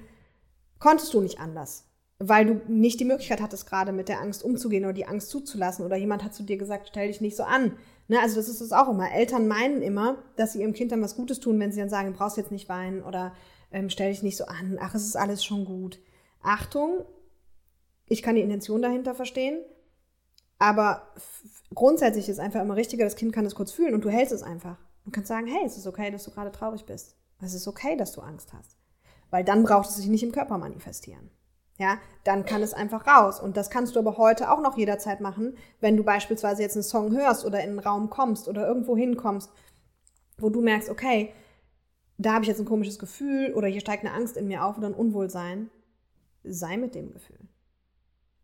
konntest 0.80 1.14
du 1.14 1.22
nicht 1.22 1.40
anders, 1.40 1.86
weil 2.20 2.46
du 2.46 2.72
nicht 2.72 3.00
die 3.00 3.06
Möglichkeit 3.06 3.42
hattest, 3.42 3.68
gerade 3.68 3.92
mit 3.92 4.10
der 4.10 4.22
Angst 4.22 4.44
umzugehen 4.44 4.86
oder 4.86 4.94
die 4.94 5.06
Angst 5.06 5.30
zuzulassen 5.30 5.86
oder 5.86 5.96
jemand 5.96 6.24
hat 6.24 6.34
zu 6.34 6.44
dir 6.44 6.58
gesagt, 6.58 6.88
stell 6.90 7.08
dich 7.08 7.22
nicht 7.22 7.36
so 7.36 7.44
an. 7.44 7.78
Ne, 8.08 8.20
also 8.20 8.36
das 8.36 8.50
ist 8.50 8.62
es 8.62 8.72
auch 8.72 8.90
immer. 8.90 9.12
Eltern 9.12 9.48
meinen 9.48 9.82
immer, 9.82 10.18
dass 10.36 10.54
sie 10.54 10.62
ihrem 10.62 10.74
Kind 10.74 10.92
dann 10.92 11.02
was 11.02 11.16
Gutes 11.16 11.40
tun, 11.40 11.60
wenn 11.60 11.72
sie 11.72 11.80
dann 11.80 11.90
sagen, 11.90 12.12
du 12.12 12.18
brauchst 12.18 12.38
jetzt 12.38 12.52
nicht 12.52 12.68
weinen 12.68 13.04
oder 13.04 13.34
ähm, 13.72 13.90
stell 13.90 14.12
dich 14.12 14.24
nicht 14.24 14.38
so 14.38 14.46
an, 14.46 14.78
ach, 14.82 14.96
es 14.96 15.06
ist 15.06 15.16
alles 15.16 15.46
schon 15.46 15.66
gut. 15.66 16.00
Achtung, 16.42 17.06
ich 18.08 18.24
kann 18.24 18.36
die 18.36 18.42
Intention 18.42 18.82
dahinter 18.82 19.14
verstehen, 19.14 19.60
aber 20.58 21.14
grundsätzlich 21.76 22.28
ist 22.28 22.40
einfach 22.40 22.62
immer 22.62 22.76
richtiger, 22.76 23.06
das 23.06 23.16
Kind 23.16 23.32
kann 23.32 23.46
es 23.46 23.56
kurz 23.56 23.72
fühlen 23.72 23.94
und 23.94 24.04
du 24.04 24.10
hältst 24.10 24.34
es 24.34 24.44
einfach. 24.44 24.78
Du 25.06 25.12
kannst 25.12 25.28
sagen, 25.28 25.48
hey, 25.48 25.66
es 25.66 25.78
ist 25.78 25.88
okay, 25.88 26.10
dass 26.12 26.24
du 26.24 26.32
gerade 26.32 26.52
traurig 26.52 26.86
bist. 26.86 27.16
Es 27.42 27.54
ist 27.54 27.68
okay, 27.68 27.96
dass 27.96 28.12
du 28.12 28.22
Angst 28.22 28.54
hast 28.54 28.79
weil 29.30 29.44
dann 29.44 29.64
braucht 29.64 29.90
es 29.90 29.96
sich 29.96 30.08
nicht 30.08 30.24
im 30.24 30.32
Körper 30.32 30.58
manifestieren. 30.58 31.30
Ja, 31.78 31.98
dann 32.26 32.46
kann 32.46 32.62
es 32.62 32.74
einfach 32.74 33.08
raus. 33.08 33.40
Und 33.40 33.56
das 33.56 33.70
kannst 33.70 33.96
du 33.96 34.00
aber 34.00 34.18
heute 34.18 34.52
auch 34.52 34.62
noch 34.62 34.78
jederzeit 34.78 35.22
machen, 35.22 35.58
wenn 35.80 35.96
du 35.96 36.04
beispielsweise 36.04 36.62
jetzt 36.62 36.76
einen 36.76 36.84
Song 36.84 37.16
hörst 37.16 37.46
oder 37.46 37.64
in 37.64 37.70
einen 37.70 37.80
Raum 37.80 38.10
kommst 38.10 38.50
oder 38.50 38.68
irgendwo 38.68 38.98
hinkommst, 38.98 39.50
wo 40.38 40.50
du 40.50 40.62
merkst, 40.62 40.90
okay, 40.90 41.34
da 42.18 42.34
habe 42.34 42.44
ich 42.44 42.50
jetzt 42.50 42.60
ein 42.60 42.66
komisches 42.66 43.00
Gefühl 43.00 43.54
oder 43.54 43.70
hier 43.70 43.80
steigt 43.80 44.04
eine 44.04 44.14
Angst 44.14 44.36
in 44.36 44.48
mir 44.48 44.66
auf 44.66 44.78
oder 44.78 44.88
ein 44.88 44.94
Unwohlsein. 44.94 45.70
Sei 46.44 46.76
mit 46.76 46.96
dem 46.96 47.12
Gefühl. 47.12 47.40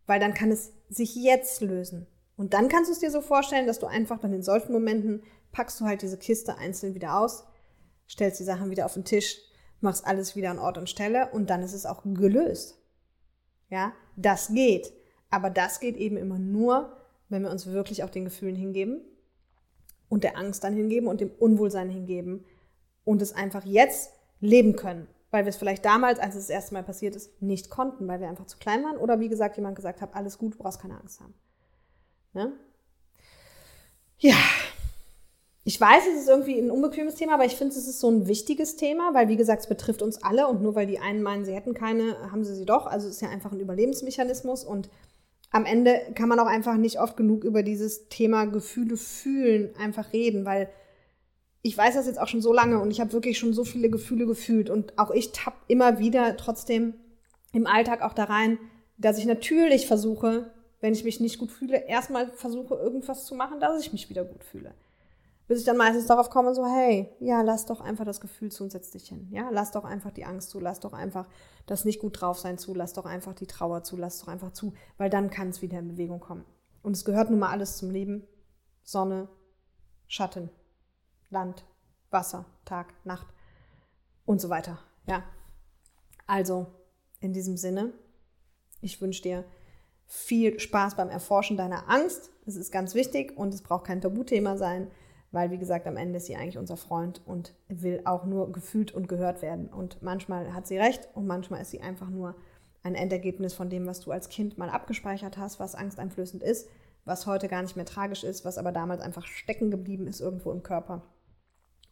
Weil 0.05 0.21
dann 0.21 0.33
kann 0.33 0.51
es 0.51 0.71
sich 0.87 1.15
jetzt 1.15 1.59
lösen. 1.61 2.07
Und 2.37 2.53
dann 2.53 2.69
kannst 2.69 2.89
du 2.89 2.93
es 2.93 2.99
dir 2.99 3.11
so 3.11 3.21
vorstellen, 3.21 3.67
dass 3.67 3.79
du 3.79 3.85
einfach 3.85 4.19
dann 4.19 4.33
in 4.33 4.43
solchen 4.43 4.71
Momenten 4.71 5.23
packst 5.51 5.79
du 5.79 5.85
halt 5.85 6.01
diese 6.01 6.17
Kiste 6.17 6.57
einzeln 6.57 6.95
wieder 6.95 7.17
aus, 7.17 7.45
stellst 8.09 8.39
die 8.39 8.43
Sachen 8.45 8.69
wieder 8.69 8.85
auf 8.85 8.93
den 8.93 9.05
Tisch, 9.05 9.37
machst 9.85 10.05
alles 10.05 10.35
wieder 10.35 10.51
an 10.51 10.59
Ort 10.59 10.77
und 10.77 10.89
Stelle 10.89 11.29
und 11.31 11.49
dann 11.49 11.63
ist 11.63 11.73
es 11.73 11.85
auch 11.85 12.03
gelöst. 12.03 12.77
Ja, 13.69 13.93
das 14.17 14.53
geht. 14.53 14.91
Aber 15.29 15.49
das 15.49 15.79
geht 15.79 15.95
eben 15.95 16.17
immer 16.17 16.37
nur, 16.37 16.97
wenn 17.29 17.43
wir 17.43 17.49
uns 17.51 17.65
wirklich 17.67 18.03
auch 18.03 18.09
den 18.09 18.25
Gefühlen 18.25 18.55
hingeben 18.55 19.01
und 20.09 20.23
der 20.23 20.37
Angst 20.37 20.63
dann 20.63 20.75
hingeben 20.75 21.07
und 21.07 21.21
dem 21.21 21.31
Unwohlsein 21.31 21.89
hingeben 21.89 22.45
und 23.03 23.21
es 23.21 23.33
einfach 23.33 23.65
jetzt 23.65 24.11
leben 24.39 24.75
können. 24.75 25.07
Weil 25.31 25.45
wir 25.45 25.49
es 25.49 25.57
vielleicht 25.57 25.83
damals, 25.83 26.19
als 26.19 26.35
es 26.35 26.47
das 26.47 26.49
erste 26.49 26.73
Mal 26.73 26.83
passiert 26.83 27.15
ist, 27.15 27.41
nicht 27.41 27.69
konnten, 27.69 28.07
weil 28.07 28.19
wir 28.19 28.29
einfach 28.29 28.45
zu 28.45 28.57
klein 28.57 28.83
waren 28.83 28.97
oder 28.97 29.19
wie 29.19 29.29
gesagt, 29.29 29.57
jemand 29.57 29.75
gesagt 29.75 30.01
hat, 30.01 30.15
alles 30.15 30.37
gut, 30.37 30.53
du 30.53 30.57
brauchst 30.59 30.81
keine 30.81 30.99
Angst 30.99 31.19
haben. 31.19 31.33
Ne? 32.33 32.53
Ja, 34.17 34.37
ich 35.67 35.81
weiß, 35.81 36.03
es 36.13 36.21
ist 36.21 36.29
irgendwie 36.29 36.59
ein 36.59 36.69
unbequemes 36.69 37.15
Thema, 37.15 37.33
aber 37.33 37.45
ich 37.45 37.55
finde, 37.55 37.73
es 37.73 37.87
ist 37.87 37.99
so 37.99 38.07
ein 38.07 38.27
wichtiges 38.27 38.75
Thema, 38.75 39.15
weil, 39.15 39.29
wie 39.29 39.35
gesagt, 39.35 39.63
es 39.63 39.67
betrifft 39.67 40.03
uns 40.03 40.21
alle 40.21 40.47
und 40.47 40.61
nur 40.61 40.75
weil 40.75 40.85
die 40.85 40.99
einen 40.99 41.23
meinen, 41.23 41.43
sie 41.43 41.55
hätten 41.55 41.73
keine, 41.73 42.31
haben 42.31 42.43
sie 42.43 42.53
sie 42.55 42.65
doch. 42.67 42.85
Also 42.85 43.07
es 43.07 43.15
ist 43.15 43.21
ja 43.21 43.29
einfach 43.29 43.51
ein 43.51 43.59
Überlebensmechanismus 43.59 44.63
und 44.63 44.89
am 45.49 45.65
Ende 45.65 45.99
kann 46.13 46.29
man 46.29 46.39
auch 46.39 46.45
einfach 46.45 46.77
nicht 46.77 46.99
oft 46.99 47.17
genug 47.17 47.43
über 47.43 47.63
dieses 47.63 48.09
Thema 48.09 48.45
Gefühle 48.45 48.95
fühlen 48.95 49.75
einfach 49.79 50.13
reden, 50.13 50.45
weil 50.45 50.69
ich 51.63 51.75
weiß 51.75 51.95
das 51.95 52.05
jetzt 52.05 52.21
auch 52.21 52.27
schon 52.27 52.41
so 52.41 52.53
lange 52.53 52.79
und 52.79 52.91
ich 52.91 53.01
habe 53.01 53.13
wirklich 53.13 53.39
schon 53.39 53.53
so 53.53 53.63
viele 53.63 53.89
Gefühle 53.89 54.27
gefühlt 54.27 54.69
und 54.69 54.99
auch 54.99 55.09
ich 55.09 55.31
tapp 55.31 55.55
immer 55.67 55.97
wieder 55.97 56.37
trotzdem 56.37 56.93
im 57.53 57.65
Alltag 57.65 58.03
auch 58.03 58.13
da 58.13 58.25
rein, 58.25 58.59
dass 58.99 59.17
ich 59.17 59.25
natürlich 59.25 59.87
versuche, 59.87 60.51
wenn 60.79 60.93
ich 60.93 61.03
mich 61.03 61.19
nicht 61.19 61.39
gut 61.39 61.51
fühle, 61.51 61.87
erstmal 61.87 62.29
versuche, 62.33 62.75
irgendwas 62.75 63.25
zu 63.25 63.33
machen, 63.33 63.59
dass 63.59 63.81
ich 63.81 63.91
mich 63.93 64.11
wieder 64.11 64.25
gut 64.25 64.43
fühle. 64.43 64.75
Bis 65.47 65.59
ich 65.59 65.65
dann 65.65 65.77
meistens 65.77 66.07
darauf 66.07 66.31
komme, 66.31 66.55
so, 66.55 66.65
hey, 66.65 67.13
ja, 67.19 67.41
lass 67.43 67.67
doch 67.67 67.79
einfach 67.79 68.03
das 68.03 68.19
Gefühl 68.19 68.51
zu 68.51 68.63
und 68.63 68.71
setz 68.71 68.89
dich 68.89 69.09
hin. 69.09 69.27
Ja, 69.31 69.49
lass 69.51 69.71
doch 69.71 69.83
einfach 69.83 70.11
die 70.11 70.25
Angst 70.25 70.49
zu, 70.49 70.59
lass 70.59 70.79
doch 70.79 70.93
einfach 70.93 71.27
das 71.67 71.85
nicht 71.85 71.99
gut 71.99 72.19
drauf 72.19 72.39
sein 72.39 72.57
zu, 72.57 72.73
lass 72.73 72.93
doch 72.93 73.05
einfach 73.05 73.35
die 73.35 73.45
Trauer 73.45 73.83
zu, 73.83 73.95
lass 73.95 74.19
doch 74.19 74.27
einfach 74.27 74.53
zu, 74.53 74.73
weil 74.97 75.11
dann 75.11 75.29
kann 75.29 75.49
es 75.49 75.61
wieder 75.61 75.77
in 75.77 75.89
Bewegung 75.89 76.19
kommen. 76.19 76.45
Und 76.81 76.93
es 76.93 77.05
gehört 77.05 77.29
nun 77.29 77.39
mal 77.39 77.51
alles 77.51 77.77
zum 77.77 77.91
Leben. 77.91 78.27
Sonne, 78.83 79.27
Schatten, 80.07 80.49
Land, 81.29 81.63
Wasser, 82.09 82.45
Tag, 82.65 82.93
Nacht 83.03 83.27
und 84.25 84.41
so 84.41 84.49
weiter. 84.49 84.79
Ja. 85.07 85.23
Also, 86.25 86.67
in 87.19 87.33
diesem 87.33 87.57
Sinne, 87.57 87.93
ich 88.81 88.99
wünsche 88.99 89.21
dir 89.21 89.45
viel 90.07 90.59
Spaß 90.59 90.95
beim 90.95 91.09
Erforschen 91.09 91.57
deiner 91.57 91.89
Angst. 91.89 92.31
Es 92.47 92.55
ist 92.55 92.71
ganz 92.71 92.95
wichtig 92.95 93.37
und 93.37 93.53
es 93.53 93.61
braucht 93.61 93.85
kein 93.85 94.01
Tabuthema 94.01 94.57
sein 94.57 94.89
weil, 95.35 95.51
wie 95.51 95.57
gesagt, 95.57 95.85
am 95.85 95.97
Ende 95.97 96.15
ist 96.15 96.27
sie 96.27 96.37
eigentlich 96.37 96.57
unser 96.57 96.77
Freund 96.77 97.21
und 97.25 97.53
will 97.67 97.99
auch 98.05 98.23
nur 98.23 98.53
gefühlt 98.53 98.93
und 98.93 99.09
gehört 99.09 99.41
werden. 99.41 99.67
Und 99.67 100.01
manchmal 100.01 100.53
hat 100.53 100.65
sie 100.65 100.77
recht 100.77 101.09
und 101.13 101.27
manchmal 101.27 101.61
ist 101.61 101.71
sie 101.71 101.81
einfach 101.81 102.09
nur 102.09 102.35
ein 102.83 102.95
Endergebnis 102.95 103.53
von 103.53 103.69
dem, 103.69 103.85
was 103.85 103.99
du 103.99 104.11
als 104.11 104.29
Kind 104.29 104.57
mal 104.57 104.69
abgespeichert 104.69 105.37
hast, 105.37 105.59
was 105.59 105.75
angsteinflößend 105.75 106.41
ist, 106.41 106.69
was 107.03 107.27
heute 107.27 107.49
gar 107.49 107.61
nicht 107.61 107.75
mehr 107.75 107.83
tragisch 107.83 108.23
ist, 108.23 108.45
was 108.45 108.57
aber 108.57 108.71
damals 108.71 109.01
einfach 109.01 109.25
stecken 109.25 109.71
geblieben 109.71 110.07
ist 110.07 110.21
irgendwo 110.21 110.53
im 110.53 110.63
Körper. 110.63 111.01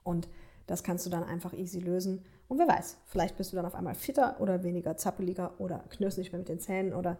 Und 0.04 0.30
das 0.66 0.82
kannst 0.82 1.06
du 1.06 1.10
dann 1.10 1.26
einfach 1.26 1.52
easy 1.52 1.80
lösen. 1.80 2.24
Und 2.48 2.60
wer 2.60 2.68
weiß, 2.70 3.02
vielleicht 3.08 3.36
bist 3.36 3.52
du 3.52 3.58
dann 3.58 3.66
auf 3.66 3.76
einmal 3.76 3.96
fitter 3.96 4.39
oder 4.39 4.64
weniger 4.64 4.96
zappeliger 4.96 5.60
oder 5.60 5.84
knirst 5.89 6.18
nicht 6.18 6.32
mehr 6.32 6.39
mit 6.39 6.48
den 6.48 6.62
Zähnen 6.62 6.94
oder 6.94 7.18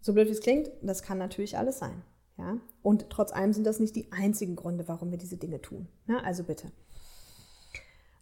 so 0.00 0.14
blöd 0.14 0.28
wie 0.28 0.32
es 0.32 0.40
klingt, 0.40 0.70
das 0.80 1.02
kann 1.02 1.18
natürlich 1.18 1.58
alles 1.58 1.78
sein. 1.78 2.02
Ja? 2.38 2.58
Und 2.82 3.10
trotz 3.10 3.32
allem 3.32 3.52
sind 3.52 3.66
das 3.66 3.80
nicht 3.80 3.96
die 3.96 4.10
einzigen 4.12 4.56
Gründe, 4.56 4.88
warum 4.88 5.10
wir 5.10 5.18
diese 5.18 5.36
Dinge 5.36 5.60
tun. 5.60 5.88
Ja? 6.06 6.18
Also 6.18 6.44
bitte. 6.44 6.70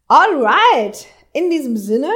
Alright, 0.06 1.06
in 1.32 1.50
diesem 1.50 1.76
Sinne 1.76 2.10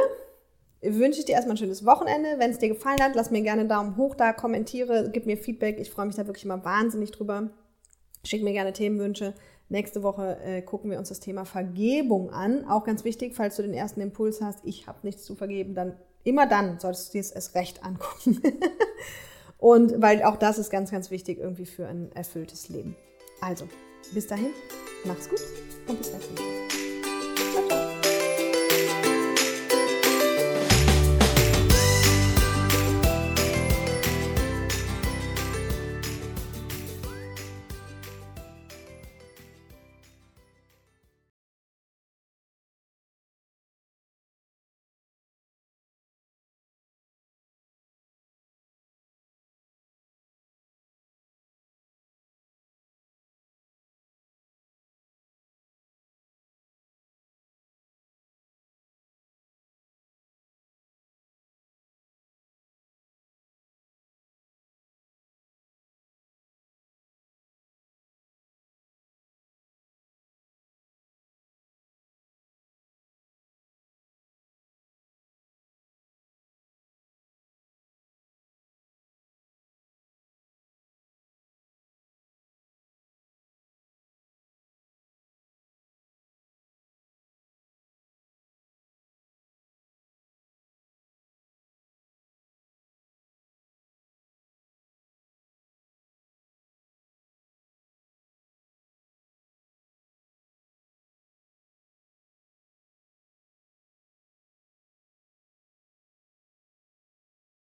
wünsche 0.83 1.21
ich 1.21 1.25
dir 1.25 1.33
erstmal 1.33 1.55
ein 1.55 1.59
schönes 1.59 1.85
Wochenende. 1.85 2.39
Wenn 2.39 2.51
es 2.51 2.59
dir 2.59 2.69
gefallen 2.69 3.01
hat, 3.03 3.15
lass 3.15 3.31
mir 3.31 3.43
gerne 3.43 3.61
einen 3.61 3.69
Daumen 3.69 3.97
hoch 3.97 4.15
da, 4.15 4.33
kommentiere, 4.33 5.11
gib 5.13 5.27
mir 5.27 5.37
Feedback. 5.37 5.79
Ich 5.79 5.91
freue 5.91 6.07
mich 6.07 6.17
da 6.17 6.27
wirklich 6.27 6.45
immer 6.45 6.65
wahnsinnig 6.65 7.11
drüber. 7.11 7.51
Schick 8.25 8.43
mir 8.43 8.53
gerne 8.53 8.73
Themenwünsche. 8.73 9.35
Nächste 9.71 10.03
Woche 10.03 10.39
äh, 10.43 10.63
gucken 10.63 10.91
wir 10.91 10.99
uns 10.99 11.09
das 11.11 11.21
Thema 11.21 11.45
Vergebung 11.45 12.31
an. 12.31 12.67
Auch 12.67 12.85
ganz 12.85 13.05
wichtig, 13.05 13.35
falls 13.35 13.57
du 13.57 13.63
den 13.63 13.75
ersten 13.75 14.01
Impuls 14.01 14.41
hast, 14.41 14.61
ich 14.65 14.87
habe 14.87 14.99
nichts 15.03 15.25
zu 15.25 15.35
vergeben, 15.35 15.75
dann 15.75 15.97
immer 16.25 16.47
dann 16.47 16.79
solltest 16.79 17.09
du 17.09 17.13
dir 17.13 17.21
es 17.21 17.31
erst 17.31 17.55
recht 17.55 17.85
angucken. 17.85 18.41
Und 19.59 20.01
weil 20.01 20.23
auch 20.23 20.37
das 20.37 20.59
ist 20.59 20.71
ganz, 20.71 20.91
ganz 20.91 21.11
wichtig 21.11 21.39
irgendwie 21.39 21.67
für 21.67 21.87
ein 21.87 22.11
erfülltes 22.15 22.69
Leben. 22.69 22.97
Also, 23.41 23.69
bis 24.15 24.27
dahin, 24.27 24.51
mach's 25.05 25.29
gut 25.29 25.41
und 25.89 25.99
bis 25.99 26.13
Woche. 26.13 26.68